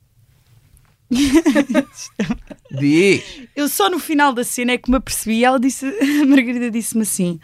Diz. 2.72 3.24
Eu 3.55 3.68
só 3.68 3.89
no 3.89 3.97
final 3.97 4.32
da 4.32 4.43
cena 4.43 4.74
é 4.74 4.78
que 4.78 4.91
me 4.91 4.97
apercebi 4.97 5.38
e 5.38 5.45
ela 5.45 5.60
disse, 5.60 5.88
a 6.22 6.26
Margarida 6.28 6.70
disse-me 6.70 7.01
assim: 7.01 7.39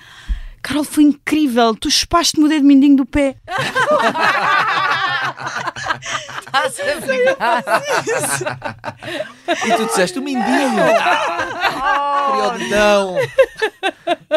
Carol, 0.65 0.83
foi 0.83 1.03
incrível, 1.03 1.75
tu 1.75 1.91
chupaste-me 1.91 2.45
o 2.45 2.49
dedo 2.49 2.65
mindinho 2.65 2.97
do 2.97 3.05
pé. 3.05 3.35
E 9.65 9.73
tu 9.77 9.85
disseste 9.85 10.19
o 10.19 10.21
mindinho. 10.21 10.71
Queria 10.75 12.47
o 12.47 12.57
dedão. 12.57 13.17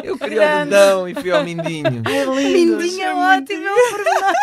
Eu 0.02 0.18
queria 0.18 0.42
o 0.42 0.64
dedão 0.64 1.08
e 1.08 1.14
fui 1.14 1.30
ao 1.30 1.44
mindinho. 1.44 2.02
Mindinho 2.36 3.02
é 3.02 3.14
ótimo, 3.36 3.66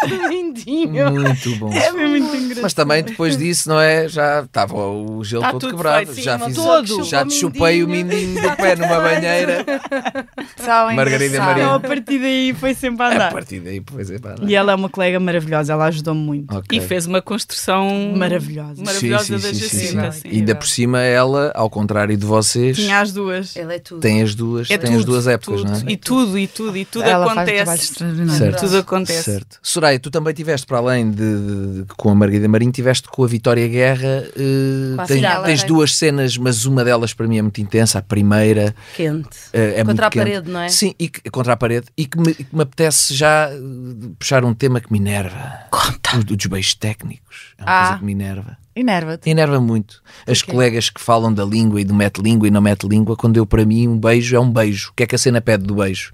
é 0.04 0.08
do 0.08 0.30
mindinho. 0.30 1.12
Muito 1.12 1.56
bom. 1.58 1.72
É 1.74 1.92
muito 1.92 2.36
engraçado. 2.36 2.64
Mas 2.64 2.74
também 2.74 3.04
depois 3.04 3.38
disso, 3.38 3.70
não 3.70 3.80
é? 3.80 4.08
Já 4.08 4.42
estava 4.42 4.76
o 4.76 5.24
gelo 5.24 5.42
Tá 5.44 5.52
todo 5.52 5.62
tudo 5.62 5.72
quebrado. 5.76 5.98
feito, 5.98 6.14
sim, 6.16 6.22
já 6.24 6.36
uma 6.38 6.46
fiz, 6.48 6.56
todo. 6.56 7.04
já 7.04 7.26
te 7.26 7.34
chupei 7.34 7.84
o 7.84 7.88
mindinho 7.88 8.42
do 8.42 8.56
pé 8.56 8.76
numa 8.76 9.00
banheira. 9.00 9.66
Só 10.58 10.92
Margarida. 10.94 11.40
Maria. 11.40 11.64
Então 11.64 11.76
a 11.76 11.80
partir 11.80 12.20
daí 12.20 12.54
foi 12.60 12.74
sempre 12.74 13.04
a 13.06 13.08
A 13.10 13.14
andar. 13.16 13.32
partir 13.34 13.60
daí, 13.60 13.82
pois 13.82 14.10
é, 14.12 14.20
pá. 14.20 14.36
E 14.42 14.56
ela 14.56 14.72
é 14.72 14.76
uma 14.76 14.90
colega 14.90 15.20
maravilhosa, 15.20 15.74
ela 15.74 15.86
ajudou-me 15.86 16.22
muito. 16.22 16.35
Ok. 16.50 16.78
E 16.78 16.82
fez 16.82 17.06
uma 17.06 17.22
construção 17.22 18.14
Maravilhosa. 18.16 18.82
maravilhosa 18.84 19.24
Sim, 19.26 19.38
sim, 19.40 19.44
da 19.48 19.54
Jacinta. 19.54 20.12
sim. 20.12 20.22
sim. 20.22 20.28
E 20.32 20.38
ainda 20.40 20.56
por 20.56 20.68
cima, 20.68 21.02
ela, 21.02 21.52
ao 21.56 21.70
contrário 21.70 22.18
de 22.18 22.26
vocês, 22.26 22.76
Tinha 22.78 23.00
as 23.00 23.12
duas. 23.14 23.56
Ele 23.56 23.76
é 23.76 23.80
tudo. 23.80 24.02
tem 24.02 24.22
as 24.22 24.36
duas, 24.36 24.70
É 24.70 24.78
tem 24.78 24.92
as 24.92 24.98
tudo, 24.98 25.12
duas 25.12 25.28
épocas, 25.28 25.62
tudo. 25.62 25.72
não 25.72 25.78
é? 25.88 25.92
E 25.92 25.98
tudo, 25.98 26.38
e 26.40 26.48
tudo, 26.48 26.78
e 26.78 26.86
tudo 26.86 27.04
Ela 27.06 27.26
um 27.28 27.30
acontece. 27.30 27.74
extraordinário. 27.76 28.38
Certo. 28.38 28.60
Tudo 28.60 28.78
acontece. 28.78 29.24
Certo. 29.24 29.60
Soraya, 29.62 30.00
tu 30.00 30.10
também 30.12 30.34
tiveste, 30.34 30.66
para 30.68 30.78
além 30.80 31.10
de, 31.12 31.16
de- 31.18 31.82
de- 31.84 31.86
com 31.98 32.10
a 32.10 32.16
Margarida 32.16 32.48
Marinho, 32.48 32.72
tiveste 32.72 33.08
com 33.08 33.24
a 33.24 33.28
Vitória 33.28 33.68
Guerra. 33.68 34.24
a 34.98 35.44
tens, 35.44 35.64
duas 35.64 35.96
cenas, 35.96 36.38
mas 36.38 36.66
uma 36.66 36.84
delas 36.84 37.14
para 37.14 37.28
mim 37.28 37.38
é 37.38 37.42
muito 37.42 37.60
intensa. 37.62 38.00
A 38.00 38.02
primeira 38.02 38.76
Quente. 38.96 39.28
eh, 39.54 39.76
é 39.80 39.84
muito 39.84 39.88
Contra 39.96 40.08
a 40.08 40.10
quente. 40.10 40.24
parede, 40.24 40.52
não 40.52 40.60
é? 40.60 40.70
Sim, 40.70 40.94
e 41.00 41.10
contra 41.32 41.54
a 41.54 41.58
parede. 41.58 41.88
E 41.98 42.06
que 42.06 42.18
me, 42.20 42.34
que 42.34 42.48
me 42.56 42.62
apetece 42.62 43.14
já 43.14 43.50
eh, 43.52 43.58
puxar 44.20 44.44
um 44.44 44.54
tema 44.54 44.80
que 44.80 44.92
me 44.92 45.00
enerva. 45.00 45.60
Conta. 45.72 46.20
O, 46.34 46.36
dos 46.38 46.46
beijos 46.48 46.74
técnicos. 46.74 47.54
É 47.58 47.64
uma 47.64 47.72
Ah. 47.72 47.84
coisa 47.88 48.00
que 48.00 48.06
me 48.06 48.12
enerva. 48.14 48.58
Enerva-te. 48.76 49.30
Enerva 49.30 49.60
muito. 49.62 50.02
As 50.28 50.42
colegas 50.42 50.90
que 50.90 51.00
falam 51.00 51.34
da 51.34 51.46
língua 51.46 51.80
e 51.80 51.86
do 51.86 51.94
mete 51.94 52.18
língua 52.22 52.48
e 52.48 52.52
não 52.52 52.60
mete 52.62 52.86
língua, 52.88 53.16
quando 53.16 53.38
eu, 53.38 53.46
para 53.46 53.66
mim, 53.66 53.88
um 53.88 53.98
beijo 53.98 54.36
é 54.36 54.40
um 54.40 54.52
beijo. 54.52 54.90
O 54.90 54.94
que 54.94 55.04
é 55.04 55.08
que 55.08 55.16
a 55.16 55.18
cena 55.18 55.40
pede 55.40 55.64
do 55.64 55.76
beijo? 55.76 56.14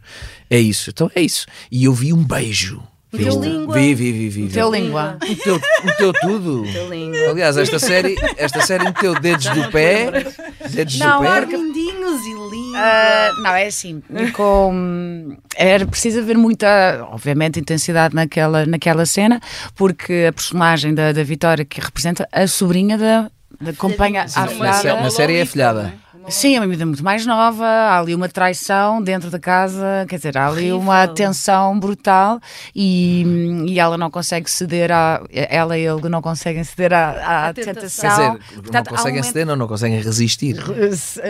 É 0.50 0.60
isso. 0.60 0.92
Então 0.92 1.10
é 1.16 1.22
isso. 1.22 1.48
E 1.72 1.86
eu 1.86 1.94
vi 1.94 2.14
um 2.14 2.24
beijo. 2.24 2.84
Meteu 3.12 3.34
Viste? 3.34 3.50
língua. 3.50 3.76
Vi, 3.76 3.94
vi, 3.94 4.12
vi, 4.12 4.30
vi. 4.30 4.48
vi. 4.48 4.54
Teu 4.54 4.72
língua. 4.72 5.18
Meteu, 5.22 5.60
meteu 5.84 6.14
tudo. 6.14 6.62
Meteu 6.62 6.90
língua. 6.90 7.30
Aliás, 7.30 7.58
esta 7.58 7.78
série, 7.78 8.16
esta 8.38 8.62
série 8.62 8.86
meteu 8.86 9.20
dedos 9.20 9.48
do 9.48 9.70
pé, 9.70 10.10
dedos 10.70 10.98
Não, 10.98 11.20
do 11.22 11.28
pé. 11.28 11.46
Mindinhos 11.46 12.22
e 12.22 12.34
língua. 12.34 12.80
Ah, 12.80 13.32
não, 13.44 13.52
é 13.54 13.68
assim. 13.68 14.02
Com, 14.34 15.36
era 15.58 15.86
preciso 15.86 16.20
haver 16.20 16.38
muita, 16.38 17.06
obviamente, 17.12 17.60
intensidade 17.60 18.16
naquela, 18.16 18.66
naquela 18.66 19.06
cena, 19.06 19.42
porque 19.76 20.28
a 20.30 20.32
personagem 20.34 20.94
da, 20.94 21.12
da 21.12 21.24
Vitória 21.24 21.66
que 21.66 21.82
representa 21.82 22.26
a 22.32 22.48
sobrinha 22.48 22.98
da, 22.98 23.30
da 23.60 23.74
uma 24.94 24.94
uma 25.02 25.12
série 25.12 25.36
é 25.36 25.42
afilhada. 25.42 25.94
É? 26.28 26.32
Sim, 26.32 26.56
é 26.56 26.60
uma 26.60 26.68
miúda 26.68 26.86
muito 26.86 27.04
mais 27.04 27.26
nova, 27.26 27.66
há 27.66 28.00
ali 28.00 28.14
uma 28.16 28.30
traição 28.30 29.02
dentro 29.02 29.30
da 29.30 29.40
casa, 29.40 30.06
quer 30.08 30.18
dizer, 30.18 30.38
há 30.38 30.48
ali 30.48 30.72
Horrível. 30.72 30.80
uma 30.80 31.08
tensão 31.08 31.80
brutal 31.80 32.40
e, 32.76 33.24
e 33.68 33.80
ela 33.80 33.98
não 33.98 34.10
consegue 34.10 34.50
ceder 34.50 34.92
a. 34.92 35.22
Ela 35.32 35.78
e 35.78 35.86
ele 35.86 36.10
não 36.10 36.22
conseguem 36.22 36.64
ceder 36.64 36.94
à, 36.94 37.50
à 37.50 37.54
tentação. 37.54 38.38
Quer 38.38 38.40
dizer, 38.40 38.62
Portanto, 38.62 38.88
não 38.90 38.98
conseguem 38.98 39.20
um 39.20 39.24
ceder, 39.24 39.46
não, 39.46 39.56
não 39.56 39.68
conseguem 39.68 40.02
resistir. 40.02 40.58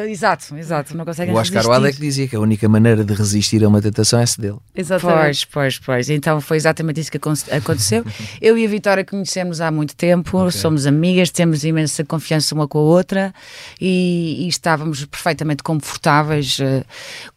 Exato, 0.08 0.56
exato, 0.56 0.96
não 0.96 1.06
conseguem 1.06 1.34
o 1.34 1.38
Oscar 1.38 1.68
Wilde 1.68 1.88
é 1.88 1.92
que 1.92 2.00
dizia 2.00 2.28
que 2.28 2.36
a 2.36 2.40
única 2.40 2.68
maneira 2.68 3.04
de 3.04 3.14
resistir 3.14 3.64
a 3.64 3.68
uma 3.68 3.82
tentação 3.82 4.20
é 4.20 4.26
ceder. 4.26 4.56
Exatamente. 4.76 5.22
Pois, 5.22 5.46
pois, 5.46 5.80
pois. 5.80 6.10
Então 6.10 6.42
foi 6.42 6.58
exatamente 6.58 7.00
isso 7.00 7.12
que 7.12 7.18
aconteceu. 7.52 8.06
Eu 8.42 8.58
e 8.58 8.66
a 8.66 8.70
Vitória 8.70 9.04
conhecemos 9.04 9.62
há 9.62 9.72
muito 9.72 9.96
tempo, 9.96 10.38
okay. 10.38 10.52
somos 10.52 10.86
amigas, 10.86 11.30
temos 11.30 11.64
imensa 11.64 12.04
confiança 12.04 12.54
uma 12.54 12.68
com 12.68 12.80
a 12.80 12.82
outra 12.82 13.34
e, 13.80 14.46
e 14.46 14.48
estávamos 14.82 15.06
perfeitamente 15.06 15.64
confortáveis, 15.64 16.60
eh, 16.60 16.84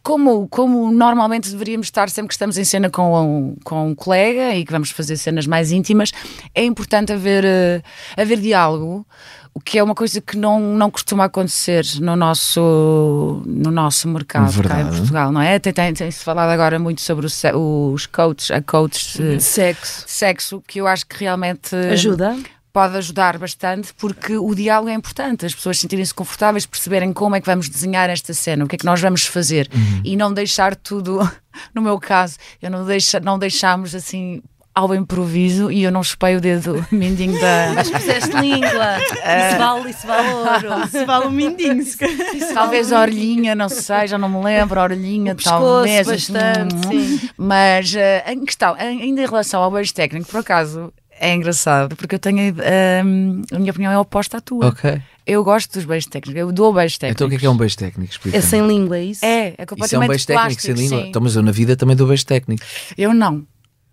como, 0.01 0.47
como 0.47 0.91
normalmente 0.91 1.49
deveríamos 1.49 1.87
estar 1.87 2.09
sempre 2.09 2.29
que 2.29 2.33
estamos 2.33 2.57
em 2.57 2.63
cena 2.63 2.89
com 2.89 3.13
um, 3.21 3.55
com 3.63 3.89
um 3.89 3.95
colega 3.95 4.55
e 4.55 4.65
que 4.65 4.71
vamos 4.71 4.89
fazer 4.89 5.17
cenas 5.17 5.45
mais 5.45 5.71
íntimas. 5.71 6.11
É 6.53 6.63
importante 6.63 7.13
haver, 7.13 7.45
eh, 7.45 7.81
haver 8.17 8.39
diálogo 8.39 9.05
o 9.53 9.61
que 9.61 9.79
é 9.79 9.83
uma 9.83 9.95
coisa 9.95 10.19
que 10.19 10.37
não, 10.37 10.59
não 10.59 10.91
costuma 10.91 11.25
acontecer 11.25 11.85
no 12.01 12.15
nosso, 12.17 13.41
no 13.45 13.71
nosso 13.71 14.05
mercado 14.09 14.51
Verdade. 14.51 14.81
cá 14.81 14.87
em 14.89 14.97
Portugal, 14.97 15.31
não 15.31 15.41
é? 15.41 15.57
Tem, 15.59 15.71
tem, 15.71 15.93
tem-se 15.93 16.21
falado 16.21 16.49
agora 16.49 16.77
muito 16.77 16.99
sobre 16.99 17.25
o, 17.53 17.91
os 17.93 18.05
coaches, 18.05 18.51
a 18.51 18.61
coaches 18.61 19.13
de 19.13 19.39
sexo. 19.41 20.03
sexo, 20.07 20.63
que 20.67 20.81
eu 20.81 20.87
acho 20.87 21.05
que 21.05 21.17
realmente 21.23 21.73
ajuda. 21.73 22.35
Pode 22.75 22.97
ajudar 22.97 23.37
bastante 23.37 23.93
porque 23.93 24.35
o 24.35 24.53
diálogo 24.53 24.89
é 24.89 24.93
importante, 24.93 25.45
as 25.45 25.55
pessoas 25.55 25.79
sentirem-se 25.79 26.13
confortáveis, 26.13 26.65
perceberem 26.65 27.13
como 27.13 27.33
é 27.33 27.39
que 27.39 27.45
vamos 27.45 27.69
desenhar 27.69 28.09
esta 28.09 28.33
cena, 28.33 28.65
o 28.65 28.67
que 28.67 28.75
é 28.75 28.77
que 28.77 28.83
nós 28.83 28.99
vamos 28.99 29.25
fazer 29.25 29.69
uhum. 29.73 30.01
e 30.03 30.17
não 30.17 30.33
deixar 30.33 30.75
tudo, 30.75 31.19
no 31.73 31.81
meu 31.81 31.97
caso, 31.97 32.35
eu 32.61 32.69
não, 32.69 32.85
deixa, 32.85 33.17
não 33.21 33.39
deixámos 33.39 33.95
assim 33.95 34.41
ao 34.75 34.93
improviso 34.93 35.71
e 35.71 35.83
eu 35.83 35.91
não 35.91 36.03
chupei 36.03 36.35
o 36.35 36.41
dedo 36.41 36.85
mindinho 36.91 37.39
da. 37.39 37.71
Mas 37.75 37.89
fizeste 37.89 38.35
língua. 38.35 38.97
Uh... 38.97 39.15
Isso 39.47 39.57
vale, 39.57 39.89
isso 39.89 40.07
vale 40.07 40.29
ouro. 40.33 40.85
Isso 40.85 41.05
vale 41.05 41.25
o 41.27 41.31
mindinho. 41.31 41.81
Isso 41.81 42.53
talvez 42.53 42.91
a 42.91 42.99
orelhinha, 42.99 43.55
não 43.55 43.69
sei, 43.69 44.07
já 44.07 44.17
não 44.17 44.27
me 44.27 44.43
lembro, 44.43 44.77
a 44.77 44.83
orelhinha, 44.83 45.31
o 45.31 45.35
talvez. 45.37 46.05
bastante, 46.05 46.75
hum, 46.75 46.91
sim. 46.91 47.29
Mas 47.37 47.93
uh, 47.93 48.29
em 48.29 48.43
questão, 48.43 48.75
ainda 48.77 49.21
em 49.21 49.25
relação 49.25 49.63
ao 49.63 49.71
beijo 49.71 49.93
técnico, 49.93 50.29
por 50.29 50.41
acaso. 50.41 50.91
É 51.19 51.33
engraçado, 51.33 51.95
porque 51.95 52.15
eu 52.15 52.19
tenho. 52.19 52.53
Uh, 52.53 53.55
a 53.55 53.59
minha 53.59 53.71
opinião 53.71 53.91
é 53.91 53.97
oposta 53.97 54.37
à 54.37 54.41
tua. 54.41 54.67
Ok. 54.67 55.01
Eu 55.25 55.43
gosto 55.43 55.73
dos 55.73 55.85
beijos 55.85 56.07
técnicos, 56.07 56.39
eu 56.39 56.51
dou 56.51 56.73
beijos 56.73 56.97
técnicos. 56.97 57.17
Então 57.17 57.27
o 57.27 57.29
que 57.29 57.35
é, 57.35 57.39
que 57.39 57.45
é 57.45 57.49
um 57.49 57.57
beijo 57.57 57.77
técnico? 57.77 58.13
É 58.31 58.41
sem 58.41 58.65
língua, 58.67 58.97
é 58.97 59.03
isso? 59.05 59.25
É, 59.25 59.55
é 59.57 59.65
completamente 59.65 59.85
Isso 59.85 59.95
é 59.95 59.99
um 59.99 60.07
beijo 60.07 60.27
técnico 60.27 60.61
sem 60.61 60.73
língua? 60.73 61.01
Sim. 61.01 61.09
Então, 61.09 61.21
mas 61.21 61.35
eu 61.35 61.41
na 61.41 61.51
vida 61.51 61.75
também 61.75 61.95
dou 61.95 62.07
beijo 62.07 62.25
técnico. 62.25 62.63
Eu 62.97 63.13
não. 63.13 63.45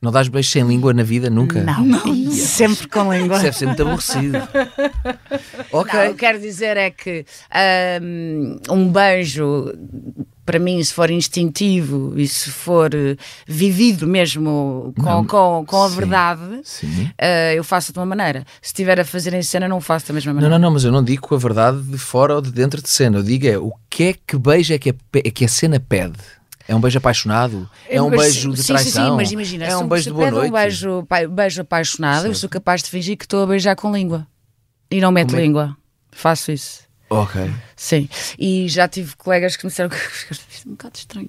Não 0.02 0.10
dás 0.10 0.26
beijos 0.26 0.50
sem 0.50 0.66
língua 0.66 0.92
na 0.92 1.04
vida 1.04 1.30
nunca? 1.30 1.62
Não, 1.62 1.84
não. 1.84 2.30
sempre 2.32 2.88
com 2.88 3.12
língua. 3.12 3.36
Isso 3.36 3.44
deve 3.44 3.56
ser 3.56 3.66
muito 3.66 3.82
aborrecido. 3.82 4.38
ok. 5.70 6.00
Não, 6.00 6.06
o 6.08 6.10
que 6.10 6.18
quero 6.18 6.40
dizer 6.40 6.76
é 6.76 6.90
que 6.90 7.24
um, 8.02 8.58
um 8.68 8.88
beijo 8.88 9.72
para 10.44 10.58
mim, 10.58 10.82
se 10.82 10.92
for 10.92 11.10
instintivo 11.10 12.18
e 12.18 12.26
se 12.26 12.50
for 12.50 12.90
uh, 12.94 13.16
vivido 13.46 14.06
mesmo 14.06 14.92
com, 14.96 15.02
não, 15.02 15.24
com, 15.24 15.64
com 15.66 15.84
a 15.84 15.88
sim, 15.88 15.96
verdade, 15.96 16.60
sim. 16.64 17.04
Uh, 17.04 17.54
eu 17.54 17.64
faço 17.64 17.92
de 17.92 17.98
uma 17.98 18.06
maneira. 18.06 18.44
Se 18.60 18.68
estiver 18.68 18.98
a 18.98 19.04
fazer 19.04 19.32
em 19.34 19.42
cena, 19.42 19.68
não 19.68 19.80
faço 19.80 20.08
da 20.08 20.14
mesma 20.14 20.32
maneira. 20.32 20.50
Não, 20.50 20.58
não, 20.58 20.68
não, 20.68 20.74
mas 20.74 20.84
eu 20.84 20.92
não 20.92 21.02
digo 21.02 21.28
com 21.28 21.34
a 21.34 21.38
verdade 21.38 21.80
de 21.82 21.98
fora 21.98 22.34
ou 22.34 22.40
de 22.40 22.50
dentro 22.50 22.82
de 22.82 22.88
cena. 22.88 23.18
Eu 23.18 23.22
digo 23.22 23.46
é 23.46 23.56
o 23.58 23.72
que 23.88 24.04
é 24.04 24.14
que 24.14 24.36
beijo 24.36 24.74
é 24.74 24.78
que 24.78 24.90
a, 24.90 24.94
é 25.14 25.30
que 25.30 25.44
a 25.44 25.48
cena 25.48 25.78
pede. 25.78 26.18
É 26.66 26.74
um 26.74 26.80
beijo 26.80 26.98
apaixonado? 26.98 27.68
É 27.88 28.00
um 28.00 28.10
beijo 28.10 28.52
de 28.52 28.64
traição? 28.64 29.04
Sim, 29.04 29.10
sim, 29.10 29.16
mas 29.16 29.32
imagina, 29.32 29.64
é 29.64 29.76
um 29.76 29.88
beijo 29.88 30.04
de 30.04 30.12
boa 30.12 30.30
noite? 30.30 30.48
um 30.48 30.52
beijo, 30.52 31.08
beijo 31.30 31.60
apaixonado, 31.60 32.26
eu 32.26 32.34
sou 32.34 32.48
capaz 32.48 32.82
de 32.82 32.90
fingir 32.90 33.16
que 33.16 33.24
estou 33.24 33.42
a 33.42 33.46
beijar 33.46 33.74
com 33.74 33.92
língua. 33.92 34.26
E 34.90 35.00
não 35.00 35.10
meto 35.10 35.36
é? 35.36 35.40
língua. 35.40 35.76
Faço 36.10 36.52
isso. 36.52 36.91
Ok. 37.12 37.50
Sim. 37.76 38.08
E 38.38 38.68
já 38.68 38.88
tive 38.88 39.14
colegas 39.16 39.54
que 39.54 39.66
me 39.66 39.70
disseram 39.70 39.90
que 39.92 39.96
é 39.96 40.00
um 40.66 40.70
bocado 40.70 40.96
estranho. 40.96 41.28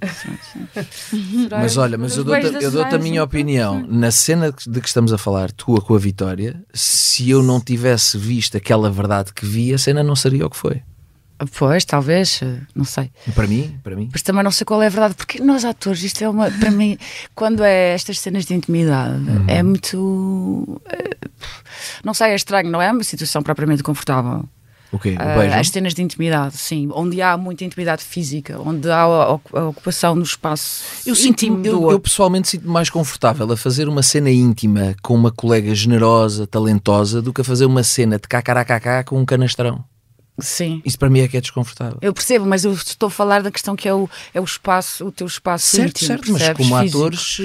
mas 1.51 1.75
olha, 1.75 1.97
mas 1.97 2.15
eu 2.15 2.23
dou-te 2.23 2.69
dou 2.69 2.83
a 2.85 2.97
minha 2.97 3.21
opinião. 3.21 3.85
Na 3.87 4.09
cena 4.09 4.51
de 4.51 4.79
que 4.79 4.87
estamos 4.87 5.11
a 5.11 5.17
falar, 5.17 5.51
tua 5.51 5.81
com 5.81 5.93
a 5.93 5.99
Vitória, 5.99 6.63
se 6.73 7.29
eu 7.29 7.43
não 7.43 7.59
tivesse 7.59 8.17
visto 8.17 8.55
aquela 8.55 8.89
verdade 8.89 9.33
que 9.33 9.45
vi, 9.45 9.73
a 9.73 9.77
cena 9.77 10.01
não 10.01 10.15
seria 10.15 10.45
o 10.45 10.49
que 10.49 10.55
foi. 10.55 10.81
Pois, 11.57 11.83
talvez, 11.83 12.39
não 12.73 12.85
sei. 12.85 13.11
Para 13.35 13.47
mim, 13.47 13.77
para 13.83 13.95
mim. 13.95 14.07
Mas 14.11 14.21
também 14.21 14.43
não 14.43 14.51
sei 14.51 14.63
qual 14.63 14.81
é 14.81 14.85
a 14.85 14.89
verdade, 14.89 15.15
porque 15.15 15.41
nós 15.41 15.65
atores, 15.65 16.01
isto 16.01 16.23
é 16.23 16.29
uma, 16.29 16.49
para 16.49 16.71
mim, 16.71 16.97
quando 17.35 17.63
é 17.63 17.93
estas 17.93 18.19
cenas 18.19 18.45
de 18.45 18.53
intimidade, 18.53 19.15
uhum. 19.15 19.45
é 19.47 19.61
muito, 19.61 20.81
é, 20.85 21.17
não 22.05 22.13
sei, 22.13 22.31
é 22.31 22.35
estranho, 22.35 22.69
não 22.69 22.81
é 22.81 22.89
uma 22.89 23.03
situação 23.03 23.43
propriamente 23.43 23.83
confortável. 23.83 24.47
O 24.93 24.99
quê? 24.99 25.15
O 25.19 25.39
beijo? 25.39 25.55
Uh, 25.55 25.59
as 25.59 25.69
cenas 25.69 25.95
de 25.95 26.03
intimidade, 26.03 26.55
sim, 26.55 26.87
onde 26.93 27.19
há 27.19 27.35
muita 27.35 27.65
intimidade 27.65 28.03
física, 28.03 28.61
onde 28.63 28.87
há 28.91 29.01
a, 29.01 29.33
ocupação 29.33 30.13
no 30.13 30.21
espaço 30.21 30.83
eu 31.03 31.15
íntimo 31.15 31.57
sinto, 31.57 31.67
eu, 31.67 31.91
eu, 31.91 31.99
pessoalmente 31.99 32.47
sinto-me 32.47 32.71
mais 32.71 32.91
confortável 32.91 33.51
a 33.51 33.57
fazer 33.57 33.87
uma 33.87 34.03
cena 34.03 34.29
íntima 34.29 34.95
com 35.01 35.15
uma 35.15 35.31
colega 35.31 35.73
generosa, 35.73 36.45
talentosa, 36.45 37.23
do 37.23 37.33
que 37.33 37.41
a 37.41 37.43
fazer 37.43 37.65
uma 37.65 37.81
cena 37.81 38.19
de 38.19 38.27
cacaracacá 38.27 39.03
com 39.03 39.19
um 39.19 39.25
canastrão. 39.25 39.83
Sim. 40.39 40.81
Isso 40.83 40.97
para 40.97 41.09
mim 41.09 41.19
é 41.19 41.27
que 41.27 41.37
é 41.37 41.41
desconfortável. 41.41 41.99
Eu 42.01 42.11
percebo, 42.11 42.45
mas 42.45 42.65
eu 42.65 42.73
estou 42.73 43.07
a 43.07 43.09
falar 43.11 43.43
da 43.43 43.51
questão 43.51 43.75
que 43.75 43.87
é 43.87 43.93
o, 43.93 44.09
é 44.33 44.41
o 44.41 44.43
espaço, 44.43 45.05
o 45.05 45.11
teu 45.11 45.27
espaço 45.27 45.67
certo, 45.67 46.01
íntimo, 46.01 46.07
certo, 46.07 46.31
mas 46.31 46.57
como 46.57 46.79
Físico. 46.79 46.97
atores, 46.97 47.37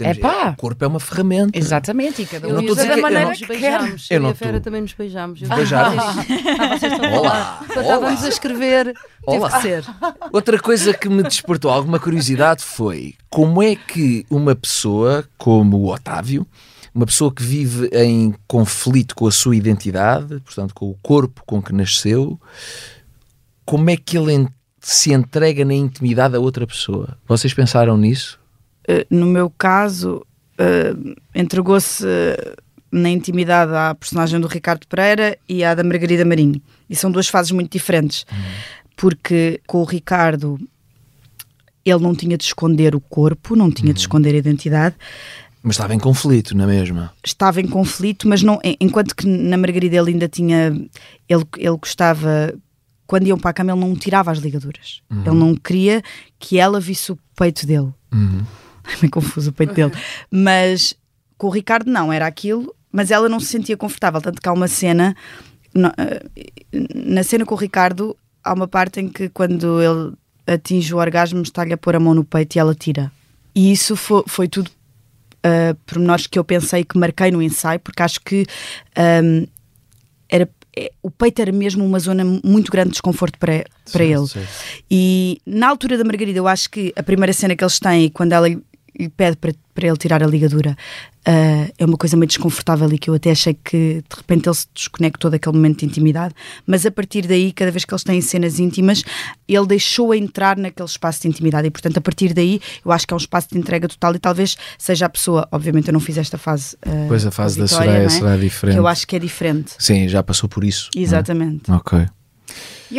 é 0.00 0.14
pá. 0.14 0.50
O 0.50 0.56
corpo 0.56 0.84
é 0.84 0.86
uma 0.86 1.00
ferramenta. 1.00 1.58
Exatamente, 1.58 2.22
e 2.22 2.26
cada 2.26 2.46
um 2.46 2.50
eu 2.50 2.62
não 2.62 2.72
usa 2.72 2.86
da 2.86 2.96
maneira 2.96 3.32
que, 3.32 3.44
que 3.44 3.58
quer. 3.58 3.80
Eu, 3.80 4.22
eu 4.22 4.28
e 4.28 4.30
a 4.30 4.34
Fera 4.34 4.60
também 4.60 4.82
nos 4.82 4.92
beijamos. 4.92 5.40
Beijaram? 5.48 5.96
Olá. 7.18 7.64
Estávamos 7.68 8.24
a 8.24 8.28
escrever, 8.28 8.94
Olá. 9.26 9.50
teve 9.50 9.56
que 9.56 9.62
ser. 9.62 9.94
Outra 10.32 10.60
coisa 10.60 10.94
que 10.94 11.08
me 11.08 11.24
despertou 11.24 11.72
alguma 11.72 11.98
curiosidade 11.98 12.62
foi 12.62 13.16
como 13.28 13.60
é 13.60 13.74
que 13.74 14.24
uma 14.30 14.54
pessoa 14.54 15.28
como 15.36 15.76
o 15.78 15.92
Otávio 15.92 16.46
uma 16.94 17.06
pessoa 17.06 17.32
que 17.32 17.42
vive 17.42 17.88
em 17.92 18.34
conflito 18.46 19.14
com 19.14 19.26
a 19.26 19.32
sua 19.32 19.56
identidade, 19.56 20.40
portanto, 20.40 20.74
com 20.74 20.90
o 20.90 20.94
corpo 21.02 21.42
com 21.46 21.62
que 21.62 21.72
nasceu, 21.72 22.38
como 23.64 23.88
é 23.90 23.96
que 23.96 24.18
ele 24.18 24.48
se 24.80 25.12
entrega 25.12 25.64
na 25.64 25.74
intimidade 25.74 26.36
a 26.36 26.40
outra 26.40 26.66
pessoa? 26.66 27.16
Vocês 27.26 27.54
pensaram 27.54 27.96
nisso? 27.96 28.38
Uh, 28.88 29.06
no 29.08 29.26
meu 29.26 29.48
caso, 29.48 30.22
uh, 30.58 31.14
entregou-se 31.34 32.04
uh, 32.04 32.62
na 32.90 33.08
intimidade 33.08 33.72
à 33.72 33.94
personagem 33.94 34.38
do 34.38 34.46
Ricardo 34.46 34.86
Pereira 34.86 35.38
e 35.48 35.64
à 35.64 35.74
da 35.74 35.82
Margarida 35.82 36.24
Marinho. 36.24 36.60
E 36.90 36.96
são 36.96 37.10
duas 37.10 37.28
fases 37.28 37.52
muito 37.52 37.72
diferentes. 37.72 38.26
Uhum. 38.30 38.38
Porque 38.96 39.60
com 39.66 39.78
o 39.78 39.84
Ricardo 39.84 40.58
ele 41.84 42.00
não 42.00 42.14
tinha 42.14 42.36
de 42.36 42.44
esconder 42.44 42.94
o 42.94 43.00
corpo, 43.00 43.56
não 43.56 43.70
tinha 43.70 43.88
uhum. 43.88 43.94
de 43.94 44.00
esconder 44.00 44.34
a 44.34 44.38
identidade. 44.38 44.94
Mas 45.62 45.76
estava 45.76 45.94
em 45.94 45.98
conflito, 45.98 46.56
na 46.56 46.66
mesma? 46.66 47.12
Estava 47.24 47.60
em 47.60 47.68
conflito, 47.68 48.28
mas 48.28 48.42
não, 48.42 48.58
enquanto 48.80 49.14
que 49.14 49.26
na 49.26 49.56
Margarida 49.56 49.96
ele 49.96 50.10
ainda 50.10 50.28
tinha. 50.28 50.68
Ele, 51.28 51.44
ele 51.56 51.76
gostava. 51.76 52.52
Quando 53.06 53.26
iam 53.26 53.38
para 53.38 53.50
a 53.50 53.54
cama, 53.54 53.72
ele 53.72 53.80
não 53.80 53.94
tirava 53.94 54.32
as 54.32 54.38
ligaduras. 54.38 55.02
Uhum. 55.10 55.22
Ele 55.26 55.36
não 55.36 55.54
queria 55.54 56.02
que 56.38 56.58
ela 56.58 56.80
visse 56.80 57.12
o 57.12 57.18
peito 57.36 57.66
dele. 57.66 57.92
Uhum. 58.12 58.42
É 58.84 58.96
meio 59.00 59.12
confuso 59.12 59.50
o 59.50 59.52
peito 59.52 59.74
dele. 59.74 59.92
Mas 60.28 60.92
com 61.38 61.46
o 61.46 61.50
Ricardo, 61.50 61.88
não, 61.88 62.12
era 62.12 62.26
aquilo, 62.26 62.74
mas 62.90 63.12
ela 63.12 63.28
não 63.28 63.38
se 63.38 63.46
sentia 63.46 63.76
confortável. 63.76 64.20
Tanto 64.20 64.42
que 64.42 64.48
há 64.48 64.52
uma 64.52 64.66
cena. 64.66 65.14
Eh, 65.72 66.26
na 66.92 67.22
cena 67.22 67.46
com 67.46 67.54
o 67.54 67.58
Ricardo, 67.58 68.16
há 68.42 68.52
uma 68.52 68.66
parte 68.66 69.00
em 69.00 69.08
que 69.08 69.28
quando 69.28 69.80
ele 69.80 70.14
atinge 70.46 70.92
o 70.92 70.98
orgasmo, 70.98 71.40
está-lhe 71.42 71.72
a 71.72 71.78
pôr 71.78 71.94
a 71.94 72.00
mão 72.00 72.12
no 72.12 72.24
peito 72.24 72.56
e 72.56 72.58
ela 72.58 72.74
tira. 72.74 73.12
E 73.54 73.70
isso 73.70 73.94
foi, 73.94 74.24
foi 74.26 74.48
tudo 74.48 74.68
uh, 75.46 75.74
pormenores 75.86 76.26
que 76.26 76.38
eu 76.38 76.44
pensei 76.44 76.84
que 76.84 76.98
marquei 76.98 77.30
no 77.30 77.42
ensaio, 77.42 77.80
porque 77.80 78.02
acho 78.02 78.20
que 78.20 78.46
um, 79.24 79.46
era 80.28 80.48
é, 80.74 80.90
o 81.02 81.10
peito 81.10 81.42
era 81.42 81.52
mesmo 81.52 81.84
uma 81.84 81.98
zona 81.98 82.24
muito 82.42 82.72
grande 82.72 82.88
de 82.88 82.92
desconforto 82.92 83.38
para, 83.38 83.64
para 83.92 84.04
sim, 84.04 84.14
ele. 84.14 84.26
Sim. 84.26 84.46
E 84.90 85.40
na 85.44 85.68
altura 85.68 85.98
da 85.98 86.04
Margarida, 86.04 86.38
eu 86.38 86.48
acho 86.48 86.70
que 86.70 86.92
a 86.96 87.02
primeira 87.02 87.32
cena 87.32 87.54
que 87.54 87.62
eles 87.62 87.78
têm, 87.78 88.08
quando 88.08 88.32
ela 88.32 88.48
lhe 88.48 88.62
pede 89.10 89.36
para, 89.36 89.52
para 89.74 89.86
ele 89.86 89.96
tirar 89.98 90.22
a 90.22 90.26
ligadura, 90.26 90.76
uh, 91.26 91.72
é 91.78 91.84
uma 91.84 91.96
coisa 91.96 92.16
meio 92.16 92.26
desconfortável 92.26 92.90
e 92.92 92.98
que 92.98 93.08
eu 93.08 93.14
até 93.14 93.30
achei 93.30 93.54
que 93.54 94.02
de 94.08 94.16
repente 94.16 94.48
ele 94.48 94.54
se 94.54 94.66
desconectou 94.74 95.30
daquele 95.30 95.56
momento 95.56 95.80
de 95.80 95.86
intimidade, 95.86 96.34
mas 96.66 96.84
a 96.86 96.90
partir 96.90 97.26
daí, 97.26 97.52
cada 97.52 97.70
vez 97.70 97.84
que 97.84 97.92
eles 97.92 98.04
têm 98.04 98.20
cenas 98.20 98.58
íntimas, 98.58 99.04
ele 99.48 99.66
deixou 99.66 100.14
entrar 100.14 100.56
naquele 100.56 100.88
espaço 100.88 101.22
de 101.22 101.28
intimidade 101.28 101.66
e, 101.66 101.70
portanto, 101.70 101.98
a 101.98 102.00
partir 102.00 102.32
daí, 102.32 102.60
eu 102.84 102.92
acho 102.92 103.06
que 103.06 103.12
é 103.12 103.16
um 103.16 103.18
espaço 103.18 103.48
de 103.50 103.58
entrega 103.58 103.88
total 103.88 104.14
e 104.14 104.18
talvez 104.18 104.56
seja 104.78 105.06
a 105.06 105.08
pessoa, 105.08 105.48
obviamente 105.50 105.88
eu 105.88 105.92
não 105.92 106.00
fiz 106.00 106.18
esta 106.18 106.38
fase. 106.38 106.76
Uh, 106.86 107.08
pois 107.08 107.26
a 107.26 107.30
fase 107.30 107.58
da 107.58 107.64
Vitória, 107.64 107.86
Soraya 107.86 108.06
é? 108.06 108.08
será 108.08 108.36
diferente. 108.36 108.74
Que 108.74 108.80
eu 108.80 108.86
acho 108.86 109.06
que 109.06 109.16
é 109.16 109.18
diferente. 109.18 109.72
Sim, 109.78 110.08
já 110.08 110.22
passou 110.22 110.48
por 110.48 110.64
isso. 110.64 110.90
É? 110.96 111.00
Exatamente. 111.00 111.70
É? 111.70 111.74
Ok. 111.74 112.06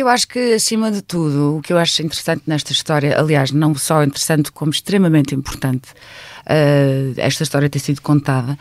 Eu 0.00 0.08
acho 0.08 0.26
que, 0.26 0.54
acima 0.54 0.90
de 0.90 1.02
tudo, 1.02 1.56
o 1.56 1.62
que 1.62 1.72
eu 1.72 1.78
acho 1.78 2.02
interessante 2.02 2.42
nesta 2.46 2.72
história, 2.72 3.18
aliás, 3.18 3.52
não 3.52 3.74
só 3.74 4.02
interessante, 4.02 4.50
como 4.50 4.70
extremamente 4.70 5.34
importante, 5.34 5.90
uh, 6.46 7.14
esta 7.16 7.42
história 7.42 7.70
ter 7.70 7.78
sido 7.78 8.02
contada, 8.02 8.58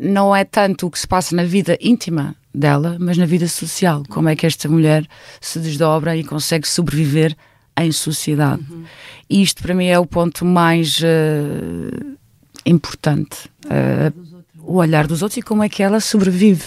não 0.00 0.34
é 0.34 0.44
tanto 0.44 0.86
o 0.86 0.90
que 0.90 0.98
se 0.98 1.06
passa 1.06 1.34
na 1.36 1.44
vida 1.44 1.78
íntima 1.80 2.34
dela, 2.52 2.96
mas 2.98 3.16
na 3.16 3.26
vida 3.26 3.46
social. 3.46 4.02
Como 4.08 4.28
é 4.28 4.34
que 4.34 4.46
esta 4.46 4.68
mulher 4.68 5.06
se 5.40 5.58
desdobra 5.58 6.16
e 6.16 6.24
consegue 6.24 6.66
sobreviver 6.66 7.36
em 7.78 7.92
sociedade. 7.92 8.64
Uhum. 8.70 8.84
E 9.28 9.42
isto, 9.42 9.62
para 9.62 9.74
mim, 9.74 9.86
é 9.86 9.98
o 9.98 10.06
ponto 10.06 10.44
mais 10.44 10.98
uh, 11.00 12.16
importante. 12.64 13.50
Uh, 13.66 14.35
o 14.66 14.76
olhar 14.76 15.06
dos 15.06 15.22
outros 15.22 15.38
e 15.38 15.42
como 15.42 15.62
é 15.62 15.68
que 15.68 15.82
ela 15.82 16.00
sobrevive. 16.00 16.64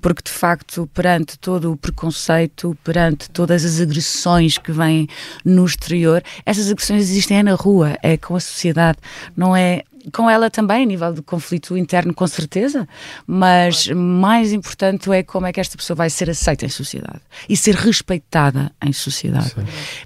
Porque, 0.00 0.22
de 0.22 0.30
facto, 0.30 0.88
perante 0.94 1.38
todo 1.38 1.72
o 1.72 1.76
preconceito, 1.76 2.78
perante 2.84 3.28
todas 3.28 3.64
as 3.64 3.80
agressões 3.80 4.56
que 4.56 4.70
vêm 4.70 5.08
no 5.44 5.66
exterior, 5.66 6.22
essas 6.46 6.70
agressões 6.70 7.02
existem 7.02 7.38
é 7.38 7.42
na 7.42 7.54
rua, 7.54 7.98
é 8.02 8.16
com 8.16 8.36
a 8.36 8.40
sociedade, 8.40 8.98
não 9.36 9.54
é 9.54 9.82
com 10.12 10.28
ela 10.28 10.50
também, 10.50 10.82
a 10.82 10.86
nível 10.86 11.12
de 11.12 11.22
conflito 11.22 11.76
interno, 11.76 12.14
com 12.14 12.26
certeza, 12.26 12.88
mas 13.26 13.88
mais 13.88 14.52
importante 14.52 15.10
é 15.12 15.22
como 15.22 15.46
é 15.46 15.52
que 15.52 15.60
esta 15.60 15.76
pessoa 15.76 15.96
vai 15.96 16.10
ser 16.10 16.30
aceita 16.30 16.64
em 16.64 16.68
sociedade 16.68 17.20
e 17.48 17.56
ser 17.56 17.74
respeitada 17.74 18.72
em 18.82 18.92
sociedade. 18.92 19.50
Sim. 19.50 19.64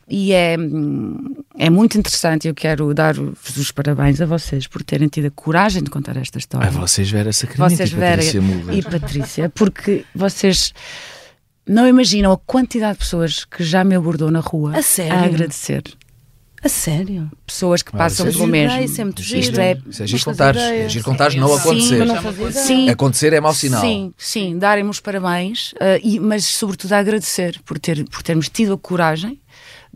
E 0.09 0.33
é, 0.33 0.57
é 1.59 1.71
muito 1.71 1.99
interessante, 1.99 2.49
eu 2.49 2.55
quero 2.55 2.93
dar-vos 2.95 3.57
os 3.57 3.71
parabéns 3.71 4.21
a 4.21 4.27
vocês 4.27 4.67
por 4.67 4.83
terem 4.83 5.09
tido 5.09 5.27
a 5.27 5.31
coragem 5.31 5.83
de 5.83 5.91
contar 5.91 6.17
esta 6.17 6.39
história. 6.39 6.67
A 6.67 6.71
vocês, 6.71 7.11
Vera 7.11 7.33
Sacramento 7.33 7.77
vocês, 7.77 7.93
e 7.93 7.97
Patrícia 7.97 8.41
Vera, 8.41 8.75
E 8.75 8.83
Patrícia, 8.83 9.49
porque 9.49 10.05
vocês 10.15 10.73
não 11.67 11.87
imaginam 11.87 12.33
a 12.33 12.39
quantidade 12.39 12.95
de 12.95 12.99
pessoas 12.99 13.45
que 13.45 13.65
já 13.65 13.85
me 13.85 13.95
abordou 13.95 14.31
na 14.31 14.41
rua 14.41 14.77
a, 14.77 14.83
sério? 14.83 15.15
a 15.15 15.23
agradecer. 15.25 15.83
A 16.65 16.69
sério? 16.69 17.31
Pessoas 17.47 17.83
que 17.83 17.93
passam 17.93 18.25
pelo 18.25 18.47
mesmo. 18.47 18.81
Isso 18.81 18.99
é 18.99 19.05
muito 19.05 19.23
giro. 19.23 19.41
Isto 19.41 19.61
é, 19.61 19.79
isso 19.87 20.03
é 20.03 20.07
giro 20.07 20.25
contares. 20.25 20.63
É 20.63 20.89
giro 20.89 21.05
contares 21.05 21.35
não 21.35 21.55
acontecer. 21.55 22.07
Sim, 22.07 22.53
sim, 22.53 22.89
acontecer 22.89 23.33
é 23.35 23.41
mau 23.41 23.53
sinal. 23.53 23.83
Sim, 23.83 24.15
sim. 24.17 24.59
Darem-me 24.59 24.89
os 24.89 24.99
parabéns, 24.99 25.73
uh, 25.75 26.01
e, 26.03 26.19
mas 26.19 26.47
sobretudo 26.47 26.95
a 26.95 26.99
agradecer 26.99 27.61
por, 27.67 27.79
ter, 27.79 28.05
por 28.09 28.23
termos 28.23 28.49
tido 28.49 28.73
a 28.73 28.79
coragem 28.79 29.39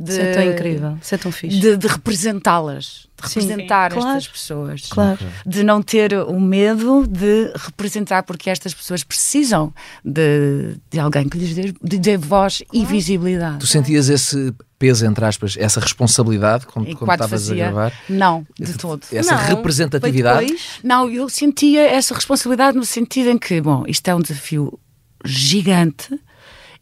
de, 0.01 0.13
Isso 0.13 0.21
é 0.21 0.33
tão 0.33 0.43
incrível, 0.45 0.99
isso 1.03 1.15
é 1.15 1.19
tão 1.19 1.33
fixe. 1.33 1.59
De, 1.59 1.77
de 1.77 1.87
representá-las, 1.89 3.09
de 3.17 3.29
representar 3.29 3.91
Sim, 3.93 3.99
estas 3.99 4.29
pessoas. 4.29 4.83
Claro. 4.89 5.19
De 5.45 5.65
não 5.65 5.83
ter 5.83 6.15
o 6.15 6.39
medo 6.39 7.05
de 7.05 7.53
representar, 7.57 8.23
porque 8.23 8.49
estas 8.49 8.73
pessoas 8.73 9.03
precisam 9.03 9.75
de, 10.05 10.77
de 10.89 11.01
alguém 11.01 11.29
que 11.29 11.37
lhes 11.37 11.53
dê, 11.53 11.75
de, 11.83 11.99
dê 11.99 12.17
voz 12.17 12.59
claro. 12.59 12.71
e 12.73 12.87
visibilidade. 12.89 13.59
Tu 13.59 13.67
sentias 13.67 14.09
esse 14.09 14.55
peso, 14.79 15.05
entre 15.05 15.25
aspas, 15.25 15.57
essa 15.59 15.81
responsabilidade 15.81 16.65
quando, 16.67 16.97
quando 16.97 17.11
estavas 17.11 17.51
a 17.51 17.55
gravar? 17.57 17.93
Não, 18.09 18.47
de 18.57 18.75
todo. 18.75 19.03
Essa 19.11 19.35
não, 19.35 19.43
representatividade? 19.43 20.57
Não, 20.85 21.11
eu 21.11 21.29
sentia 21.29 21.91
essa 21.91 22.15
responsabilidade 22.15 22.77
no 22.77 22.85
sentido 22.85 23.31
em 23.31 23.39
que, 23.39 23.61
bom, 23.61 23.83
isto 23.89 24.07
é 24.07 24.15
um 24.15 24.21
desafio 24.21 24.79
gigante 25.25 26.17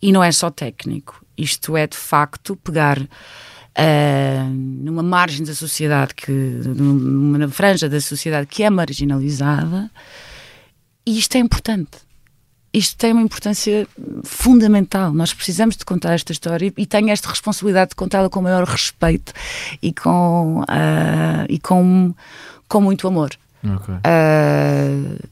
e 0.02 0.12
não 0.12 0.22
é 0.22 0.30
só 0.30 0.50
técnico 0.50 1.25
isto 1.36 1.76
é, 1.76 1.86
de 1.86 1.96
facto, 1.96 2.56
pegar 2.56 2.98
uh, 3.00 4.50
numa 4.50 5.02
margem 5.02 5.44
da 5.44 5.54
sociedade, 5.54 6.14
que, 6.14 6.32
numa 6.32 7.48
franja 7.48 7.88
da 7.88 8.00
sociedade 8.00 8.46
que 8.46 8.62
é 8.62 8.70
marginalizada, 8.70 9.90
e 11.04 11.18
isto 11.18 11.36
é 11.36 11.38
importante. 11.38 12.06
Isto 12.72 12.96
tem 12.96 13.12
uma 13.12 13.22
importância 13.22 13.88
fundamental. 14.22 15.12
Nós 15.12 15.32
precisamos 15.32 15.76
de 15.76 15.84
contar 15.84 16.12
esta 16.12 16.32
história 16.32 16.70
e 16.76 16.84
tenho 16.84 17.08
esta 17.08 17.28
responsabilidade 17.28 17.90
de 17.90 17.96
contá-la 17.96 18.28
com 18.28 18.40
o 18.40 18.42
maior 18.42 18.64
respeito 18.64 19.32
e 19.80 19.94
com, 19.94 20.60
uh, 20.60 21.46
e 21.48 21.58
com, 21.58 22.14
com 22.68 22.80
muito 22.80 23.08
amor. 23.08 23.30
Okay. 23.64 23.94
Uh, 23.94 25.28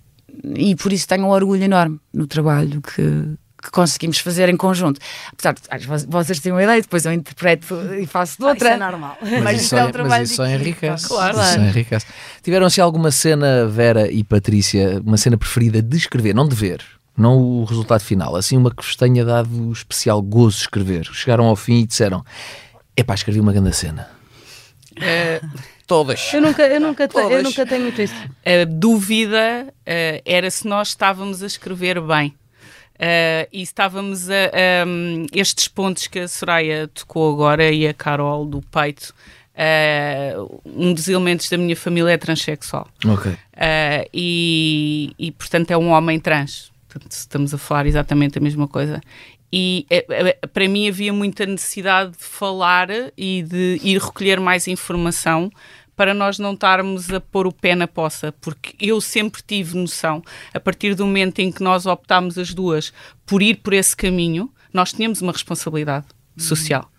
e 0.56 0.74
por 0.76 0.92
isso 0.92 1.06
tenho 1.06 1.24
um 1.24 1.30
orgulho 1.30 1.62
enorme 1.62 2.00
no 2.12 2.26
trabalho 2.26 2.80
que, 2.80 3.36
que 3.64 3.70
conseguimos 3.70 4.18
fazer 4.18 4.48
em 4.48 4.56
conjunto. 4.56 5.00
Apesar 5.32 5.54
de 5.54 6.06
vocês 6.06 6.38
têm 6.40 6.52
uma 6.52 6.62
ideia, 6.62 6.82
depois 6.82 7.06
eu 7.06 7.12
interpreto 7.12 7.74
e 7.98 8.06
faço 8.06 8.36
de 8.38 8.44
outra. 8.44 8.70
Ah, 8.70 8.74
isso 8.74 8.82
é 8.82 8.90
normal. 8.90 9.18
Mas, 9.22 9.42
mas 9.42 9.62
isso 9.62 9.76
é 9.76 9.84
um 9.84 9.90
trabalho 9.90 10.20
mas 10.20 10.30
isso 10.30 10.36
só 10.36 10.46
enriquece. 10.46 11.08
Claro. 11.08 11.40
Isso 11.40 11.58
enriquece. 11.58 12.06
Tiveram-se 12.42 12.80
alguma 12.80 13.10
cena, 13.10 13.66
Vera 13.66 14.10
e 14.10 14.22
Patrícia, 14.22 15.00
uma 15.04 15.16
cena 15.16 15.38
preferida 15.38 15.80
de 15.80 15.96
escrever, 15.96 16.34
não 16.34 16.46
de 16.46 16.54
ver, 16.54 16.84
não 17.16 17.38
o 17.38 17.64
resultado 17.64 18.02
final, 18.02 18.36
assim 18.36 18.56
uma 18.56 18.70
que 18.70 18.82
vos 18.82 18.96
tenha 18.96 19.24
dado 19.24 19.72
especial 19.72 20.20
gozo 20.20 20.58
escrever. 20.58 21.06
Chegaram 21.12 21.46
ao 21.46 21.56
fim 21.56 21.80
e 21.80 21.86
disseram: 21.86 22.22
Epá, 22.94 23.14
escrevi 23.14 23.40
uma 23.40 23.52
grande 23.52 23.74
cena. 23.74 24.08
É... 25.00 25.40
Todas. 25.86 26.32
Eu 26.32 26.40
nunca, 26.40 26.62
eu 26.62 26.80
nunca, 26.80 27.06
te, 27.06 27.14
eu 27.14 27.42
nunca 27.42 27.66
tenho 27.66 27.82
muito 27.82 28.00
isso. 28.00 28.14
A 28.42 28.64
dúvida 28.66 29.66
uh, 29.68 30.22
era 30.24 30.50
se 30.50 30.66
nós 30.66 30.88
estávamos 30.88 31.42
a 31.42 31.46
escrever 31.46 32.00
bem. 32.00 32.34
Uh, 32.94 33.48
e 33.52 33.60
estávamos 33.62 34.30
a, 34.30 34.86
um, 34.86 35.26
estes 35.32 35.66
pontos 35.66 36.06
que 36.06 36.20
a 36.20 36.28
Soraya 36.28 36.88
tocou 36.88 37.32
agora 37.32 37.70
e 37.70 37.86
a 37.88 37.94
Carol 37.94 38.46
do 38.46 38.60
peito. 38.62 39.12
Uh, 39.54 40.60
um 40.64 40.92
dos 40.92 41.08
elementos 41.08 41.48
da 41.48 41.56
minha 41.56 41.76
família 41.76 42.12
é 42.12 42.16
transexual. 42.16 42.88
Ok. 43.04 43.32
Uh, 43.32 43.36
e, 44.12 45.12
e, 45.18 45.32
portanto, 45.32 45.70
é 45.72 45.76
um 45.76 45.90
homem 45.90 46.20
trans. 46.20 46.72
Portanto, 46.88 47.12
estamos 47.12 47.52
a 47.52 47.58
falar 47.58 47.86
exatamente 47.86 48.38
a 48.38 48.40
mesma 48.40 48.68
coisa. 48.68 49.00
E 49.52 49.86
para 50.52 50.68
mim 50.68 50.88
havia 50.88 51.12
muita 51.12 51.46
necessidade 51.46 52.10
de 52.10 52.24
falar 52.24 52.88
e 53.16 53.42
de 53.42 53.78
ir 53.84 54.00
recolher 54.00 54.40
mais 54.40 54.66
informação 54.66 55.48
para 55.96 56.14
nós 56.14 56.38
não 56.38 56.54
estarmos 56.54 57.10
a 57.12 57.20
pôr 57.20 57.46
o 57.46 57.52
pé 57.52 57.74
na 57.74 57.86
poça, 57.86 58.32
porque 58.40 58.74
eu 58.80 59.00
sempre 59.00 59.42
tive 59.46 59.76
noção, 59.76 60.22
a 60.52 60.60
partir 60.60 60.94
do 60.94 61.06
momento 61.06 61.38
em 61.40 61.52
que 61.52 61.62
nós 61.62 61.86
optámos 61.86 62.38
as 62.38 62.52
duas 62.52 62.92
por 63.24 63.42
ir 63.42 63.56
por 63.56 63.72
esse 63.72 63.96
caminho, 63.96 64.50
nós 64.72 64.92
tínhamos 64.92 65.22
uma 65.22 65.32
responsabilidade 65.32 66.06
social. 66.36 66.90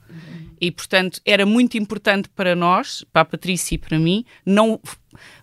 E, 0.59 0.71
portanto, 0.71 1.19
era 1.25 1.45
muito 1.45 1.77
importante 1.77 2.29
para 2.29 2.55
nós, 2.55 3.03
para 3.11 3.23
a 3.23 3.25
Patrícia 3.25 3.75
e 3.75 3.77
para 3.77 3.99
mim, 3.99 4.25
não, 4.45 4.79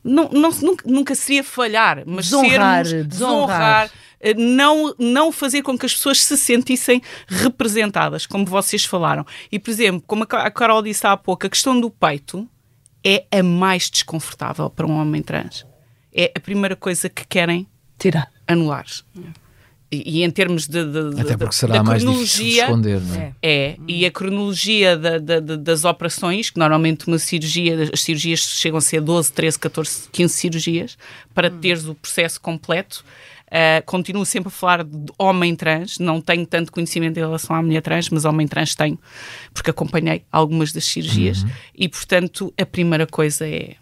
não, 0.03 0.29
não 0.31 0.51
nunca, 0.51 0.89
nunca 0.89 1.15
seria 1.15 1.45
falhar, 1.45 2.03
mas 2.07 2.25
desonrar, 2.27 2.87
sermos, 2.87 3.07
desonrar. 3.09 3.91
Eh, 4.21 4.35
não, 4.35 4.95
não 4.99 5.31
fazer 5.31 5.63
com 5.63 5.77
que 5.77 5.85
as 5.85 5.95
pessoas 5.95 6.25
se 6.25 6.37
sentissem 6.39 7.03
representadas, 7.27 8.25
como 8.25 8.47
vocês 8.47 8.85
falaram. 8.85 9.27
E, 9.51 9.59
por 9.59 9.71
exemplo, 9.71 10.03
como 10.07 10.23
a 10.29 10.51
Carol 10.51 10.83
disse 10.83 11.07
há 11.07 11.17
pouco, 11.17 11.47
a 11.47 11.51
questão 11.51 11.79
do 11.79 11.91
peito, 11.91 12.49
é 13.05 13.25
a 13.31 13.43
mais 13.43 13.91
desconfortável 13.91 14.71
para 14.71 14.87
um 14.87 14.99
homem 14.99 15.23
trans. 15.23 15.67
É 16.15 16.33
a 16.37 16.41
primeira 16.41 16.77
coisa 16.77 17.09
que 17.09 17.27
querem 17.27 17.67
tirar, 17.99 18.31
anular. 18.47 18.87
E, 19.91 20.21
e, 20.21 20.25
em 20.25 20.31
termos 20.31 20.67
de, 20.67 20.83
de, 20.85 21.15
de 21.15 21.21
até 21.21 21.37
porque 21.37 21.55
será 21.55 21.83
mais 21.83 22.03
difícil 22.03 22.45
de 22.47 22.59
esconder, 22.61 23.01
não 23.01 23.15
é? 23.15 23.35
É, 23.43 23.77
e 23.87 24.07
a 24.07 24.11
cronologia 24.11 24.97
da, 24.97 25.19
da, 25.19 25.39
das 25.39 25.85
operações, 25.85 26.49
que 26.49 26.59
normalmente 26.59 27.07
uma 27.07 27.19
cirurgia, 27.19 27.91
as 27.93 28.01
cirurgias 28.01 28.41
chegam 28.41 28.79
a 28.79 28.81
ser 28.81 29.03
12, 29.03 29.31
13, 29.31 29.59
14, 29.59 30.09
15 30.11 30.35
cirurgias, 30.35 30.99
para 31.35 31.49
hum. 31.49 31.59
teres 31.61 31.85
o 31.85 31.95
processo 31.95 32.41
completo. 32.41 33.05
Uh, 33.53 33.85
continuo 33.85 34.25
sempre 34.25 34.49
a 34.49 34.51
falar 34.51 34.83
de 34.83 35.13
homem 35.19 35.55
trans, 35.55 35.99
não 35.99 36.23
tenho 36.23 36.47
tanto 36.47 36.73
conhecimento 36.73 37.19
em 37.19 37.21
relação 37.21 37.55
à 37.55 37.61
mulher 37.61 37.83
trans, 37.83 38.09
mas 38.09 38.25
homem 38.25 38.49
trans 38.49 38.75
tenho, 38.75 38.99
porque 39.53 39.69
acompanhei 39.69 40.25
algumas 40.33 40.73
das 40.73 40.87
cirurgias 40.87 41.43
uhum. 41.43 41.51
e, 41.75 41.87
portanto, 41.87 42.55
a 42.59 42.65
primeira 42.65 43.07
coisa 43.07 43.47
é. 43.47 43.75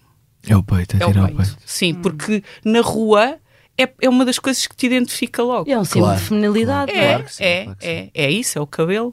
É 0.45 0.57
o 0.57 0.63
peito, 0.65 0.97
é, 0.97 1.05
é 1.05 1.07
tirar 1.07 1.23
o 1.23 1.27
peito. 1.29 1.37
peito. 1.37 1.57
Sim, 1.65 1.93
uhum. 1.93 2.03
porque 2.03 2.43
na 2.65 2.81
rua 2.81 3.39
é, 3.79 3.89
é 4.03 4.09
uma 4.09 4.25
das 4.25 4.41
coisas 4.41 4.67
que 4.67 4.75
te 4.75 4.87
identifica 4.87 5.41
logo. 5.41 5.71
É 5.71 5.79
um 5.79 5.85
símbolo 5.85 6.07
claro. 6.07 6.21
de 6.21 6.27
feminilidade. 6.27 6.91
É, 6.91 7.09
claro 7.09 7.29
sim, 7.29 7.45
é, 7.45 7.65
claro 7.65 7.79
é, 7.81 8.11
é 8.13 8.31
isso, 8.31 8.59
é 8.59 8.61
o 8.61 8.67
cabelo. 8.67 9.13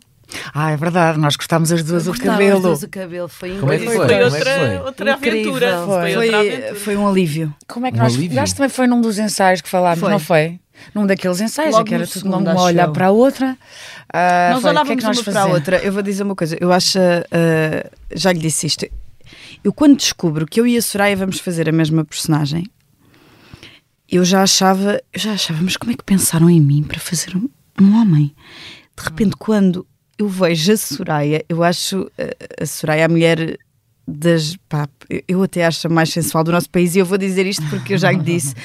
Ah, 0.54 0.72
é 0.72 0.78
verdade, 0.78 1.20
nós 1.20 1.36
gostámos 1.36 1.72
as 1.72 1.84
duas 1.84 2.08
o 2.08 2.14
cabelo. 2.14 2.58
As 2.58 2.64
duas 2.64 2.84
o 2.84 2.90
cabelo 2.90 3.28
foi 3.28 3.58
Como 3.58 3.72
é 3.72 3.78
que 3.78 3.86
foi? 3.86 3.96
Foi, 3.96 4.08
foi 4.08 4.24
outra, 4.24 4.60
foi? 4.60 4.78
outra 4.80 5.14
aventura. 5.14 5.78
Foi, 5.86 6.14
foi, 6.14 6.16
outra 6.18 6.40
aventura. 6.40 6.76
foi 6.76 6.98
um 6.98 7.08
alívio. 7.08 7.56
Como 7.68 7.86
é 7.86 7.92
que 7.92 7.98
um 7.98 8.02
nós. 8.02 8.16
Alívio? 8.16 8.54
também 8.56 8.70
foi 8.70 8.88
num 8.88 9.02
dos 9.02 9.18
ensaios 9.18 9.62
que 9.62 9.70
falámos, 9.70 10.02
não 10.02 10.20
foi? 10.20 10.60
Num 10.94 11.08
daqueles 11.08 11.42
ensaios, 11.42 11.74
Logo 11.74 11.86
que 11.86 11.96
era 11.96 12.06
tudo 12.06 12.28
uma 12.28 12.62
olhar 12.62 12.88
para 12.90 13.08
a 13.08 13.12
outra. 13.12 13.58
Uh, 14.14 14.54
nós 14.54 14.62
foi, 14.62 14.70
olhávamos 14.70 15.04
que 15.04 15.10
é 15.10 15.12
que 15.12 15.20
uma 15.20 15.24
para 15.24 15.42
a 15.42 15.46
outra. 15.46 15.78
Eu 15.78 15.92
vou 15.92 16.04
dizer 16.04 16.24
uma 16.24 16.36
coisa, 16.36 16.58
eu 16.60 16.72
acho. 16.72 17.00
Uh, 17.00 17.90
já 18.14 18.32
lhe 18.32 18.40
disse 18.40 18.68
isto. 18.68 18.86
Eu, 19.64 19.74
quando 19.74 19.98
descubro 19.98 20.46
que 20.46 20.60
eu 20.60 20.68
e 20.68 20.78
a 20.78 20.82
Soraya 20.82 21.16
vamos 21.16 21.40
fazer 21.40 21.68
a 21.68 21.72
mesma 21.72 22.06
personagem, 22.06 22.66
eu 24.10 24.24
já 24.24 24.44
achava, 24.44 25.02
eu 25.12 25.20
já 25.20 25.34
achava, 25.34 25.62
mas 25.62 25.76
como 25.76 25.92
é 25.92 25.96
que 25.96 26.04
pensaram 26.04 26.50
em 26.50 26.62
mim 26.62 26.84
para 26.84 27.00
fazer 27.00 27.36
um, 27.36 27.50
um 27.82 28.00
homem? 28.00 28.34
De 28.98 29.04
repente, 29.04 29.36
quando 29.38 29.86
eu 30.18 30.28
vejo 30.28 30.72
a 30.72 30.78
Soraya, 30.78 31.46
eu 31.48 31.64
acho 31.64 32.10
a, 32.18 32.64
a 32.64 32.66
Soraya 32.66 33.06
a 33.06 33.10
mulher 33.10 33.58
das. 34.08 34.56
Pá, 34.70 34.88
eu 35.28 35.44
até 35.44 35.66
acho 35.66 35.88
a 35.88 35.90
mais 35.90 36.10
sensual 36.10 36.44
do 36.44 36.52
nosso 36.52 36.70
país 36.70 36.96
e 36.96 37.00
eu 37.00 37.06
vou 37.06 37.18
dizer 37.18 37.46
isto 37.46 37.68
porque 37.70 37.94
eu 37.94 37.98
já 37.98 38.12
lhe 38.12 38.22
disse. 38.22 38.56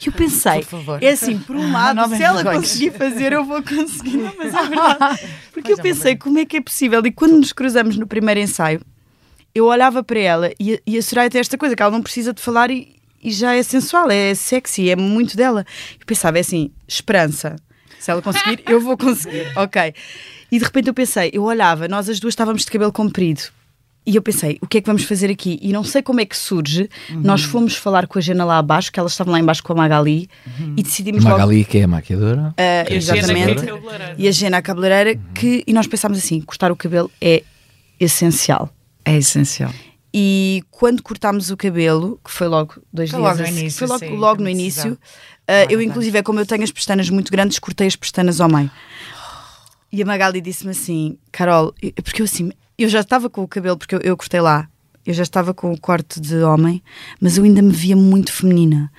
E 0.00 0.06
eu 0.06 0.12
pensei, 0.12 0.64
é 1.00 1.10
assim, 1.10 1.38
por 1.38 1.56
um 1.56 1.72
lado, 1.72 2.14
se 2.14 2.22
ela 2.22 2.44
conseguir 2.44 2.92
fazer, 2.92 3.32
eu 3.32 3.44
vou 3.44 3.62
conseguir. 3.62 4.18
Não, 4.18 4.32
mas 4.38 4.54
é 4.54 4.62
verdade. 4.68 5.28
Porque 5.52 5.72
eu 5.72 5.78
pensei, 5.78 6.16
como 6.16 6.38
é 6.38 6.46
que 6.46 6.58
é 6.58 6.60
possível? 6.60 7.04
E 7.04 7.10
quando 7.10 7.36
nos 7.36 7.52
cruzamos 7.52 7.96
no 7.96 8.06
primeiro 8.06 8.40
ensaio, 8.40 8.80
eu 9.54 9.66
olhava 9.66 10.02
para 10.02 10.18
ela 10.18 10.50
e, 10.58 10.80
e 10.86 10.96
a 10.96 11.02
Soraya 11.02 11.28
tem 11.28 11.40
esta 11.40 11.58
coisa 11.58 11.74
que 11.74 11.82
ela 11.82 11.92
não 11.92 12.02
precisa 12.02 12.32
de 12.32 12.40
falar 12.40 12.70
e, 12.70 12.96
e 13.22 13.30
já 13.30 13.54
é 13.54 13.62
sensual, 13.62 14.10
é 14.10 14.34
sexy, 14.34 14.88
é 14.88 14.96
muito 14.96 15.36
dela. 15.36 15.66
Eu 15.98 16.06
pensava, 16.06 16.38
é 16.38 16.40
assim, 16.40 16.70
esperança. 16.86 17.56
Se 17.98 18.10
ela 18.10 18.22
conseguir, 18.22 18.62
eu 18.66 18.80
vou 18.80 18.96
conseguir. 18.96 19.52
Ok. 19.56 19.94
E 20.52 20.58
de 20.58 20.64
repente 20.64 20.88
eu 20.88 20.94
pensei, 20.94 21.30
eu 21.32 21.44
olhava, 21.44 21.88
nós 21.88 22.10
as 22.10 22.20
duas 22.20 22.32
estávamos 22.32 22.66
de 22.66 22.70
cabelo 22.70 22.92
comprido. 22.92 23.44
E 24.04 24.16
eu 24.16 24.20
pensei, 24.20 24.58
o 24.60 24.66
que 24.66 24.78
é 24.78 24.80
que 24.82 24.86
vamos 24.86 25.04
fazer 25.04 25.30
aqui? 25.30 25.58
E 25.62 25.72
não 25.72 25.82
sei 25.82 26.02
como 26.02 26.20
é 26.20 26.26
que 26.26 26.36
surge. 26.36 26.90
Uhum. 27.08 27.20
Nós 27.20 27.42
fomos 27.42 27.74
falar 27.74 28.06
com 28.06 28.18
a 28.18 28.20
Jana 28.20 28.44
lá 28.44 28.58
abaixo, 28.58 28.92
que 28.92 29.00
elas 29.00 29.12
estavam 29.12 29.32
lá 29.32 29.38
embaixo 29.38 29.62
com 29.62 29.72
a 29.72 29.76
Magali, 29.76 30.28
uhum. 30.44 30.74
e 30.76 30.82
decidimos 30.82 31.24
Magali, 31.24 31.58
logo... 31.58 31.70
que 31.70 31.78
é 31.78 31.84
a 31.84 31.88
maquiadora. 31.88 32.48
Uh, 32.48 32.54
é 32.58 32.94
exatamente. 32.94 33.64
E 34.18 34.28
a 34.28 34.30
Jana, 34.30 34.58
a 34.58 34.62
cabeleireira, 34.62 35.18
uhum. 35.18 35.32
que, 35.32 35.64
e 35.66 35.72
nós 35.72 35.86
pensámos 35.86 36.18
assim: 36.18 36.40
cortar 36.42 36.70
o 36.70 36.76
cabelo 36.76 37.10
é 37.18 37.44
essencial. 37.98 38.68
É 39.04 39.16
essencial. 39.16 39.72
E 40.12 40.62
quando 40.70 41.02
cortámos 41.02 41.50
o 41.50 41.56
cabelo, 41.56 42.20
que 42.22 42.30
foi 42.30 42.48
logo 42.48 42.74
dois 42.92 43.08
foi 43.08 43.20
dias 43.20 43.38
logo 43.38 43.42
no 43.42 43.56
início, 43.56 43.78
foi 43.78 43.86
logo, 43.86 44.04
sim, 44.04 44.16
logo 44.16 44.42
no 44.42 44.48
início, 44.50 44.92
uh, 44.92 45.70
eu 45.70 45.80
inclusive, 45.80 46.18
é 46.18 46.22
como 46.22 46.40
eu 46.40 46.44
tenho 46.44 46.64
as 46.64 46.72
pestanas 46.72 47.08
muito 47.08 47.32
grandes, 47.32 47.58
cortei 47.58 47.86
as 47.86 47.96
pestanas 47.96 48.40
ao 48.40 48.48
meio. 48.48 48.70
E 49.92 50.02
a 50.02 50.06
Magali 50.06 50.40
disse-me 50.40 50.70
assim, 50.70 51.18
Carol, 51.30 51.74
porque 52.02 52.22
eu 52.22 52.24
assim, 52.24 52.50
eu 52.78 52.88
já 52.88 53.00
estava 53.00 53.28
com 53.28 53.42
o 53.42 53.48
cabelo, 53.48 53.76
porque 53.76 53.94
eu, 53.94 54.00
eu 54.00 54.16
cortei 54.16 54.40
lá, 54.40 54.66
eu 55.04 55.12
já 55.12 55.22
estava 55.22 55.52
com 55.52 55.70
o 55.70 55.78
corte 55.78 56.18
de 56.18 56.36
homem, 56.36 56.82
mas 57.20 57.36
eu 57.36 57.44
ainda 57.44 57.60
me 57.60 57.72
via 57.72 57.94
muito 57.94 58.32
feminina. 58.32 58.90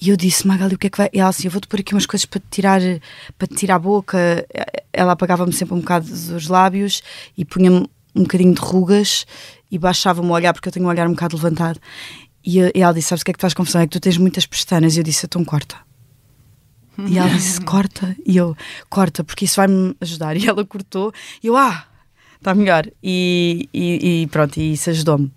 E 0.00 0.08
eu 0.08 0.16
disse, 0.16 0.46
Magali, 0.46 0.76
o 0.76 0.78
que 0.78 0.86
é 0.86 0.90
que 0.90 0.96
vai? 0.96 1.10
E 1.12 1.20
ela 1.20 1.28
assim, 1.28 1.46
eu 1.46 1.50
vou-te 1.50 1.68
pôr 1.68 1.80
aqui 1.80 1.94
umas 1.94 2.06
coisas 2.06 2.24
para 2.24 2.40
te 2.40 2.46
tirar, 2.50 2.80
para 3.36 3.48
te 3.48 3.54
tirar 3.54 3.74
a 3.74 3.78
boca. 3.78 4.46
Ela 4.92 5.12
apagava-me 5.12 5.52
sempre 5.52 5.74
um 5.74 5.80
bocado 5.80 6.06
dos 6.06 6.48
lábios 6.48 7.02
e 7.36 7.44
punha-me 7.44 7.86
um 8.14 8.22
bocadinho 8.22 8.54
de 8.54 8.60
rugas 8.60 9.26
e 9.70 9.78
baixava-me 9.78 10.28
o 10.28 10.32
olhar, 10.32 10.54
porque 10.54 10.68
eu 10.68 10.72
tenho 10.72 10.86
um 10.86 10.88
olhar 10.88 11.06
um 11.06 11.12
bocado 11.12 11.36
levantado. 11.36 11.78
E, 12.42 12.58
e 12.74 12.80
ela 12.80 12.94
disse: 12.94 13.08
Sabes 13.08 13.20
o 13.20 13.24
que 13.26 13.32
é 13.32 13.34
que 13.34 13.38
tu 13.38 13.42
faz 13.42 13.52
confusão? 13.52 13.82
É 13.82 13.86
que 13.86 13.92
tu 13.92 14.00
tens 14.00 14.16
muitas 14.16 14.46
pestanas. 14.46 14.96
E 14.96 15.00
eu 15.00 15.04
disse: 15.04 15.26
Então 15.26 15.44
corta. 15.44 15.76
E 17.08 17.18
ela 17.18 17.28
disse: 17.28 17.60
Corta. 17.60 18.16
E 18.26 18.36
eu: 18.36 18.56
Corta, 18.88 19.24
porque 19.24 19.44
isso 19.44 19.56
vai-me 19.56 19.94
ajudar. 20.00 20.36
E 20.40 20.46
ela 20.46 20.64
cortou. 20.64 21.12
E 21.42 21.46
eu: 21.46 21.56
Ah, 21.56 21.84
está 22.36 22.54
melhor. 22.54 22.86
E, 23.02 23.68
e, 23.72 24.22
e 24.22 24.26
pronto, 24.28 24.58
e 24.58 24.72
isso 24.72 24.90
ajudou-me. 24.90 25.30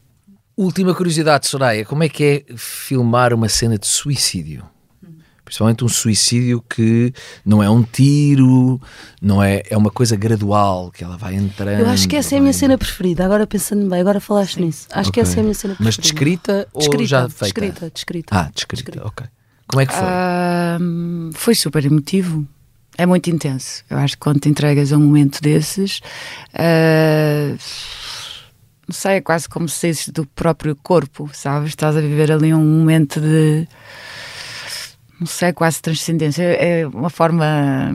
Última 0.56 0.94
curiosidade, 0.94 1.48
Soraya: 1.48 1.86
como 1.86 2.04
é 2.04 2.10
que 2.10 2.24
é 2.24 2.56
filmar 2.56 3.34
uma 3.34 3.50
cena 3.50 3.78
de 3.78 3.88
suicídio? 3.88 4.64
principalmente 5.44 5.84
um 5.84 5.90
suicídio 5.90 6.64
que 6.68 7.14
não 7.46 7.62
é 7.62 7.70
um 7.70 7.84
tiro, 7.84 8.82
não 9.22 9.44
é, 9.44 9.62
é 9.70 9.78
uma 9.78 9.92
coisa 9.92 10.16
gradual 10.16 10.90
que 10.90 11.04
ela 11.04 11.18
vai 11.18 11.36
entrando. 11.36 11.82
Eu 11.82 11.90
acho 11.90 12.08
que 12.08 12.16
essa 12.16 12.36
é 12.36 12.38
a 12.38 12.42
minha 12.42 12.54
cena 12.54 12.78
preferida, 12.78 13.26
agora 13.26 13.46
pensando 13.46 13.88
bem, 13.88 14.00
agora 14.00 14.20
falaste 14.20 14.56
Sim. 14.56 14.66
nisso. 14.66 14.88
Acho 14.92 15.10
okay. 15.10 15.22
que 15.24 15.30
essa 15.30 15.38
é 15.38 15.42
a 15.42 15.44
minha 15.44 15.54
cena 15.54 15.76
preferida. 15.76 15.84
Mas 15.84 15.98
descrita, 15.98 16.68
descrita 16.76 17.04
ou 17.04 17.08
já 17.08 17.30
feita? 17.30 17.44
Descrita, 17.46 17.92
descrita. 17.94 18.36
Ah, 18.36 18.52
descrita, 18.54 18.92
descrita. 18.92 19.08
ok. 19.08 19.28
Como 19.68 19.82
é 19.82 19.86
que 19.86 19.94
foi? 19.94 20.04
Uh, 20.04 21.32
foi 21.34 21.56
super 21.56 21.86
emotivo. 21.86 22.48
É 22.98 23.06
muito 23.06 23.30
intenso. 23.30 23.84
Eu 23.90 23.98
acho 23.98 24.16
que 24.16 24.20
quando 24.20 24.40
te 24.40 24.50
entregas 24.50 24.94
a 24.94 24.98
um 24.98 25.02
momento 25.02 25.42
desses, 25.42 26.00
uh, 26.54 27.58
não 28.88 28.94
sei, 28.94 29.16
é 29.16 29.22
quase 29.22 29.50
como 29.50 29.68
se 29.68 29.94
fosse 29.94 30.12
do 30.12 30.26
próprio 30.28 30.76
corpo, 30.76 31.30
sabes? 31.34 31.70
Estás 31.70 31.98
a 31.98 32.02
viver 32.02 32.32
ali 32.32 32.54
um 32.54 32.64
momento 32.64 33.20
de 33.20 33.68
não 35.24 35.28
sei, 35.28 35.54
quase 35.54 35.82
transcendência. 35.82 36.44
É 36.44 36.86
uma 36.86 37.10
forma, 37.10 37.92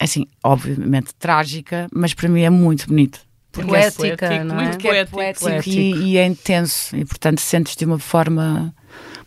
assim, 0.00 0.26
obviamente 0.42 1.14
trágica, 1.14 1.86
mas 1.92 2.12
para 2.12 2.28
mim 2.28 2.42
é 2.42 2.50
muito 2.50 2.88
bonito. 2.88 3.20
Poética, 3.52 4.06
é 4.06 4.16
poético, 4.16 4.44
não 4.44 4.60
é? 4.60 4.64
Muito 4.64 4.78
poético, 4.82 5.20
é 5.20 5.32
poético, 5.32 5.70
E, 5.70 5.94
e, 5.94 6.16
é 6.18 6.26
intenso, 6.26 6.94
e 6.94 7.04
portanto 7.06 7.40
sentes 7.40 7.74
de 7.74 7.86
uma 7.86 7.98
forma 7.98 8.74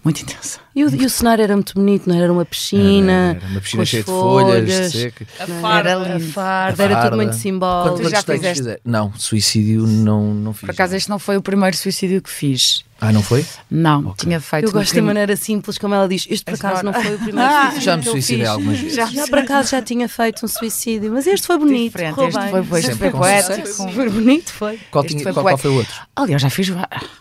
muito 0.04 0.22
intensa. 0.22 0.60
E 0.76 0.84
o, 0.84 0.90
e 0.96 1.06
o 1.06 1.10
cenário 1.10 1.44
era 1.44 1.54
muito 1.56 1.74
bonito, 1.74 2.08
não 2.08 2.16
era 2.16 2.32
uma 2.32 2.46
piscina. 2.46 3.12
Era, 3.12 3.38
era 3.40 3.48
uma 3.48 3.62
piscina 3.62 3.86
cheia 3.86 4.04
de 4.04 4.10
folhas, 4.10 4.92
seca. 4.92 5.28
A 5.40 5.48
farda, 5.48 5.90
era, 5.90 6.16
a 6.16 6.20
farda, 6.20 6.84
era 6.84 7.04
tudo 7.04 7.16
muito 7.18 7.36
simbólico. 7.36 7.98
Quantos 7.98 8.12
já 8.12 8.24
fizeste? 8.24 8.80
Não, 8.86 9.14
suicídio 9.14 9.86
não, 9.86 10.34
não 10.34 10.54
fiz. 10.54 10.62
Por 10.62 10.72
acaso, 10.72 10.96
este 10.96 11.10
não 11.10 11.20
foi 11.20 11.38
o 11.38 11.42
primeiro 11.42 11.76
suicídio 11.76 12.22
que 12.22 12.30
fiz. 12.30 12.84
Ah, 13.02 13.14
não 13.14 13.24
foi? 13.24 13.46
Não, 13.72 14.02
okay. 14.02 14.26
tinha 14.26 14.42
feito. 14.42 14.66
Eu 14.66 14.72
gosto 14.72 14.94
da 14.94 15.02
maneira 15.02 15.36
simples 15.36 15.78
como 15.78 15.94
ela 15.94 16.08
diz. 16.08 16.28
Este 16.30 16.44
por 16.44 16.56
acaso 16.56 16.84
não 16.84 16.94
foi 16.94 17.16
o 17.16 17.20
primeiro 17.20 17.40
ah, 17.40 17.62
suicídio. 17.62 17.82
Já 17.82 17.98
me 17.98 18.04
suicidei 18.04 18.46
algumas 18.46 18.80
vezes. 18.80 18.96
Já, 18.96 19.06
já 19.06 19.28
por 19.28 19.40
acaso 19.40 19.72
já 19.72 19.82
tinha 19.84 20.10
feito 20.10 20.46
um 20.46 20.48
suicídio, 20.48 21.12
mas 21.12 21.26
este 21.26 21.48
foi 21.48 21.58
bonito. 21.58 21.92
Diferente, 21.92 22.20
este 22.20 22.50
foi, 22.50 22.64
foi, 22.64 22.80
este 22.80 22.96
foi 22.96 23.10
poético. 23.12 23.92
Foi 23.92 24.10
bonito, 24.10 24.52
foi. 24.52 24.80
Qual, 24.92 25.04
tinha, 25.04 25.24
foi 25.24 25.34
qual, 25.34 25.46
qual, 25.46 25.58
foi 25.58 25.72
o 25.72 25.76
outro? 25.76 25.94
Aliás, 26.16 26.42
já 26.42 26.50
fiz 26.50 26.70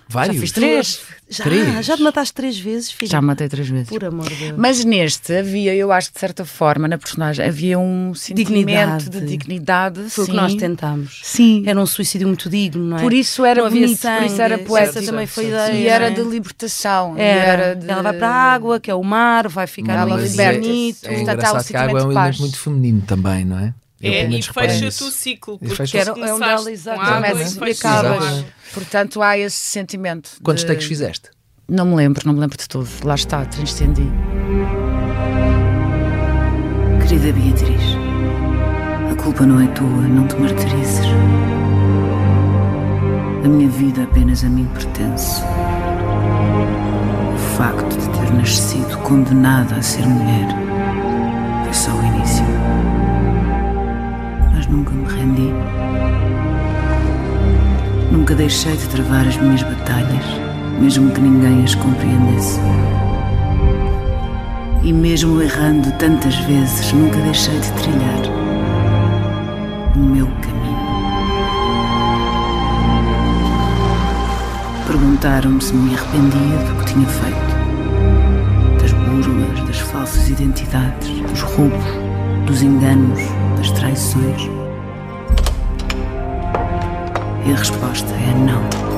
vários. 0.09 0.37
Já 0.37 0.41
fiz 0.41 0.53
três. 0.53 1.01
Já, 1.31 1.45
três. 1.45 1.85
já 1.85 1.97
te 1.97 2.03
mataste 2.03 2.33
três 2.33 2.59
vezes, 2.59 2.91
filho. 2.91 3.11
Já 3.11 3.21
matei 3.21 3.49
três 3.49 3.69
vezes. 3.69 3.89
Por 3.89 4.03
amor 4.03 4.29
de 4.29 4.35
Deus. 4.35 4.55
Mas 4.57 4.85
neste 4.85 5.37
havia, 5.37 5.75
eu 5.75 5.93
acho 5.93 6.09
que 6.09 6.15
de 6.15 6.21
certa 6.21 6.45
forma, 6.45 6.89
na 6.89 6.97
personagem, 6.97 7.45
havia 7.45 7.79
um 7.79 8.15
sentimento 8.15 8.49
dignidade. 8.49 9.11
de 9.11 9.21
dignidade. 9.21 10.11
Foi 10.11 10.25
sim. 10.25 10.31
o 10.31 10.35
que 10.35 10.41
nós 10.41 10.55
tentámos. 10.55 11.21
Sim. 11.23 11.65
Era 11.67 11.79
um 11.79 11.85
suicídio 11.85 12.27
muito 12.27 12.49
digno, 12.49 12.83
não 12.83 12.97
é? 12.97 13.03
Por 13.03 13.13
isso 13.13 13.45
era 13.45 13.63
não 13.63 13.71
bonito, 13.71 14.01
por 14.01 14.23
isso 14.23 14.41
era 14.41 14.59
poético. 14.59 14.99
Essa 14.99 15.03
também 15.11 15.27
foi 15.27 15.45
a 15.45 15.49
ideia. 15.49 15.68
E 15.73 15.87
era 15.87 16.07
é? 16.07 16.11
de 16.11 16.23
libertação. 16.23 17.15
Era. 17.17 17.63
era 17.63 17.77
de... 17.77 17.91
Ela 17.91 18.03
vai 18.03 18.13
para 18.15 18.29
a 18.29 18.53
água, 18.53 18.81
que 18.81 18.91
é 18.91 18.95
o 18.95 19.03
mar, 19.03 19.49
vai 19.49 19.67
ficar 19.67 20.03
ali 20.03 20.29
bonito. 20.29 21.05
É, 21.05 21.15
é 21.15 21.21
engraçado 21.21 21.67
que 21.67 21.77
a 21.77 21.83
água 21.83 22.01
é 22.01 22.05
um 22.05 22.13
elemento 22.13 22.41
muito 22.41 22.59
feminino 22.59 23.03
também, 23.03 23.45
não 23.45 23.59
é? 23.59 23.75
É, 24.01 24.29
e 24.29 24.43
fecha-te 24.43 25.03
o 25.03 25.11
ciclo, 25.11 25.59
porque 25.59 25.75
fecha 25.75 25.99
era, 25.99 26.11
é 26.13 26.71
exatamente 26.71 27.59
e 27.59 27.71
acabas. 27.73 28.45
Portanto, 28.73 29.21
há 29.21 29.37
esse 29.37 29.57
sentimento. 29.57 30.31
Quantos 30.43 30.63
de... 30.63 30.69
takes 30.69 30.87
fizeste? 30.87 31.31
Não 31.69 31.85
me 31.85 31.97
lembro, 31.97 32.23
não 32.25 32.33
me 32.33 32.41
lembro 32.41 32.57
de 32.57 32.69
tudo. 32.69 32.89
Lá 33.05 33.17
está, 33.17 33.45
transcendi. 33.45 34.09
Querida 37.03 37.33
Beatriz, 37.33 37.83
a 39.11 39.23
culpa 39.23 39.45
não 39.45 39.61
é 39.61 39.67
tua, 39.69 39.87
não 39.87 40.29
te 40.29 40.37
martirizes. 40.37 41.07
A 43.45 43.49
minha 43.49 43.69
vida 43.69 44.05
apenas 44.05 44.45
a 44.45 44.49
mim 44.49 44.69
pertence. 44.75 45.43
O 47.35 47.39
facto 47.57 47.97
de 47.99 48.09
ter 48.11 48.35
nascido 48.35 48.99
condenada 48.99 49.77
a 49.77 49.83
ser 49.83 50.07
mulher 50.07 50.49
foi 51.65 51.75
só 51.75 51.93
o 51.93 52.05
início. 52.05 52.45
Mas 54.55 54.67
nunca 54.67 54.93
me 54.93 55.07
rendi. 55.07 55.53
Nunca 58.11 58.35
deixei 58.35 58.77
de 58.77 58.89
travar 58.89 59.27
as 59.27 59.37
minhas 59.37 59.63
batalhas 59.63 60.49
mesmo 60.81 61.11
que 61.11 61.21
ninguém 61.21 61.65
as 61.65 61.75
compreendesse. 61.75 62.61
E 64.83 64.93
mesmo 64.93 65.43
errando 65.43 65.91
tantas 65.99 66.37
vezes, 66.41 66.93
nunca 66.93 67.19
deixei 67.21 67.59
de 67.59 67.73
trilhar 67.73 68.23
o 69.97 69.99
meu 69.99 70.27
caminho. 70.27 70.48
Perguntaram-me 75.21 75.61
se 75.61 75.75
me 75.75 75.95
arrependia 75.97 76.59
do 76.59 76.79
que 76.79 76.93
tinha 76.93 77.09
feito, 77.09 78.81
das 78.81 78.93
burlas, 78.93 79.67
das 79.67 79.79
falsas 79.81 80.29
identidades, 80.29 81.09
dos 81.23 81.41
roubos, 81.43 81.85
dos 82.47 82.63
enganos, 82.63 83.19
das 83.57 83.71
traições. 83.73 84.49
E 87.45 87.53
a 87.53 87.57
resposta 87.57 88.13
é 88.13 88.35
não. 88.47 88.89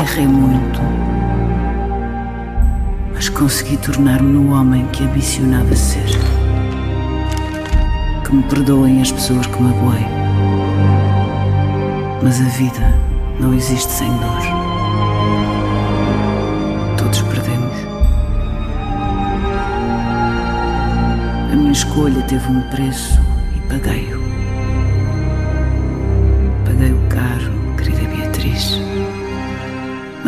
errei 0.00 0.26
muito, 0.26 0.80
mas 3.14 3.28
consegui 3.28 3.76
tornar-me 3.76 4.32
no 4.32 4.52
homem 4.52 4.84
que 4.86 5.04
ambicionava 5.04 5.76
ser. 5.76 6.08
Que 8.24 8.34
me 8.34 8.42
perdoem 8.44 9.00
as 9.00 9.12
pessoas 9.12 9.46
que 9.46 9.62
magoei, 9.62 10.04
mas 12.22 12.40
a 12.40 12.44
vida 12.44 12.94
não 13.40 13.54
existe 13.54 13.90
sem 13.90 14.08
dor. 14.08 14.42
Todos 16.96 17.22
perdemos. 17.22 17.76
A 21.52 21.56
minha 21.56 21.72
escolha 21.72 22.22
teve 22.22 22.48
um 22.48 22.62
preço 22.70 23.20
e 23.56 23.60
paguei-o. 23.68 24.18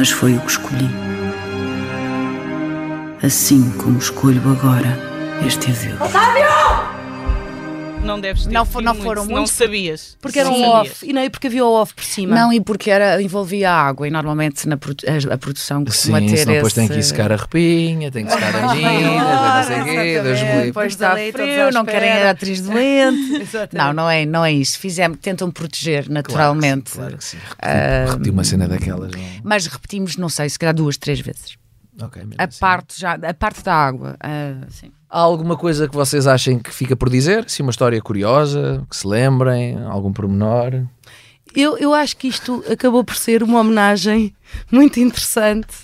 mas 0.00 0.10
foi 0.10 0.34
o 0.34 0.40
que 0.40 0.50
escolhi. 0.50 0.90
Assim 3.22 3.70
como 3.72 3.98
escolho 3.98 4.40
agora 4.50 4.98
este 5.46 5.70
adeus. 5.70 6.00
Otávio! 6.00 6.69
Não 8.10 8.20
deves 8.20 8.44
ter 8.44 8.52
não, 8.52 8.64
for, 8.64 8.82
não 8.82 8.94
foram 8.94 9.24
muito, 9.24 9.36
Não 9.36 9.46
sabias. 9.46 10.16
Porque 10.20 10.38
era 10.38 10.50
um 10.50 10.62
off. 10.62 11.06
E 11.06 11.12
não, 11.12 11.22
e 11.22 11.30
porque 11.30 11.46
havia 11.46 11.64
o 11.64 11.72
off 11.72 11.94
por 11.94 12.04
cima. 12.04 12.34
Não, 12.34 12.52
e 12.52 12.60
porque 12.60 12.90
era, 12.90 13.22
envolvia 13.22 13.70
água. 13.70 14.06
E 14.06 14.10
normalmente 14.10 14.68
na 14.68 14.74
a, 14.74 15.34
a 15.34 15.38
produção 15.38 15.84
costuma 15.84 16.20
Sim, 16.20 16.26
ter 16.26 16.34
esse... 16.34 16.46
depois 16.46 16.72
tem 16.72 16.88
que 16.88 16.98
ir 16.98 17.02
secar 17.02 17.32
a 17.32 17.36
repinha, 17.36 18.10
tem 18.10 18.26
que 18.26 18.32
secar 18.32 18.54
a 18.56 18.74
gina, 18.74 19.54
não 19.54 19.64
sei 19.64 19.80
o 19.80 19.84
quê. 19.84 20.64
Depois 20.66 20.92
está 20.92 21.12
frio, 21.12 21.70
não 21.72 21.84
querem 21.84 22.10
a 22.10 22.30
atriz 22.30 22.60
doente. 22.60 23.46
não, 23.72 23.92
não 23.92 24.10
é, 24.10 24.26
não 24.26 24.44
é 24.44 24.52
isso. 24.52 24.78
Fizemos, 24.78 25.18
tentam 25.20 25.50
proteger 25.50 26.08
naturalmente. 26.08 26.92
Claro 26.92 27.16
que 27.16 27.24
sim. 27.24 27.38
Claro 27.58 28.18
que 28.18 28.24
sim. 28.24 28.30
Uh, 28.30 28.32
uma 28.32 28.44
cena 28.44 28.68
daquelas. 28.68 29.12
Não? 29.12 29.20
Mas 29.42 29.66
repetimos, 29.66 30.16
não 30.16 30.28
sei, 30.28 30.48
se 30.48 30.58
calhar 30.58 30.74
duas, 30.74 30.96
três 30.96 31.20
vezes. 31.20 31.58
Okay, 32.02 32.22
a 32.38 32.44
assim. 32.44 32.58
parte 32.58 32.98
já 32.98 33.12
a 33.12 33.34
parte 33.34 33.62
da 33.62 33.74
água 33.74 34.16
uh, 34.24 34.66
sim. 34.70 34.90
Há 35.10 35.18
alguma 35.18 35.56
coisa 35.56 35.88
que 35.88 35.94
vocês 35.94 36.26
achem 36.26 36.58
que 36.58 36.72
fica 36.72 36.94
por 36.94 37.10
dizer? 37.10 37.48
Se 37.50 37.62
uma 37.62 37.70
história 37.70 38.00
curiosa 38.00 38.86
que 38.88 38.96
se 38.96 39.06
lembrem 39.06 39.76
algum 39.84 40.12
pormenor? 40.12 40.84
Eu, 41.54 41.76
eu 41.78 41.92
acho 41.92 42.16
que 42.16 42.28
isto 42.28 42.64
acabou 42.70 43.02
por 43.02 43.16
ser 43.16 43.42
uma 43.42 43.58
homenagem 43.58 44.32
muito 44.70 45.00
interessante 45.00 45.74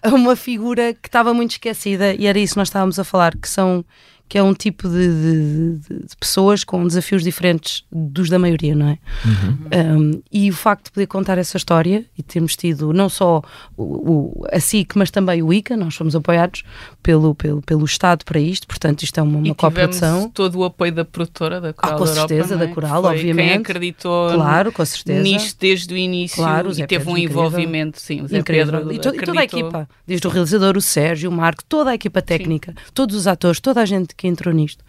a 0.00 0.10
uma 0.10 0.36
figura 0.36 0.94
que 0.94 1.08
estava 1.08 1.34
muito 1.34 1.52
esquecida 1.52 2.14
e 2.14 2.26
era 2.26 2.38
isso 2.38 2.54
que 2.54 2.58
nós 2.58 2.68
estávamos 2.68 2.98
a 3.00 3.04
falar 3.04 3.36
que 3.36 3.48
são 3.48 3.84
que 4.28 4.36
é 4.36 4.42
um 4.42 4.52
tipo 4.52 4.88
de, 4.88 5.08
de, 5.08 5.78
de, 5.78 6.16
pessoas 6.18 6.64
com 6.64 6.86
desafios 6.86 7.22
diferentes 7.22 7.84
dos 7.90 8.28
da 8.28 8.38
maioria, 8.38 8.74
não 8.74 8.88
é? 8.88 8.98
Uhum. 9.24 9.98
Um, 9.98 10.22
e 10.30 10.50
o 10.50 10.54
facto 10.54 10.86
de 10.86 10.92
poder 10.92 11.06
contar 11.06 11.38
essa 11.38 11.56
história 11.56 12.04
e 12.16 12.22
termos 12.22 12.54
tido 12.54 12.92
não 12.92 13.08
só 13.08 13.42
o, 13.76 13.82
o, 13.82 14.46
a 14.52 14.60
SIC, 14.60 14.96
mas 14.96 15.10
também 15.10 15.42
o 15.42 15.52
ICA, 15.52 15.76
nós 15.76 15.94
fomos 15.94 16.14
apoiados 16.14 16.62
pelo, 17.02 17.34
pelo, 17.34 17.62
pelo 17.62 17.84
Estado 17.84 18.24
para 18.24 18.38
isto, 18.38 18.66
portanto 18.66 19.02
isto 19.02 19.18
é 19.18 19.22
uma, 19.22 19.38
uma 19.38 19.54
coprodução. 19.54 20.28
todo 20.28 20.58
o 20.58 20.64
apoio 20.64 20.92
da 20.92 21.04
produtora, 21.04 21.60
da 21.60 21.72
Coral 21.72 21.94
ah, 21.94 21.98
com 21.98 22.06
certeza, 22.06 22.54
Europa, 22.54 22.66
da 22.66 22.74
Coral, 22.74 23.02
Foi 23.02 23.10
obviamente. 23.12 23.48
Quem 23.48 23.56
acreditou 23.56 24.34
claro, 24.34 24.72
com 24.72 24.84
certeza. 24.84 25.22
nisto 25.22 25.58
desde 25.58 25.94
o 25.94 25.96
início 25.96 26.36
claro, 26.36 26.70
e 26.70 26.86
teve 26.86 27.08
um 27.08 27.16
envolvimento, 27.16 28.00
sim, 28.00 28.22
o 28.22 28.28
Zé 28.28 28.38
incrível. 28.38 28.80
Pedro 28.80 28.92
e, 28.92 28.98
to, 28.98 29.14
e, 29.14 29.24
toda 29.24 29.40
a 29.40 29.44
equipa, 29.44 29.88
desde 30.06 30.26
o 30.26 30.30
realizador, 30.30 30.76
o 30.76 30.82
Sérgio, 30.82 31.30
o 31.30 31.32
Marco, 31.32 31.64
toda 31.64 31.90
a 31.90 31.94
equipa 31.94 32.20
técnica, 32.20 32.72
sim. 32.72 32.92
todos 32.92 33.16
os 33.16 33.26
atores, 33.26 33.60
toda 33.60 33.80
a 33.80 33.86
gente 33.86 34.14
que 34.18 34.26
entrou 34.26 34.52
nisto, 34.52 34.84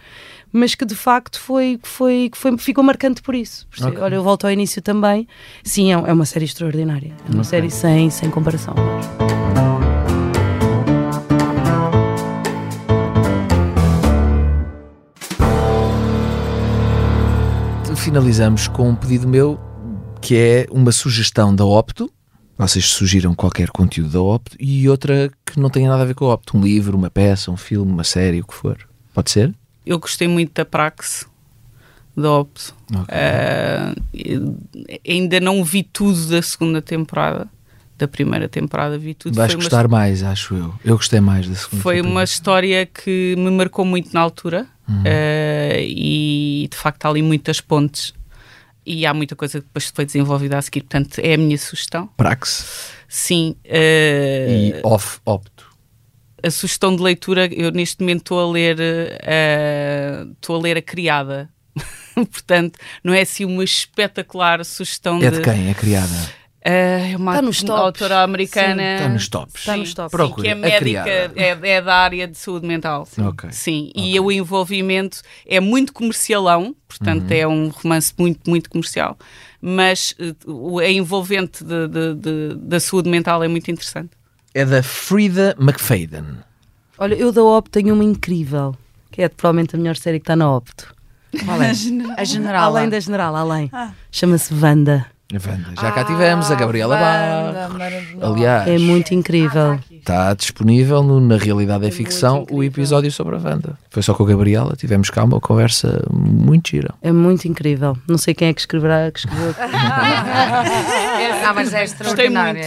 mas 0.51 0.75
que 0.75 0.83
de 0.83 0.95
facto 0.95 1.39
foi, 1.39 1.79
foi, 1.83 2.31
foi 2.33 2.57
ficou 2.57 2.83
marcante 2.83 3.21
por 3.21 3.35
isso. 3.35 3.67
Por 3.69 3.87
okay. 3.87 4.01
Olha, 4.01 4.15
eu 4.15 4.23
volto 4.23 4.45
ao 4.45 4.51
início 4.51 4.81
também. 4.81 5.27
Sim, 5.63 5.93
é, 5.93 5.93
é 5.93 6.13
uma 6.13 6.25
série 6.25 6.45
extraordinária. 6.45 7.13
É 7.25 7.31
uma 7.31 7.41
okay. 7.41 7.43
série 7.43 7.69
sem, 7.69 8.09
sem 8.09 8.29
comparação. 8.29 8.73
Finalizamos 17.95 18.67
com 18.67 18.89
um 18.89 18.95
pedido 18.95 19.27
meu 19.27 19.59
que 20.19 20.35
é 20.35 20.65
uma 20.71 20.91
sugestão 20.91 21.53
da 21.53 21.63
Opto. 21.63 22.11
Vocês 22.57 22.85
sugiram 22.85 23.35
qualquer 23.35 23.69
conteúdo 23.69 24.11
da 24.11 24.21
Opto 24.21 24.57
e 24.59 24.89
outra 24.89 25.31
que 25.45 25.59
não 25.59 25.69
tenha 25.69 25.89
nada 25.89 26.01
a 26.01 26.05
ver 26.05 26.15
com 26.15 26.25
a 26.25 26.33
Opto. 26.33 26.57
Um 26.57 26.61
livro, 26.61 26.97
uma 26.97 27.11
peça, 27.11 27.51
um 27.51 27.57
filme, 27.57 27.91
uma 27.91 28.03
série, 28.03 28.41
o 28.41 28.47
que 28.47 28.53
for. 28.53 28.88
Pode 29.19 29.31
ser? 29.31 29.53
Eu 29.85 29.99
gostei 29.99 30.29
muito 30.29 30.53
da 30.53 30.63
Praxe 30.63 31.25
da 32.15 32.31
Opto. 32.31 32.73
Okay. 32.89 34.37
Uh, 34.37 34.57
ainda 35.05 35.41
não 35.41 35.61
vi 35.61 35.83
tudo 35.83 36.27
da 36.27 36.41
segunda 36.41 36.81
temporada. 36.81 37.45
Da 37.97 38.07
primeira 38.07 38.47
temporada 38.47 38.97
vi 38.97 39.13
tudo. 39.13 39.35
Vais 39.35 39.51
Foi 39.51 39.61
gostar 39.61 39.87
uma... 39.87 39.97
mais, 39.97 40.23
acho 40.23 40.55
eu. 40.55 40.73
Eu 40.85 40.95
gostei 40.95 41.19
mais 41.19 41.49
da 41.49 41.55
segunda 41.55 41.83
Foi 41.83 41.95
temporada. 41.95 42.13
uma 42.13 42.23
história 42.23 42.85
que 42.85 43.35
me 43.37 43.51
marcou 43.51 43.83
muito 43.83 44.13
na 44.13 44.21
altura 44.21 44.65
uhum. 44.87 45.01
uh, 45.01 45.79
e 45.81 46.69
de 46.71 46.77
facto 46.77 47.03
há 47.03 47.09
ali 47.09 47.21
muitas 47.21 47.59
pontes 47.59 48.13
e 48.85 49.05
há 49.05 49.13
muita 49.13 49.35
coisa 49.35 49.59
que 49.59 49.65
depois 49.65 49.91
foi 49.93 50.05
desenvolvida 50.05 50.57
a 50.57 50.61
seguir. 50.61 50.83
Portanto, 50.83 51.19
é 51.19 51.33
a 51.33 51.37
minha 51.37 51.57
sugestão. 51.57 52.09
Praxe. 52.15 52.93
Sim. 53.09 53.57
Uh, 53.65 54.49
e 54.49 54.79
off, 54.81 55.19
opto 55.25 55.58
a 56.43 56.51
sugestão 56.51 56.95
de 56.95 57.01
leitura, 57.01 57.47
eu 57.53 57.71
neste 57.71 58.01
momento 58.01 58.19
estou 58.19 58.39
a 58.39 58.51
ler 58.51 58.77
uh, 58.79 60.31
estou 60.33 60.55
a 60.55 60.59
ler 60.59 60.77
a 60.77 60.81
criada. 60.81 61.49
Portanto, 62.15 62.77
não 63.03 63.13
é 63.13 63.21
assim 63.21 63.45
uma 63.45 63.63
espetacular 63.63 64.63
sugestão 64.65 65.17
é 65.21 65.29
de. 65.31 65.37
de 65.37 65.43
quem? 65.43 65.69
É 65.69 65.73
criada? 65.73 66.39
Uh, 66.59 67.13
é 67.13 67.15
uma 67.15 67.31
está 67.31 67.41
nos 67.41 67.63
tops. 67.63 67.81
autora 67.81 68.21
americana. 68.21 68.95
Está 68.95 69.09
nos 69.09 69.29
tops. 69.29 69.55
Está 69.55 69.77
nos 69.77 69.93
tops. 69.93 70.19
Sim, 70.19 70.33
que 70.41 70.47
é 70.47 70.55
médica, 70.55 71.09
é, 71.09 71.57
é, 71.61 71.81
da 71.81 71.95
área 71.95 72.27
de 72.27 72.37
saúde 72.37 72.67
mental. 72.67 73.05
Sim. 73.05 73.25
Okay. 73.27 73.51
Sim. 73.51 73.89
Okay. 73.95 74.13
E 74.13 74.19
o 74.19 74.29
envolvimento 74.29 75.21
é 75.47 75.59
muito 75.61 75.93
comercialão, 75.93 76.75
portanto, 76.87 77.31
uhum. 77.31 77.37
é 77.37 77.47
um 77.47 77.69
romance 77.69 78.13
muito, 78.17 78.49
muito 78.49 78.69
comercial, 78.69 79.17
mas 79.61 80.13
uh, 80.45 80.79
a 80.79 80.89
envolvente 80.89 81.63
de, 81.63 81.87
de, 81.87 82.15
de, 82.15 82.55
da 82.55 82.79
saúde 82.79 83.09
mental 83.09 83.41
é 83.41 83.47
muito 83.47 83.71
interessante 83.71 84.18
é 84.53 84.65
da 84.65 84.81
Frida 84.81 85.55
McFadden. 85.59 86.37
Olha, 86.97 87.15
eu 87.15 87.31
da 87.31 87.43
Opto 87.43 87.71
tenho 87.71 87.93
uma 87.93 88.03
incrível, 88.03 88.75
que 89.11 89.21
é 89.21 89.29
provavelmente 89.29 89.75
a 89.75 89.77
melhor 89.79 89.95
série 89.95 90.19
que 90.19 90.23
está 90.23 90.35
na 90.35 90.53
Opto. 90.53 90.93
Qual 91.45 91.61
é? 91.61 91.71
A 92.17 92.23
General. 92.23 92.63
Além 92.63 92.89
da 92.89 92.99
General, 92.99 93.35
além. 93.35 93.69
Ah. 93.71 93.91
Chama-se 94.11 94.53
Wanda. 94.53 95.05
A 95.31 95.49
Wanda. 95.49 95.81
Já 95.81 95.91
cá 95.91 96.03
tivemos 96.03 96.49
a 96.49 96.55
Gabriela 96.55 96.97
ah, 96.97 97.69
Barros. 97.69 98.23
Aliás, 98.23 98.67
é 98.67 98.79
muito 98.79 99.13
incrível. 99.13 99.79
Está 99.99 100.33
disponível 100.33 101.03
no 101.03 101.19
Na 101.19 101.37
Realidade 101.37 101.85
é, 101.85 101.89
é 101.89 101.91
Ficção 101.91 102.45
o 102.49 102.63
episódio 102.63 103.11
sobre 103.11 103.35
a 103.35 103.39
Wanda. 103.39 103.77
Foi 103.89 104.01
só 104.01 104.13
com 104.13 104.23
a 104.23 104.27
Gabriela, 104.27 104.75
tivemos 104.75 105.09
cá 105.09 105.23
uma 105.23 105.39
conversa 105.39 106.03
muito 106.11 106.69
gira. 106.69 106.93
É 107.01 107.11
muito 107.11 107.47
incrível. 107.47 107.97
Não 108.07 108.17
sei 108.17 108.33
quem 108.33 108.47
é 108.47 108.53
que 108.53 108.61
escreverá, 108.61 109.11
que 109.11 109.19
escreveu. 109.19 109.53
ah, 109.59 111.53
mas 111.53 111.73
é 111.73 111.83
extraordinário. 111.83 112.61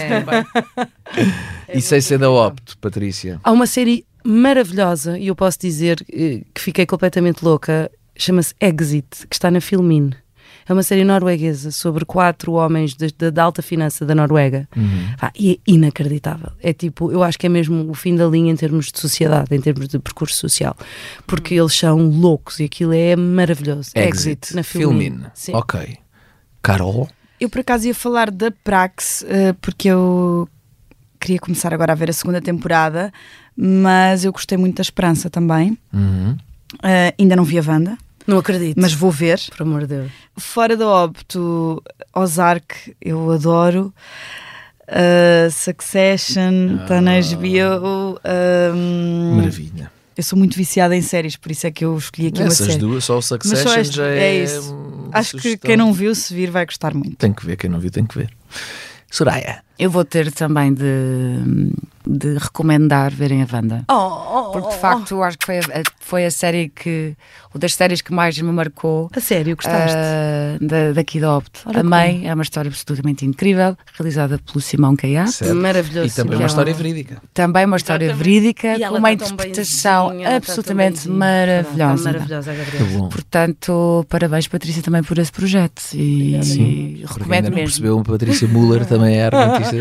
e 1.72 1.80
sem 1.80 2.00
ser 2.00 2.18
da 2.18 2.30
Opto, 2.30 2.76
Patrícia. 2.78 3.40
Há 3.42 3.50
uma 3.50 3.66
série 3.66 4.04
maravilhosa 4.24 5.18
e 5.18 5.26
eu 5.28 5.34
posso 5.34 5.58
dizer 5.58 6.04
eh, 6.12 6.42
que 6.54 6.60
fiquei 6.60 6.86
completamente 6.86 7.42
louca. 7.42 7.90
Chama-se 8.16 8.54
Exit, 8.60 9.26
que 9.28 9.34
está 9.34 9.50
na 9.50 9.60
Filmin. 9.60 10.12
É 10.68 10.72
uma 10.72 10.82
série 10.82 11.04
norueguesa 11.04 11.70
sobre 11.70 12.04
quatro 12.04 12.52
homens 12.52 12.94
da 12.94 13.42
alta 13.42 13.62
finança 13.62 14.04
da 14.04 14.14
Noruega. 14.14 14.68
Uhum. 14.76 15.14
Ah, 15.20 15.32
e 15.34 15.52
é 15.52 15.56
inacreditável. 15.66 16.52
É 16.60 16.72
tipo, 16.72 17.10
eu 17.10 17.22
acho 17.22 17.38
que 17.38 17.46
é 17.46 17.48
mesmo 17.48 17.90
o 17.90 17.94
fim 17.94 18.16
da 18.16 18.26
linha 18.26 18.52
em 18.52 18.56
termos 18.56 18.90
de 18.92 18.98
sociedade, 18.98 19.54
em 19.54 19.60
termos 19.60 19.88
de 19.88 19.98
percurso 19.98 20.36
social. 20.36 20.76
Porque 21.26 21.58
uhum. 21.58 21.64
eles 21.66 21.74
são 21.74 22.08
loucos 22.08 22.60
e 22.60 22.64
aquilo 22.64 22.92
é 22.92 23.16
maravilhoso. 23.16 23.90
Exit, 23.94 24.18
Exit 24.18 24.54
na 24.54 24.62
Filmin. 24.62 25.22
Ok. 25.52 25.98
Carol? 26.62 27.08
Eu 27.40 27.50
por 27.50 27.60
acaso 27.60 27.86
ia 27.88 27.94
falar 27.94 28.30
da 28.30 28.52
Prax, 28.52 29.22
uh, 29.22 29.54
porque 29.60 29.88
eu 29.88 30.48
queria 31.18 31.40
começar 31.40 31.74
agora 31.74 31.92
a 31.92 31.96
ver 31.96 32.08
a 32.10 32.12
segunda 32.12 32.40
temporada, 32.40 33.12
mas 33.56 34.24
eu 34.24 34.32
gostei 34.32 34.56
muito 34.56 34.76
da 34.76 34.82
Esperança 34.82 35.28
também. 35.28 35.76
Uhum. 35.92 36.36
Uh, 36.74 37.12
ainda 37.18 37.36
não 37.36 37.44
vi 37.44 37.58
a 37.58 37.62
Wanda. 37.66 37.98
Não 38.26 38.38
acredito. 38.38 38.80
Mas 38.80 38.92
vou 38.92 39.10
ver. 39.10 39.40
Por 39.50 39.62
amor 39.62 39.80
de 39.82 39.88
Deus. 39.88 40.12
Fora 40.36 40.76
do 40.76 40.86
óbito, 40.86 41.82
Ozark, 42.14 42.96
eu 43.00 43.30
adoro. 43.30 43.92
Uh, 44.88 45.50
Succession, 45.50 46.80
está 46.82 46.98
ah. 46.98 47.00
na 47.00 47.12
HBO. 47.20 48.20
Um, 48.74 49.36
Maravilha. 49.36 49.90
Eu 50.16 50.22
sou 50.22 50.38
muito 50.38 50.56
viciada 50.56 50.94
em 50.94 51.00
séries, 51.00 51.36
por 51.36 51.50
isso 51.50 51.66
é 51.66 51.70
que 51.70 51.84
eu 51.84 51.96
escolhi 51.96 52.28
aqui 52.28 52.42
Essas 52.42 52.60
uma 52.60 52.66
série. 52.66 52.78
duas, 52.78 53.04
só 53.04 53.16
o 53.16 53.22
Succession 53.22 53.70
só 53.70 53.80
este, 53.80 53.96
já 53.96 54.06
é, 54.06 54.18
é 54.18 54.44
isso. 54.44 55.08
Acho 55.10 55.30
sugestão. 55.30 55.58
que 55.58 55.66
quem 55.66 55.76
não 55.76 55.92
viu, 55.92 56.14
se 56.14 56.34
vir, 56.34 56.50
vai 56.50 56.66
gostar 56.66 56.92
muito. 56.92 57.16
Tem 57.16 57.32
que 57.32 57.44
ver, 57.46 57.56
quem 57.56 57.70
não 57.70 57.78
viu, 57.78 57.90
tem 57.90 58.04
que 58.04 58.18
ver. 58.18 58.30
Soraya. 59.10 59.62
Eu 59.78 59.90
vou 59.90 60.04
ter 60.04 60.30
também 60.32 60.72
de, 60.72 61.72
de 62.06 62.38
recomendar 62.38 63.12
verem 63.12 63.42
a 63.42 63.46
Wanda. 63.52 63.84
Oh, 63.88 63.94
oh, 63.94 64.48
oh 64.48 64.52
Porque 64.52 64.68
de 64.70 64.76
facto 64.76 65.14
eu 65.14 65.22
acho 65.22 65.38
que 65.38 65.46
foi 65.46 65.58
a, 65.58 65.62
foi 66.00 66.26
a 66.26 66.30
série 66.30 66.68
que. 66.68 67.16
Uma 67.54 67.60
das 67.60 67.74
séries 67.74 68.00
que 68.00 68.12
mais 68.12 68.38
me 68.38 68.50
marcou. 68.50 69.10
A 69.14 69.20
sério, 69.20 69.54
gostaste? 69.54 69.96
Uh, 69.96 70.66
da, 70.66 70.92
daqui 70.92 71.20
da 71.20 71.36
Opto. 71.36 71.60
Amei, 71.74 72.26
é 72.26 72.32
uma 72.32 72.42
história 72.42 72.68
absolutamente 72.68 73.26
incrível, 73.26 73.76
realizada 73.98 74.38
pelo 74.38 74.60
Simão 74.60 74.96
Caiá. 74.96 75.26
Maravilhoso. 75.54 76.08
E 76.08 76.10
também 76.10 76.38
uma 76.38 76.46
história 76.46 76.72
verídica. 76.72 77.22
Também 77.34 77.66
uma 77.66 77.76
história 77.76 78.06
Exatamente. 78.06 78.30
verídica, 78.30 78.88
com 78.88 78.96
uma 78.96 79.12
interpretação 79.12 80.12
absolutamente 80.34 81.08
maravilhosa. 81.08 82.04
maravilhosa, 82.12 82.54
Gabriel. 82.54 83.08
Portanto, 83.10 84.06
parabéns, 84.08 84.48
Patrícia, 84.48 84.82
também 84.82 85.02
por 85.02 85.18
esse 85.18 85.30
projeto. 85.32 85.82
E, 85.92 86.42
Sim, 86.42 86.62
e 86.62 87.04
recomendo 87.06 87.44
mesmo. 87.44 87.56
percebeu, 87.56 88.02
Patrícia 88.02 88.48
Muller 88.48 88.86
também 88.86 89.16
é 89.16 89.26
artista 89.32 89.71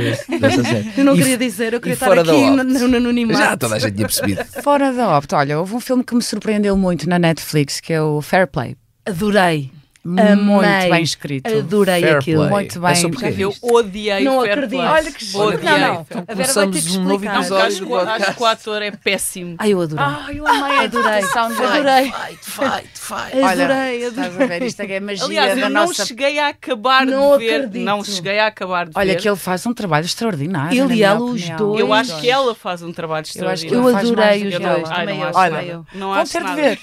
Eu 0.98 1.06
não 1.06 1.16
e, 1.16 1.18
queria 1.18 1.38
dizer, 1.38 1.74
eu 1.74 1.80
queria 1.80 1.94
estar 1.94 2.18
aqui 2.18 2.50
no, 2.50 2.64
no 2.64 2.98
anonimato. 2.98 3.40
Já 3.40 3.58
toda 3.58 3.76
a 3.76 3.80
gente 3.80 3.96
tinha 3.96 4.08
percebido. 4.08 4.44
Fora 4.62 4.92
da 4.94 5.18
Opto, 5.18 5.36
olha, 5.36 5.60
houve 5.60 5.76
um 5.76 5.80
filme 5.80 6.04
que 6.04 6.16
me 6.16 6.22
surpreendeu 6.22 6.76
muito 6.78 7.10
na 7.10 7.20
Netflix, 7.20 7.80
que 7.80 7.94
é 7.94 8.02
o 8.02 8.22
Fair 8.22 8.48
Play. 8.48 8.76
Adorei. 9.06 9.72
Muito 10.04 10.90
bem 10.90 11.04
escrito. 11.04 11.48
Adorei 11.58 12.02
Fair 12.02 12.18
aquilo. 12.18 12.40
play. 12.42 12.50
Muito 12.52 12.80
bem. 12.80 12.92
É? 12.92 13.44
Eu 13.44 13.54
odiei 13.62 14.24
Não 14.24 14.42
Fair 14.42 14.52
acredito. 14.54 14.78
Play. 14.80 14.90
Olha 14.90 15.12
que. 15.12 15.38
Odiei. 15.38 15.64
Não, 15.64 15.80
não. 15.80 16.02
Então 16.10 16.24
A 16.28 16.34
Vera 16.34 16.54
vai 16.54 16.68
ter 16.70 16.82
que 16.82 16.90
um 16.92 17.02
novo 17.04 17.14
explicar. 17.14 17.36
episódio 17.40 17.96
Acho, 17.98 18.10
acho 18.24 18.34
que 18.36 18.44
o 18.44 18.46
ator 18.46 18.82
é 18.82 18.92
péssimo. 18.92 19.56
Ai, 19.60 19.74
eu 19.74 19.82
adorei. 19.82 20.04
Ah, 20.06 20.28
eu 20.34 20.48
amei 20.48 20.78
a 20.78 20.82
Adorei. 20.82 21.22
Adorei. 21.36 22.12
Fight, 22.12 22.40
fight, 22.42 22.90
fight. 22.96 23.38
Olha, 23.38 23.66
Adorei, 23.66 24.06
adorei. 24.06 24.08
estás 24.08 24.42
a 24.42 24.46
ver? 24.48 24.64
Isto 24.64 24.80
é 24.82 24.86
que 24.88 24.94
é 24.94 25.00
magia 25.00 25.26
Aliás, 25.26 25.56
da 25.56 25.62
eu 25.62 25.70
não 25.70 25.94
cheguei 25.94 26.40
a 26.40 26.48
acabar 26.48 27.06
Não 27.06 27.38
de 27.38 27.46
ver. 27.46 27.56
acredito. 27.56 27.84
Não 27.84 28.04
cheguei 28.04 28.40
a 28.40 28.48
acabar 28.48 28.86
de 28.88 28.92
Olha 28.96 29.14
ver. 29.14 29.20
que 29.22 29.30
ele 29.30 29.36
faz 29.38 29.66
um 29.66 29.74
trabalho 29.74 30.06
extraordinário. 30.06 30.84
Ele 30.84 30.96
e 30.96 31.04
ela, 31.04 31.22
os 31.22 31.50
dois. 31.50 31.80
Eu 31.80 31.94
acho 31.94 32.20
que 32.20 32.30
ela 32.30 32.56
faz 32.56 32.82
um 32.82 32.92
trabalho 32.92 33.24
extraordinário. 33.26 33.78
Eu 33.92 33.96
adorei 33.96 34.48
os 34.48 34.60
dois. 34.60 34.90
Ai, 34.90 35.00
Também 35.02 35.18
não 35.18 35.24
eu. 35.24 35.30
acho 35.30 35.38
Olha, 35.40 35.52
nada. 35.52 35.86
Não 35.94 36.14
Vão 36.14 36.24
ter 36.26 36.44
de 36.44 36.56
ver. 36.56 36.80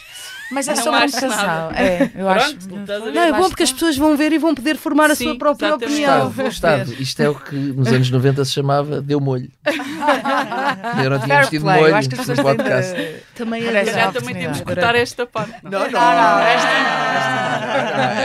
Mas 0.50 0.66
é 0.66 0.74
Não 0.74 0.82
sobre 0.82 1.00
um 1.00 1.02
acho 1.04 1.20
casal. 1.20 1.72
É, 1.72 2.10
eu 2.14 2.28
acho. 2.28 2.56
Pronto, 2.56 2.92
a 2.92 2.98
ver? 3.00 3.12
Não, 3.12 3.22
é 3.22 3.32
bom 3.32 3.48
porque 3.48 3.62
as 3.64 3.72
pessoas 3.72 3.96
vão 3.98 4.16
ver 4.16 4.32
e 4.32 4.38
vão 4.38 4.54
poder 4.54 4.76
formar 4.76 5.10
a 5.10 5.14
Sim, 5.14 5.24
sua 5.24 5.38
própria 5.38 5.74
opinião. 5.74 6.30
Gustavo, 6.30 6.42
Gustavo, 6.44 7.02
isto 7.02 7.20
é 7.22 7.28
o 7.28 7.34
que 7.34 7.54
nos 7.54 7.88
anos 7.88 8.10
90 8.10 8.44
se 8.46 8.52
chamava 8.52 9.00
deu 9.02 9.20
molho. 9.20 9.50
Eu 11.02 11.10
não 11.10 11.18
tínhamos 11.20 11.48
Fair 11.48 11.48
tido 11.48 11.62
play. 11.62 11.80
molho 11.80 11.94
acho 11.96 12.08
que 12.08 12.20
as 12.20 12.26
no 12.26 12.34
têm 12.34 12.44
podcast. 12.44 12.94
de... 12.94 13.14
Também 13.34 13.62
adorei. 13.62 13.84
Já 13.84 14.08
a 14.08 14.12
também 14.12 14.34
temos 14.34 14.58
que 14.58 14.64
cortar 14.64 14.94
esta 14.94 15.26
parte. 15.26 15.52
Não, 15.62 15.70
não, 15.70 15.90
Não, 15.90 15.90
não, 15.90 16.38
esta 16.40 16.68
não. 16.68 17.47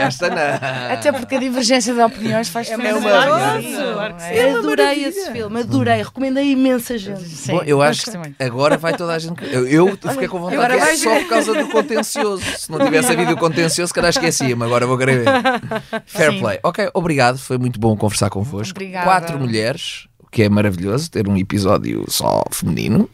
Esta 0.06 0.28
não. 0.30 0.92
Até 0.94 1.12
porque 1.12 1.34
a 1.36 1.38
divergência 1.38 1.92
de 1.94 2.00
opiniões 2.00 2.48
faz 2.48 2.68
É 2.70 2.76
diferença. 2.76 3.00
maravilhoso. 3.00 3.76
Claro 3.76 3.94
Claro 3.94 4.14
que 4.16 4.22
sim. 4.22 4.28
É. 4.28 4.52
adorei 4.52 5.04
esse 5.04 5.32
filme, 5.32 5.60
adorei, 5.60 6.02
recomendei 6.02 6.42
a 6.44 6.46
imensa 6.52 6.98
gente. 6.98 7.22
Sim, 7.24 7.52
Bom, 7.52 7.62
eu 7.64 7.80
acho 7.82 8.10
que 8.10 8.42
agora 8.44 8.76
vai 8.76 8.96
toda 8.96 9.14
a 9.14 9.18
gente. 9.18 9.42
Eu, 9.44 9.66
eu 9.66 9.96
fiquei 9.96 10.28
com 10.28 10.38
vontade 10.38 10.56
agora 10.56 10.74
de 10.74 10.80
ver 10.80 10.86
vais 10.86 11.00
só 11.00 11.14
por 11.20 11.28
causa 11.28 11.54
do 11.54 11.68
contencioso. 11.68 12.42
Se 12.58 12.70
não 12.70 12.78
tivesse 12.84 13.12
havido 13.12 13.32
o 13.32 13.36
contencioso, 13.36 13.88
se 13.88 13.94
calhar 13.94 14.10
esquecia-me. 14.10 14.62
Agora 14.64 14.86
vou 14.86 14.98
querer 14.98 15.24
ver. 15.24 16.02
Fair 16.06 16.32
Sim. 16.32 16.40
play. 16.40 16.58
Ok, 16.62 16.88
obrigado. 16.94 17.38
Foi 17.38 17.58
muito 17.58 17.78
bom 17.80 17.96
conversar 17.96 18.30
convosco. 18.30 18.72
Obrigada. 18.76 19.04
Quatro 19.04 19.38
mulheres, 19.38 20.06
o 20.18 20.28
que 20.30 20.42
é 20.42 20.48
maravilhoso 20.48 21.10
ter 21.10 21.28
um 21.28 21.36
episódio 21.36 22.04
só 22.08 22.42
feminino. 22.52 23.08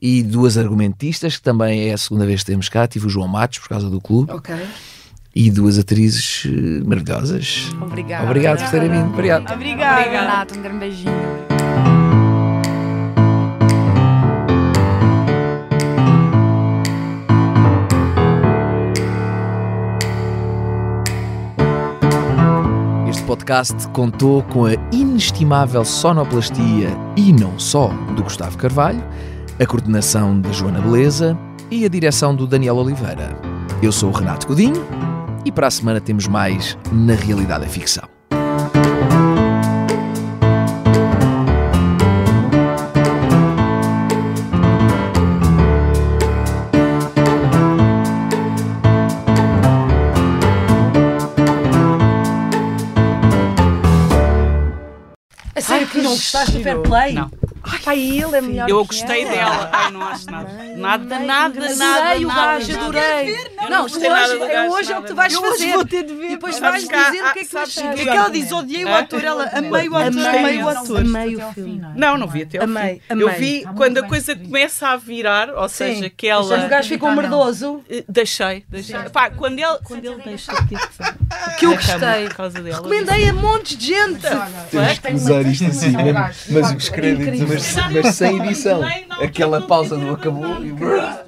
E 0.00 0.22
duas 0.22 0.58
argumentistas, 0.58 1.36
que 1.36 1.42
também 1.42 1.88
é 1.88 1.94
a 1.94 1.98
segunda 1.98 2.26
vez 2.26 2.40
que 2.40 2.46
temos 2.50 2.68
cá. 2.68 2.86
Tive 2.86 3.06
o 3.06 3.08
João 3.08 3.28
Matos 3.28 3.58
por 3.58 3.68
causa 3.68 3.88
do 3.88 4.00
clube. 4.00 4.30
Ok. 4.32 4.54
E 5.38 5.50
duas 5.50 5.78
atrizes 5.78 6.46
eh, 6.46 6.82
maravilhosas. 6.82 7.70
Obrigada. 7.78 8.24
Obrigado 8.24 8.62
por 8.62 8.70
terem 8.70 8.88
vindo. 8.88 9.12
Obrigado. 9.12 9.52
Obrigada. 9.52 10.10
Renato, 10.10 10.58
um 10.58 10.62
grande 10.62 10.78
beijinho. 10.78 11.12
Este 23.10 23.22
podcast 23.24 23.88
contou 23.88 24.42
com 24.44 24.64
a 24.64 24.72
inestimável 24.90 25.84
sonoplastia 25.84 26.88
e 27.14 27.30
não 27.30 27.58
só 27.58 27.88
do 28.16 28.22
Gustavo 28.22 28.56
Carvalho, 28.56 29.04
a 29.60 29.66
coordenação 29.66 30.40
da 30.40 30.50
Joana 30.50 30.80
Beleza 30.80 31.38
e 31.70 31.84
a 31.84 31.88
direção 31.90 32.34
do 32.34 32.46
Daniel 32.46 32.76
Oliveira. 32.76 33.38
Eu 33.82 33.92
sou 33.92 34.08
o 34.08 34.12
Renato 34.14 34.46
Godinho 34.46 34.82
e 35.46 35.52
para 35.52 35.68
a 35.68 35.70
semana 35.70 36.00
temos 36.00 36.26
mais 36.26 36.76
Na 36.90 37.14
Realidade 37.14 37.64
é 37.64 37.68
Ficção. 37.68 38.02
A 55.54 55.60
sério 55.60 55.86
que 55.86 56.02
não 56.02 56.10
gostaste 56.10 56.58
do 56.58 56.62
Fair 56.64 56.80
Play? 56.80 57.14
Não. 57.14 57.45
Ai, 57.86 57.98
ele 58.00 58.36
é 58.36 58.40
melhor 58.40 58.68
Eu 58.68 58.82
que 58.86 58.94
gostei 58.96 59.22
ela. 59.22 59.30
dela. 59.32 59.70
Ai, 59.72 59.90
não 59.92 60.02
acho 60.02 60.30
nada. 60.30 60.52
Nada, 60.76 61.18
nada, 61.18 61.46
Adorei 61.58 61.76
nada. 61.76 62.18
o 62.18 62.26
nada, 62.28 62.40
gajo, 62.58 62.72
nada. 62.72 62.84
adorei. 62.86 63.36
Eu 63.36 63.70
Não, 63.70 63.82
gostei 63.82 64.08
nada 64.10 64.22
hoje, 64.26 64.38
do 64.38 64.44
é 64.44 64.52
gajo, 64.52 64.72
hoje 64.74 64.92
é 64.92 64.92
o 64.92 64.94
nada 64.94 65.02
que 65.02 65.08
tu 65.12 65.16
vais 65.16 65.32
Eu 65.34 65.40
hoje 65.42 65.50
fazer. 65.50 65.72
vou 65.72 65.84
ter 65.84 66.02
de 66.04 66.14
ver. 66.14 66.24
E 66.26 66.28
depois 66.30 66.58
vais 66.58 66.82
dizer 66.82 66.96
o 66.96 67.32
que 67.32 67.38
é 67.38 67.44
que 67.44 67.48
tu 67.50 67.58
achaste. 67.58 67.80
O 67.86 67.94
que 67.94 68.00
é 68.00 68.04
que 68.04 68.08
ela 68.10 68.28
diz? 68.30 68.52
Odiei 68.52 68.84
o 68.84 68.88
Hã? 68.88 68.98
ator. 68.98 69.24
Ela 69.24 69.50
amei 69.54 69.88
o 69.88 69.96
ator, 69.96 70.06
Amei, 70.28 70.62
o 70.62 70.68
ator. 70.68 71.00
amei 71.00 71.36
o 71.36 71.52
filme. 71.52 71.82
Não, 71.96 72.16
não 72.18 72.28
vi 72.28 72.42
até 72.42 72.62
Amei, 72.62 72.94
fim. 72.96 73.02
amei. 73.12 73.24
Eu 73.26 73.30
vi 73.32 73.64
quando 73.76 73.98
a 73.98 74.02
coisa 74.06 74.36
começa 74.36 74.88
a 74.88 74.96
virar, 74.96 75.50
ou 75.50 75.68
seja, 75.68 76.08
que 76.10 76.28
Mas 76.32 76.50
ela... 76.50 76.66
o 76.66 76.68
gajo 76.68 76.88
ficou 76.88 77.10
merdoso. 77.12 77.82
Eh, 77.90 78.04
Deixei, 78.08 78.64
deixei. 78.68 78.96
Pá, 79.12 79.30
quando 79.30 79.58
ele, 79.58 79.78
quando 79.84 80.04
ele 80.04 80.22
deixa 80.24 80.52
Que 81.58 81.66
eu 81.66 81.74
gostei. 81.74 82.28
Recomendei 82.72 83.28
a 83.28 83.32
montes 83.32 83.76
de 83.76 83.86
gente. 83.86 84.20
Temos 84.70 84.98
que 84.98 85.12
usar 85.14 85.42
isto 85.42 85.64
assim, 85.66 85.92
mas 86.50 86.72
os 86.76 86.88
créditos, 86.88 87.40
mas, 87.56 87.92
mas 87.92 88.14
sem 88.14 88.38
edição. 88.44 88.80
Aquela 89.20 89.60
pausa 89.62 89.96
do 89.96 90.10
acabou 90.10 90.64
e. 90.64 91.25